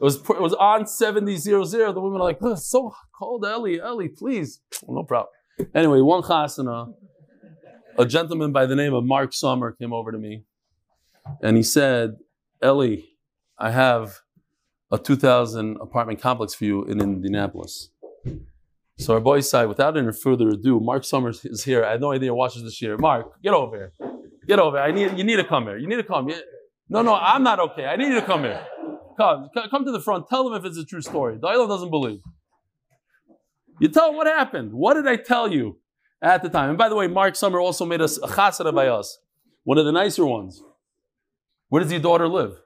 It 0.00 0.04
was 0.04 0.16
it 0.16 0.40
was 0.40 0.54
on 0.54 0.86
70 0.86 1.36
0 1.36 1.64
0. 1.64 1.92
The 1.92 2.00
women 2.00 2.22
are 2.22 2.24
like, 2.24 2.38
so 2.56 2.94
cold, 3.18 3.44
Ellie, 3.44 3.80
Ellie, 3.80 4.08
please. 4.08 4.60
Well, 4.82 4.96
no 4.96 5.04
problem. 5.04 5.28
Anyway, 5.74 6.00
one 6.00 6.22
chasana, 6.22 6.94
a 7.98 8.06
gentleman 8.06 8.50
by 8.50 8.64
the 8.64 8.74
name 8.74 8.94
of 8.94 9.04
Mark 9.04 9.34
Sommer 9.34 9.72
came 9.72 9.92
over 9.92 10.10
to 10.10 10.16
me 10.16 10.44
and 11.42 11.58
he 11.58 11.62
said, 11.62 12.16
Ellie, 12.62 13.10
I 13.58 13.72
have 13.72 14.20
a 14.90 14.96
2,000 14.96 15.76
apartment 15.82 16.20
complex 16.20 16.54
for 16.54 16.64
you 16.64 16.84
in 16.84 16.98
Indianapolis. 17.00 17.90
So 18.96 19.14
our 19.14 19.20
boy 19.20 19.40
said, 19.40 19.66
without 19.66 19.98
any 19.98 20.12
further 20.12 20.48
ado, 20.48 20.80
Mark 20.80 21.04
Summers 21.04 21.44
is 21.44 21.64
here. 21.64 21.84
I 21.84 21.92
have 21.92 22.00
no 22.00 22.12
idea 22.12 22.34
watches 22.34 22.62
this 22.62 22.80
year. 22.80 22.96
Mark, 22.96 23.40
get 23.42 23.52
over 23.52 23.76
here. 23.76 23.92
Get 24.46 24.58
over 24.58 24.78
here. 24.78 24.86
I 24.86 24.92
need, 24.92 25.18
you 25.18 25.24
need 25.24 25.36
to 25.36 25.44
come 25.44 25.64
here. 25.64 25.76
You 25.76 25.86
need 25.86 25.96
to 25.96 26.02
come. 26.02 26.28
here. 26.28 26.40
No, 26.88 27.02
no, 27.02 27.14
I'm 27.14 27.42
not 27.42 27.60
okay. 27.60 27.84
I 27.84 27.96
need 27.96 28.08
you 28.08 28.20
to 28.20 28.26
come 28.26 28.42
here. 28.42 28.66
Come, 29.20 29.50
come 29.70 29.84
to 29.84 29.92
the 29.92 30.00
front. 30.00 30.28
Tell 30.30 30.48
them 30.48 30.54
if 30.54 30.64
it's 30.64 30.78
a 30.78 30.84
true 30.84 31.02
story. 31.02 31.36
The 31.38 31.46
island 31.46 31.68
doesn't 31.68 31.90
believe. 31.90 32.20
You 33.78 33.88
tell 33.88 34.06
them 34.06 34.16
what 34.16 34.26
happened. 34.26 34.72
What 34.72 34.94
did 34.94 35.06
I 35.06 35.16
tell 35.16 35.52
you 35.52 35.78
at 36.22 36.42
the 36.42 36.48
time? 36.48 36.70
And 36.70 36.78
by 36.78 36.88
the 36.88 36.96
way, 36.96 37.06
Mark 37.06 37.36
Summer 37.36 37.60
also 37.60 37.84
made 37.84 38.00
us 38.00 38.16
a 38.16 38.26
chasana 38.28 38.74
by 38.74 38.86
us, 38.86 39.18
one 39.64 39.76
of 39.76 39.84
the 39.84 39.92
nicer 39.92 40.24
ones. 40.24 40.62
Where 41.68 41.82
does 41.82 41.92
your 41.92 42.00
daughter 42.00 42.28
live? 42.28 42.62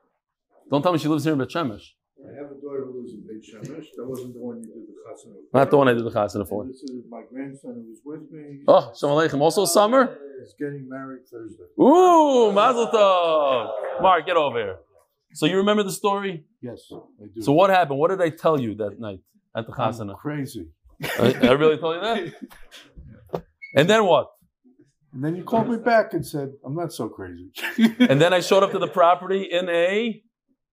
Don't 0.71 0.81
tell 0.81 0.93
me 0.93 0.99
she 1.01 1.09
lives 1.09 1.25
here 1.25 1.33
in 1.33 1.41
Bet 1.41 1.49
Shemesh. 1.49 1.87
I 2.25 2.35
have 2.41 2.53
a 2.53 2.61
daughter 2.61 2.85
who 2.87 3.01
lives 3.01 3.15
in 3.15 3.27
Beit 3.27 3.43
Shemesh. 3.43 3.87
That 3.97 4.07
wasn't 4.07 4.35
the 4.35 4.41
one 4.41 4.59
you 4.59 4.67
did 4.67 4.87
the 4.87 4.95
chasana 5.11 5.35
for. 5.51 5.59
Not 5.59 5.71
the 5.73 5.77
one 5.77 5.89
I 5.89 5.95
did 5.95 6.05
the 6.05 6.11
chasana 6.11 6.49
for. 6.49 6.67
This 6.67 6.85
is 6.85 7.03
my 7.11 7.23
grandson 7.29 7.75
who 7.75 7.91
was 7.91 8.01
with 8.05 8.31
me. 8.31 8.63
Oh, 8.69 8.93
Shalom 8.97 9.19
Aleichem. 9.19 9.41
Also 9.41 9.65
summer? 9.67 10.17
He's 10.39 10.55
getting 10.57 10.89
married 10.89 11.27
Thursday. 11.29 11.65
Ooh, 11.81 12.53
Mazel 12.53 12.87
Tov. 12.89 13.73
Mark, 14.01 14.25
get 14.25 14.37
over 14.37 14.59
here. 14.59 14.77
So 15.35 15.47
you 15.47 15.57
remember 15.57 15.83
the 15.83 15.93
story? 15.93 16.45
Yes, 16.63 16.81
I 16.93 17.27
do. 17.35 17.43
So 17.43 17.53
what 17.53 17.69
happened? 17.69 17.99
What 17.99 18.11
did 18.11 18.23
I 18.23 18.31
tell 18.31 18.61
you 18.61 18.77
that 18.77 19.01
night 19.01 19.19
at 19.57 19.67
the 19.67 19.73
I'm 19.73 19.93
chasana? 19.93 20.17
crazy. 20.17 20.69
I, 21.03 21.35
I 21.43 21.53
really 21.53 21.77
told 21.77 21.97
you 21.97 22.01
that? 22.03 23.43
And 23.77 23.91
then 23.91 24.05
what? 24.05 24.29
And 25.13 25.25
then 25.25 25.35
you 25.35 25.43
called 25.43 25.69
me 25.69 25.79
back 25.79 26.15
and 26.15 26.25
said, 26.25 26.53
I'm 26.65 26.77
not 26.77 26.93
so 26.93 27.09
crazy. 27.09 27.51
And 27.99 28.21
then 28.21 28.33
I 28.33 28.39
showed 28.39 28.63
up 28.63 28.71
to 28.71 28.79
the 28.79 28.87
property 28.87 29.43
in 29.43 29.69
a, 29.69 30.23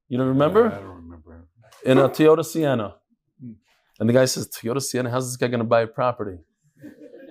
you 0.07 0.17
don't 0.19 0.27
remember? 0.27 0.71
I 0.71 0.75
don't 0.75 1.01
remember. 1.05 1.47
In 1.83 1.97
a 1.97 2.07
Toyota 2.09 2.45
Sienna. 2.45 2.97
Hmm. 3.43 3.53
And 3.99 4.07
the 4.07 4.13
guy 4.13 4.25
says, 4.25 4.47
Toyota 4.47 4.79
Sienna, 4.79 5.09
how's 5.09 5.27
this 5.27 5.37
guy 5.37 5.47
going 5.47 5.61
to 5.61 5.65
buy 5.65 5.81
a 5.81 5.87
property? 5.87 6.37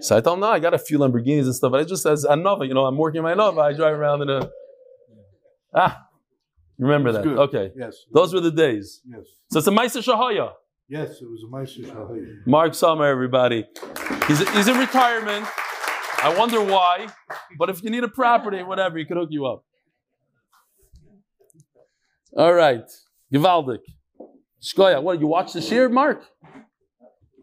So 0.01 0.17
I 0.17 0.21
told 0.21 0.39
him, 0.39 0.41
no, 0.41 0.49
I 0.51 0.59
got 0.59 0.75
a 0.75 0.79
few 0.79 0.99
Lamborghinis 0.99 1.45
and 1.45 1.55
stuff, 1.55 1.71
but 1.71 1.81
I 1.81 1.85
just 1.85 2.05
as 2.07 2.25
a 2.25 2.35
Nova, 2.35 2.67
you 2.67 2.75
know, 2.75 2.87
I'm 2.87 2.97
working 2.97 3.23
my 3.23 3.35
Nova, 3.35 3.61
I 3.61 3.73
drive 3.75 3.97
around 3.97 4.23
in 4.23 4.31
a, 4.31 4.51
ah, 5.75 6.07
you 6.81 6.87
remember 6.87 7.13
that? 7.13 7.23
Good. 7.23 7.39
Okay. 7.39 7.73
Yes. 7.77 8.07
Those 8.13 8.33
were 8.33 8.41
the 8.41 8.51
days. 8.51 9.03
Yes. 9.07 9.27
So 9.51 9.59
it's 9.59 9.69
a 9.69 9.71
Maisa 9.71 10.03
Shahaya. 10.03 10.53
Yes, 10.89 11.23
it 11.23 11.31
was 11.31 11.45
a 11.45 11.49
Meister 11.49 11.83
Shahaya. 11.83 12.45
Mark 12.47 12.75
Summer, 12.75 13.05
everybody. 13.05 13.65
He's, 14.27 14.41
he's 14.51 14.67
in 14.67 14.77
retirement. 14.77 15.47
I 16.21 16.35
wonder 16.37 16.61
why. 16.65 17.07
But 17.57 17.71
if 17.71 17.85
you 17.85 17.91
need 17.91 18.03
a 18.03 18.09
property, 18.09 18.65
whatever, 18.65 18.99
he 18.99 19.05
could 19.05 19.17
hook 19.17 19.29
you 19.31 19.47
up. 19.47 19.65
All 22.37 22.53
right. 22.53 22.91
Givaldik. 23.33 23.83
Shkoya, 24.61 25.01
what, 25.01 25.21
you 25.21 25.29
watch 25.29 25.53
the 25.53 25.61
shear, 25.61 25.89
Mark? 25.89 26.25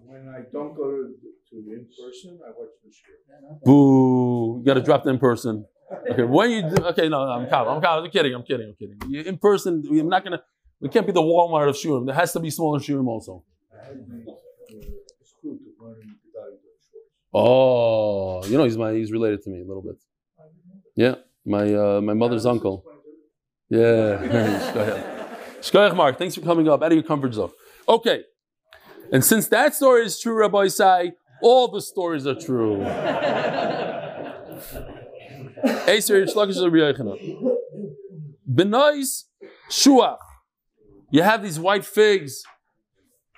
When 0.06 0.28
I 0.28 0.42
don't 0.52 0.76
go 0.76 0.92
to, 0.92 1.14
to 1.52 1.56
in 1.72 1.88
person, 1.98 2.40
I 2.46 2.50
watch 2.50 2.70
the 2.84 2.92
show. 2.92 3.60
Boo. 3.64 4.58
You 4.60 4.66
got 4.66 4.74
to 4.74 4.82
drop 4.82 5.06
the 5.06 5.12
in 5.12 5.20
person. 5.20 5.66
Okay, 6.12 6.24
when 6.24 6.52
you 6.52 6.62
do, 6.64 6.84
okay, 6.88 7.08
no, 7.08 7.26
no 7.26 7.32
I'm. 7.32 7.48
I'm. 7.54 7.84
I'm 7.84 8.10
kidding. 8.12 8.34
I'm 8.34 8.44
kidding. 8.44 8.68
I'm 8.70 8.76
kidding. 8.76 9.26
In 9.26 9.38
person, 9.38 9.84
we're 9.88 10.04
not 10.04 10.26
to, 10.26 10.42
we 10.82 10.90
can't 10.90 11.06
be 11.06 11.14
the 11.14 11.22
Walmart 11.22 11.70
of 11.70 11.76
Shurim. 11.76 12.06
There 12.06 12.16
has 12.16 12.34
to 12.34 12.40
be 12.40 12.50
smaller 12.50 12.80
Shurim 12.80 13.08
also. 13.08 13.44
Oh, 17.34 18.44
you 18.46 18.58
know, 18.58 18.64
he's 18.64 18.78
my, 18.78 18.94
he's 18.94 19.12
related 19.12 19.44
to 19.44 19.50
me 19.50 19.62
a 19.62 19.66
little 19.66 19.82
bit. 19.82 19.96
Yeah, 20.96 21.16
my, 21.46 21.74
uh, 21.74 22.02
my 22.02 22.14
mother's 22.14 22.46
uncle. 22.46 22.84
Yeah. 23.70 24.18
Shkoyach 25.62 25.96
Mark, 25.96 26.18
thanks 26.18 26.36
for 26.36 26.42
coming 26.42 26.68
up 26.68 26.82
out 26.82 26.92
of 26.92 26.96
your 26.96 27.04
comfort 27.04 27.34
zone. 27.34 27.52
Okay. 27.88 28.24
And 29.12 29.24
since 29.24 29.48
that 29.50 29.74
story 29.76 30.06
is 30.06 30.20
true, 30.20 30.36
Rabbosai, 30.36 31.14
all 31.42 31.68
the 31.70 31.82
stories 31.82 32.26
are 32.28 32.36
true. 32.36 32.82
Aser 35.88 36.26
Shlakish 36.26 36.62
Rabbi 36.62 36.78
Yochanan. 36.78 37.56
Benois 38.50 39.26
Shuach. 39.70 40.18
You 41.12 41.22
have 41.22 41.44
these 41.44 41.60
white 41.60 41.86
figs. 41.86 42.44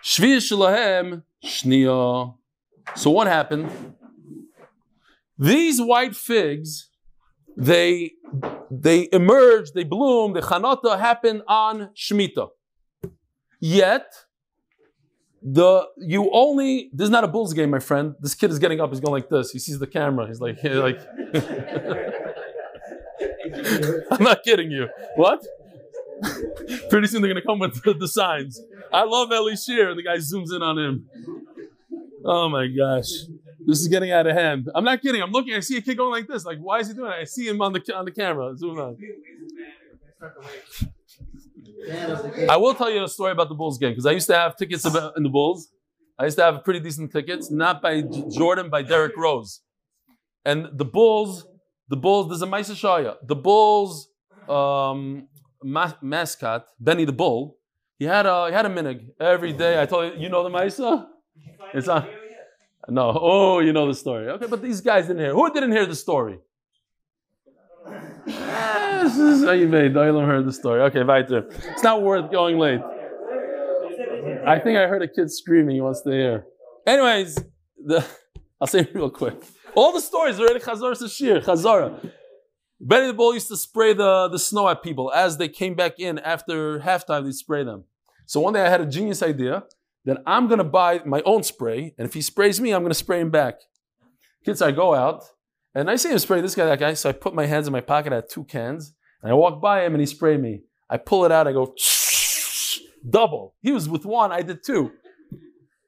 Shvir 0.04 0.38
Shalahem 0.38 1.24
Shnia. 1.44 2.36
So 2.96 3.10
what 3.12 3.28
happened? 3.28 3.96
These 5.38 5.82
white 5.82 6.16
figs, 6.16 6.90
they 7.56 8.12
they 8.70 9.08
emerge, 9.12 9.72
they 9.72 9.84
bloom, 9.84 10.34
the 10.34 10.42
chanata 10.42 11.00
happen 11.00 11.42
on 11.48 11.90
Shemitah. 11.96 12.50
Yet, 13.60 14.06
the 15.42 15.88
you 15.98 16.30
only 16.34 16.90
this 16.94 17.06
is 17.06 17.10
not 17.10 17.24
a 17.24 17.28
Bulls 17.28 17.54
game, 17.54 17.70
my 17.70 17.80
friend. 17.80 18.16
This 18.20 18.36
kid 18.36 18.52
is 18.52 18.60
getting 18.60 18.82
up, 18.82 18.90
he's 18.90 19.00
going 19.00 19.14
like 19.14 19.30
this. 19.30 19.52
He 19.52 19.60
sees 19.60 19.80
the 19.80 19.88
camera, 19.88 20.28
he's 20.28 20.42
like, 20.42 20.58
like 20.64 21.00
I'm 24.12 24.24
not 24.24 24.44
kidding 24.44 24.72
you. 24.72 24.90
What? 25.16 25.46
Pretty 26.90 27.08
soon 27.08 27.22
they're 27.22 27.34
gonna 27.34 27.46
come 27.46 27.60
with 27.60 27.82
the, 27.84 28.08
signs. 28.08 28.62
I 28.92 29.04
love 29.04 29.32
Eli 29.32 29.56
Shear, 29.56 29.92
and 29.92 29.98
the 29.98 30.04
guy 30.04 30.18
zooms 30.18 30.54
in 30.54 30.62
on 30.62 30.78
him. 30.78 31.10
Oh 32.26 32.50
my 32.50 32.68
gosh. 32.68 33.10
This 33.66 33.80
is 33.80 33.88
getting 33.88 34.12
out 34.12 34.28
of 34.28 34.36
hand. 34.36 34.70
I'm 34.74 34.84
not 34.84 35.02
kidding. 35.02 35.22
I'm 35.22 35.32
looking. 35.32 35.54
I 35.54 35.60
see 35.60 35.78
a 35.78 35.82
kid 35.82 35.96
going 35.96 36.12
like 36.12 36.28
this. 36.28 36.46
Like, 36.46 36.58
why 36.60 36.80
is 36.80 36.88
he 36.88 36.94
doing 36.94 37.12
it? 37.12 37.22
I 37.22 37.24
see 37.24 37.48
him 37.48 37.62
on 37.62 37.74
the 37.74 37.96
on 37.96 38.06
the 38.06 38.12
camera. 38.12 38.56
Zoom 38.58 38.80
on. 38.80 38.98
I 42.50 42.58
will 42.58 42.74
tell 42.74 42.90
you 42.92 43.04
a 43.04 43.08
story 43.08 43.32
about 43.32 43.50
the 43.50 43.56
Bulls 43.56 43.78
game 43.78 43.92
because 43.92 44.06
I 44.06 44.12
used 44.12 44.28
to 44.28 44.36
have 44.36 44.56
tickets 44.58 44.86
in 44.86 45.24
the 45.24 45.30
Bulls. 45.30 45.70
I 46.18 46.26
used 46.26 46.38
to 46.38 46.44
have 46.44 46.64
pretty 46.64 46.82
decent 46.82 47.12
tickets, 47.12 47.50
not 47.50 47.82
by 47.82 48.02
Jordan, 48.30 48.70
by 48.70 48.82
Derrick 48.82 49.16
Rose. 49.16 49.62
And 50.44 50.68
the 50.74 50.86
Bulls, 50.86 51.46
the 51.88 51.96
Bulls, 51.96 52.28
there's 52.28 52.42
a 52.42 52.48
Maisa 52.48 52.76
Shaya. 52.76 53.16
The 53.26 53.36
Bulls 53.36 54.10
um, 54.50 55.28
ma- 55.64 55.94
mascot, 56.02 56.66
Benny 56.80 57.06
the 57.06 57.14
Bull, 57.14 57.58
he 57.98 58.06
had 58.06 58.26
a 58.26 58.48
he 58.48 58.54
had 58.54 58.66
a 58.66 58.70
minig 58.70 59.10
every 59.20 59.54
day. 59.54 59.82
I 59.82 59.86
told 59.86 60.14
you, 60.14 60.22
you 60.22 60.30
know 60.30 60.44
the 60.44 60.50
Maisa? 60.50 61.08
It's 61.74 61.88
on. 61.88 62.08
No. 62.88 63.18
Oh, 63.22 63.60
you 63.60 63.74
know 63.74 63.88
the 63.88 63.94
story. 63.94 64.30
Okay, 64.30 64.48
but 64.48 64.62
these 64.62 64.82
guys 64.82 65.08
didn't 65.08 65.22
hear. 65.22 65.34
Who 65.34 65.54
didn't 65.54 65.72
hear 65.72 65.86
the 65.86 65.96
story? 65.96 66.40
This 68.26 69.18
is 69.18 69.44
how 69.44 69.52
you 69.52 69.68
made. 69.68 69.94
Doilam 69.94 70.26
heard 70.26 70.46
the 70.46 70.54
story. 70.54 70.82
Okay, 70.82 71.04
weiter. 71.04 71.48
It's 71.72 71.84
not 71.84 72.02
worth 72.02 72.32
going 72.32 72.58
late. 72.58 72.82
I 74.46 74.60
think 74.60 74.78
I 74.78 74.88
heard 74.88 75.02
a 75.02 75.08
kid 75.08 75.32
screaming. 75.32 75.76
He 75.76 75.82
wants 75.82 76.02
to 76.02 76.12
hear. 76.12 76.46
Anyways, 76.86 77.38
the, 77.86 78.06
I'll 78.62 78.68
say 78.68 78.80
it 78.80 78.92
real 78.94 79.10
quick. 79.10 79.42
All 79.76 79.94
the 79.94 80.02
stories 80.02 80.40
are 80.40 80.44
already 80.44 80.60
Chazor 80.60 80.94
Sashir, 80.94 81.44
Chazara. 81.44 82.12
Benny 82.82 83.08
the 83.08 83.14
Bull 83.14 83.34
used 83.34 83.50
to 83.50 83.58
spray 83.58 83.94
the, 83.94 84.30
the 84.30 84.40
snow 84.40 84.68
at 84.70 84.82
people 84.82 85.12
as 85.14 85.38
they 85.38 85.50
came 85.50 85.76
back 85.76 86.00
in 86.00 86.18
after 86.20 86.80
halftime. 86.80 87.26
They 87.26 87.32
spray 87.32 87.64
them. 87.64 87.84
So 88.26 88.40
one 88.40 88.54
day 88.54 88.66
I 88.66 88.70
had 88.70 88.82
a 88.82 88.86
genius 88.86 89.22
idea 89.22 89.64
that 90.06 90.18
I'm 90.26 90.48
gonna 90.48 90.64
buy 90.64 91.02
my 91.06 91.22
own 91.26 91.44
spray, 91.44 91.94
and 91.98 92.08
if 92.08 92.14
he 92.14 92.22
sprays 92.22 92.62
me, 92.62 92.72
I'm 92.72 92.82
gonna 92.84 92.94
spray 92.94 93.20
him 93.20 93.32
back. 93.32 93.56
Kids, 94.46 94.62
I 94.62 94.72
go 94.72 94.96
out 94.96 95.24
and 95.80 95.90
I 95.90 95.96
see 95.96 96.10
him 96.12 96.20
spray 96.20 96.42
this 96.42 96.56
guy, 96.56 96.66
that 96.66 96.80
guy. 96.80 96.94
So 96.94 97.10
I 97.10 97.14
put 97.14 97.34
my 97.34 97.46
hands 97.46 97.68
in 97.68 97.74
my 97.74 97.82
pocket. 97.82 98.12
I 98.12 98.18
had 98.18 98.30
two 98.30 98.44
cans, 98.44 98.94
and 99.22 99.32
I 99.32 99.36
walk 99.36 99.62
by 99.62 99.86
him, 99.86 99.94
and 99.94 100.02
he 100.02 100.06
sprayed 100.06 100.42
me. 100.42 100.64
I 100.90 100.98
pull 100.98 101.26
it 101.26 101.32
out. 101.32 101.48
I 101.48 101.54
go 101.54 101.74
double. 103.10 103.56
He 103.62 103.72
was 103.72 103.88
with 103.88 104.06
one. 104.06 104.32
I 104.32 104.42
did 104.42 104.64
two. 104.64 104.92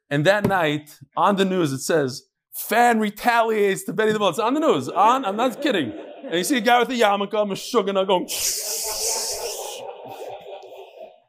And 0.10 0.26
that 0.26 0.46
night 0.46 0.98
on 1.16 1.36
the 1.36 1.46
news, 1.46 1.72
it 1.72 1.80
says 1.80 2.24
fan 2.54 3.00
retaliates 3.00 3.84
to 3.86 3.94
Benny 3.94 4.12
the 4.12 4.20
Bull. 4.20 4.30
It's 4.30 4.40
on 4.40 4.54
the 4.54 4.60
news. 4.60 4.90
On. 4.90 5.26
I'm 5.26 5.36
not 5.36 5.62
kidding. 5.62 5.94
And 6.24 6.36
you 6.36 6.44
see 6.44 6.58
a 6.58 6.62
guy 6.62 6.80
with 6.80 6.90
a 6.90 6.94
yarmulke, 6.94 7.34
I'm 7.34 7.52
a 7.52 7.56
shugana 7.56 8.08
going. 8.08 8.28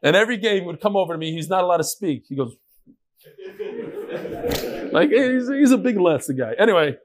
And 0.05 0.17
every 0.17 0.37
game 0.37 0.65
would 0.65 0.81
come 0.81 0.97
over 0.97 1.15
to 1.15 1.19
me. 1.19 1.31
He's 1.31 1.49
not 1.49 1.63
allowed 1.63 1.77
to 1.77 1.85
speak. 1.85 2.25
He 2.29 2.35
goes, 2.35 2.57
like 4.93 5.11
he's, 5.11 5.49
he's 5.49 5.71
a 5.71 5.79
big 5.79 5.97
lesson 5.97 6.37
guy. 6.37 6.55
Anyway, 6.59 6.97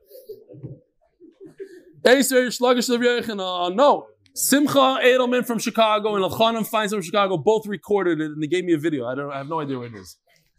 Uh, 2.03 3.69
no. 3.69 4.07
Simcha 4.33 4.99
Edelman 5.03 5.45
from 5.45 5.57
Chicago 5.57 6.15
and 6.15 6.23
Elchanan 6.23 6.69
Feinstein 6.69 6.91
from 6.91 7.01
Chicago 7.01 7.37
both 7.37 7.65
recorded 7.65 8.21
it 8.21 8.25
and 8.25 8.41
they 8.41 8.47
gave 8.47 8.65
me 8.65 8.73
a 8.73 8.77
video. 8.77 9.07
I 9.07 9.15
don't. 9.15 9.31
I 9.31 9.39
have 9.39 9.49
no 9.49 9.59
idea 9.59 9.79
what 9.79 9.87
it 9.87 9.95
is. 9.95 10.17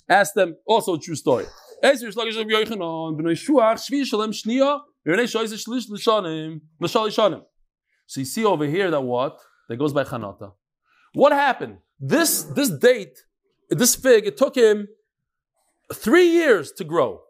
Ask 0.09 0.35
them. 0.35 0.57
Also 0.67 0.95
a 0.95 0.99
true 0.99 1.15
story. 1.15 1.45
Uh, 1.81 1.95
so 1.95 2.07
you 8.21 8.25
see 8.25 8.45
over 8.45 8.67
here 8.67 8.91
that 8.91 9.01
what? 9.01 9.39
That 9.69 9.77
goes 9.77 9.93
by 9.93 10.03
Chanata. 10.03 10.53
What 11.13 11.33
happened? 11.33 11.79
This 12.01 12.43
this 12.43 12.71
date, 12.71 13.17
this 13.71 13.95
fig, 13.95 14.27
it 14.27 14.37
took 14.37 14.57
him 14.57 14.89
three 15.93 16.31
years 16.31 16.73
to 16.73 16.85
grow. 16.85 17.21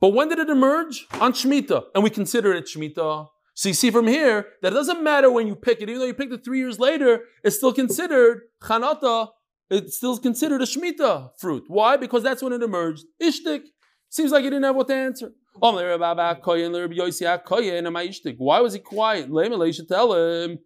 But 0.00 0.10
when 0.10 0.28
did 0.28 0.38
it 0.38 0.48
emerge? 0.48 1.06
On 1.14 1.32
Shemitah. 1.32 1.84
And 1.94 2.04
we 2.04 2.10
consider 2.10 2.52
it 2.52 2.66
Shemitah. 2.66 3.28
So 3.58 3.68
you 3.68 3.74
see 3.74 3.90
from 3.90 4.06
here 4.06 4.46
that 4.62 4.72
it 4.72 4.76
doesn't 4.76 5.02
matter 5.02 5.32
when 5.32 5.48
you 5.48 5.56
pick 5.56 5.80
it, 5.80 5.88
even 5.88 5.98
though 5.98 6.06
you 6.06 6.14
picked 6.14 6.32
it 6.32 6.44
three 6.44 6.60
years 6.60 6.78
later, 6.78 7.24
it's 7.42 7.56
still 7.56 7.72
considered 7.72 8.42
Chanata, 8.62 9.30
it's 9.68 9.96
still 9.96 10.16
considered 10.16 10.62
a 10.62 10.64
Shemitah 10.64 11.30
fruit. 11.40 11.64
Why? 11.66 11.96
Because 11.96 12.22
that's 12.22 12.40
when 12.40 12.52
it 12.52 12.62
emerged. 12.62 13.02
Ishtik. 13.20 13.62
Seems 14.10 14.30
like 14.30 14.44
he 14.44 14.50
didn't 14.50 14.62
have 14.62 14.76
what 14.76 14.86
to 14.86 14.94
answer. 14.94 15.32
Why 18.38 18.60
was 18.60 18.74
he 18.74 18.78
quiet? 18.78 19.28
Let 19.28 19.74
should 19.74 19.88
tell 19.88 20.14
him. 20.14 20.60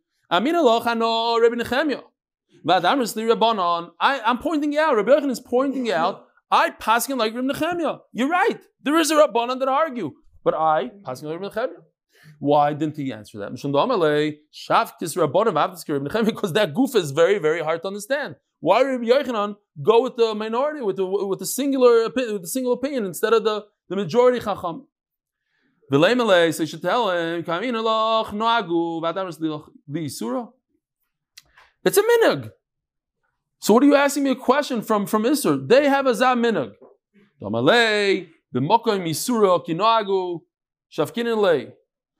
I, 3.98 4.20
I'm 4.20 4.36
pointing 4.36 4.76
out, 4.76 4.96
Rabbi 4.96 5.12
Yochanan 5.12 5.30
is 5.30 5.40
pointing 5.40 5.90
out 5.90 6.26
I 6.50 6.68
passing 6.68 7.16
like 7.16 7.34
Reb 7.34 7.44
Nechemia. 7.44 8.00
You're 8.12 8.28
right. 8.28 8.60
There 8.82 8.98
is 8.98 9.10
a 9.10 9.14
Rabbanon 9.14 9.60
that 9.60 9.68
argue. 9.68 10.12
But 10.44 10.52
I 10.52 10.90
passing 11.06 11.30
like 11.30 11.40
Reb 11.40 11.52
Nechemia. 11.52 11.78
Why 12.42 12.72
didn't 12.72 12.96
he 12.96 13.12
answer 13.12 13.38
that? 13.38 13.52
Because 16.24 16.52
that 16.54 16.74
goof 16.74 16.96
is 16.96 17.12
very, 17.12 17.38
very 17.38 17.62
hard 17.62 17.82
to 17.82 17.86
understand. 17.86 18.34
Why 18.58 18.82
Rabbi 18.82 19.04
Yochanan 19.04 19.54
go 19.80 20.02
with 20.02 20.16
the 20.16 20.34
minority, 20.34 20.80
with 20.80 20.96
the 20.96 21.06
with 21.06 21.38
the 21.38 21.46
singular 21.46 22.08
with 22.08 22.42
the 22.42 22.48
single 22.48 22.72
opinion 22.72 23.04
instead 23.04 23.32
of 23.32 23.44
the, 23.44 23.66
the 23.88 23.94
majority 23.94 24.40
chacham? 24.40 24.88
So 25.88 26.62
you 26.62 26.66
should 26.66 26.82
tell 26.82 27.10
him, 27.10 27.44
It's 31.84 31.96
a 31.96 32.02
minug. 32.10 32.50
So 33.60 33.74
what 33.74 33.84
are 33.84 33.86
you 33.86 33.94
asking 33.94 34.24
me 34.24 34.30
a 34.30 34.34
question 34.34 34.82
from, 34.82 35.06
from 35.06 35.22
Isser? 35.22 35.68
They 35.68 35.88
have 35.88 36.06
a 36.06 36.14
Zah 36.16 36.34
Minag. 36.34 36.72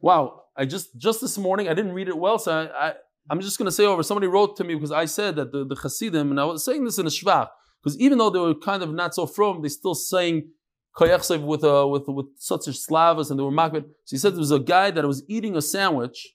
Wow, 0.03 0.42
I 0.57 0.66
just 0.66 0.98
just 0.98 1.20
this 1.20 1.38
morning 1.38 1.68
I 1.68 1.74
didn't 1.74 1.92
read 1.92 2.09
it 2.09 2.18
well, 2.18 2.38
so 2.38 2.53
I, 2.53 2.88
I 2.88 2.92
I'm 3.30 3.40
just 3.40 3.57
going 3.57 3.66
to 3.66 3.72
say 3.72 3.86
over. 3.86 4.03
Somebody 4.03 4.26
wrote 4.26 4.57
to 4.57 4.64
me 4.64 4.74
because 4.74 4.90
I 4.90 5.05
said 5.05 5.36
that 5.36 5.53
the, 5.53 5.64
the 5.64 5.76
Hasidim, 5.76 6.30
and 6.30 6.40
I 6.40 6.44
was 6.44 6.64
saying 6.64 6.84
this 6.84 6.98
in 6.98 7.07
a 7.07 7.11
shvach, 7.11 7.48
because 7.82 7.98
even 8.00 8.18
though 8.18 8.28
they 8.28 8.40
were 8.40 8.55
kind 8.57 8.82
of 8.82 8.92
not 8.92 9.14
so 9.14 9.26
from, 9.26 9.62
they 9.62 9.68
still 9.68 9.94
saying 9.94 10.48
koyachsev 10.96 11.46
with 11.46 11.62
a 11.62 11.86
with 11.86 12.03
with 12.09 12.26
such 12.36 12.62
slavas, 12.62 13.30
and 13.30 13.38
they 13.38 13.44
were 13.44 13.53
makbet. 13.53 13.84
So 14.05 14.16
he 14.16 14.18
said 14.18 14.32
there 14.32 14.40
was 14.40 14.50
a 14.50 14.59
guy 14.59 14.90
that 14.90 15.07
was 15.07 15.22
eating 15.28 15.57
a 15.57 15.62
sandwich 15.62 16.34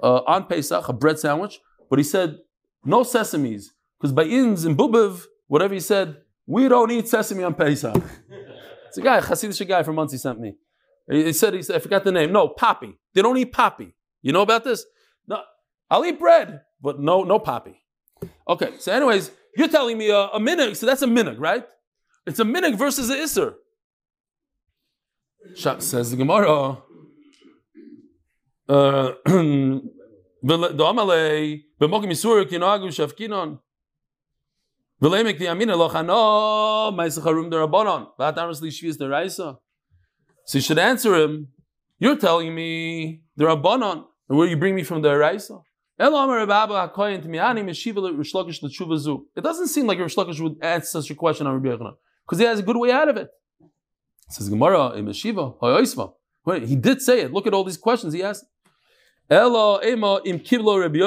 uh, 0.00 0.20
on 0.28 0.46
Pesach, 0.46 0.88
a 0.88 0.92
bread 0.92 1.18
sandwich, 1.18 1.60
but 1.90 1.98
he 1.98 2.04
said 2.04 2.38
no 2.84 3.00
sesames. 3.00 3.64
Because 3.98 4.12
by 4.12 4.22
Ins 4.22 4.64
and 4.64 4.78
Bubiv, 4.78 5.24
whatever 5.48 5.74
he 5.74 5.80
said, 5.80 6.16
we 6.46 6.68
don't 6.68 6.90
eat 6.90 7.08
sesame 7.08 7.42
on 7.42 7.54
Pesach. 7.54 7.94
it's 8.88 8.96
a 8.96 9.02
guy, 9.02 9.18
a 9.18 9.22
Hasidic 9.22 9.68
guy 9.68 9.82
from 9.82 9.96
months 9.96 10.12
he 10.12 10.18
sent 10.18 10.40
me. 10.40 10.54
He 11.10 11.32
said, 11.32 11.54
he 11.54 11.62
said, 11.62 11.76
I 11.76 11.78
forgot 11.80 12.04
the 12.04 12.12
name. 12.12 12.32
No, 12.32 12.48
poppy. 12.48 12.98
They 13.14 13.22
don't 13.22 13.36
eat 13.36 13.52
poppy. 13.52 13.94
You 14.22 14.32
know 14.32 14.42
about 14.42 14.64
this? 14.64 14.84
No, 15.26 15.42
I'll 15.90 16.04
eat 16.04 16.18
bread, 16.18 16.62
but 16.80 17.00
no, 17.00 17.24
no 17.24 17.38
poppy. 17.38 17.82
Okay, 18.46 18.74
so 18.78 18.92
anyways, 18.92 19.30
you're 19.56 19.68
telling 19.68 19.98
me 19.98 20.10
a, 20.10 20.18
a 20.18 20.38
minig, 20.38 20.76
so 20.76 20.86
that's 20.86 21.02
a 21.02 21.06
minig, 21.06 21.36
right? 21.38 21.64
It's 22.26 22.38
a 22.38 22.44
minig 22.44 22.76
versus 22.76 23.10
a 23.10 23.16
isser. 23.16 23.54
Says 25.82 26.10
the 26.10 26.16
Gemara. 26.16 26.78
Uh, 28.68 29.14
So 40.50 40.58
you 40.58 40.62
should 40.62 40.80
answer 40.80 41.14
him, 41.14 41.46
you're 42.00 42.16
telling 42.16 42.52
me 42.52 43.22
the 43.36 43.44
Rabbanon, 43.44 44.04
and 44.28 44.36
where 44.36 44.48
you 44.48 44.56
bring 44.56 44.74
me 44.74 44.82
from 44.82 45.00
the 45.00 45.08
Araisa. 45.08 45.62
It 45.96 46.10
doesn't 49.44 49.68
seem 49.68 49.86
like 49.86 50.00
Rish 50.00 50.16
Lakish 50.16 50.40
would 50.40 50.56
answer 50.60 51.00
such 51.00 51.08
a 51.08 51.14
question 51.14 51.46
on 51.46 51.54
Rabbi 51.54 51.68
Yochanan, 51.68 51.94
because 52.26 52.40
he 52.40 52.46
has 52.46 52.58
a 52.58 52.64
good 52.64 52.76
way 52.76 52.90
out 52.90 53.08
of 53.08 53.16
it. 53.16 53.30
It 53.60 54.32
says 54.32 54.48
Gemara, 54.48 54.96
he 56.66 56.74
did 56.74 57.00
say 57.00 57.20
it. 57.20 57.32
Look 57.32 57.46
at 57.46 57.54
all 57.54 57.62
these 57.62 57.76
questions 57.76 58.12
he 58.12 58.24
asked. 58.24 58.44
Im 59.30 59.38
kiblo 60.40 60.80
Rabbi 60.80 60.98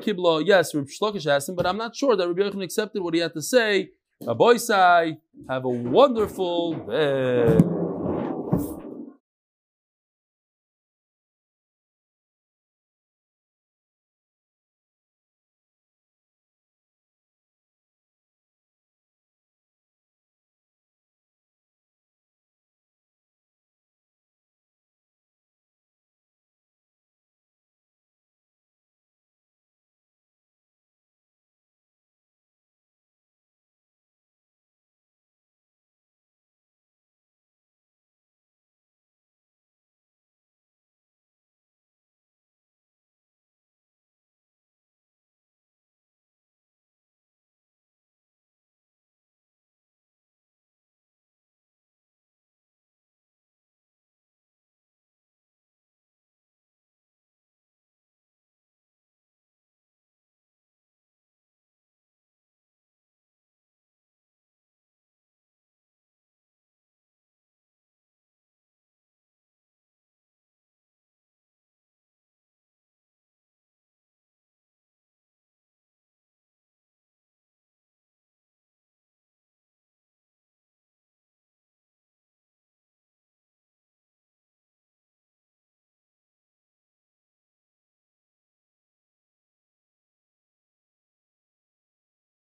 kiblo. 0.00 0.44
Yes, 0.44 0.74
Rabbi 0.74 0.88
Shlokish 0.88 1.28
asked 1.28 1.50
him, 1.50 1.54
but 1.54 1.68
I'm 1.68 1.76
not 1.76 1.94
sure 1.94 2.16
that 2.16 2.26
Rabbi 2.26 2.42
Yochanan 2.42 2.64
accepted 2.64 3.00
what 3.00 3.14
he 3.14 3.20
had 3.20 3.32
to 3.34 3.42
say. 3.42 3.90
Aboisai, 4.24 5.18
have 5.48 5.64
a 5.64 5.68
wonderful 5.68 6.72
day. 6.72 7.60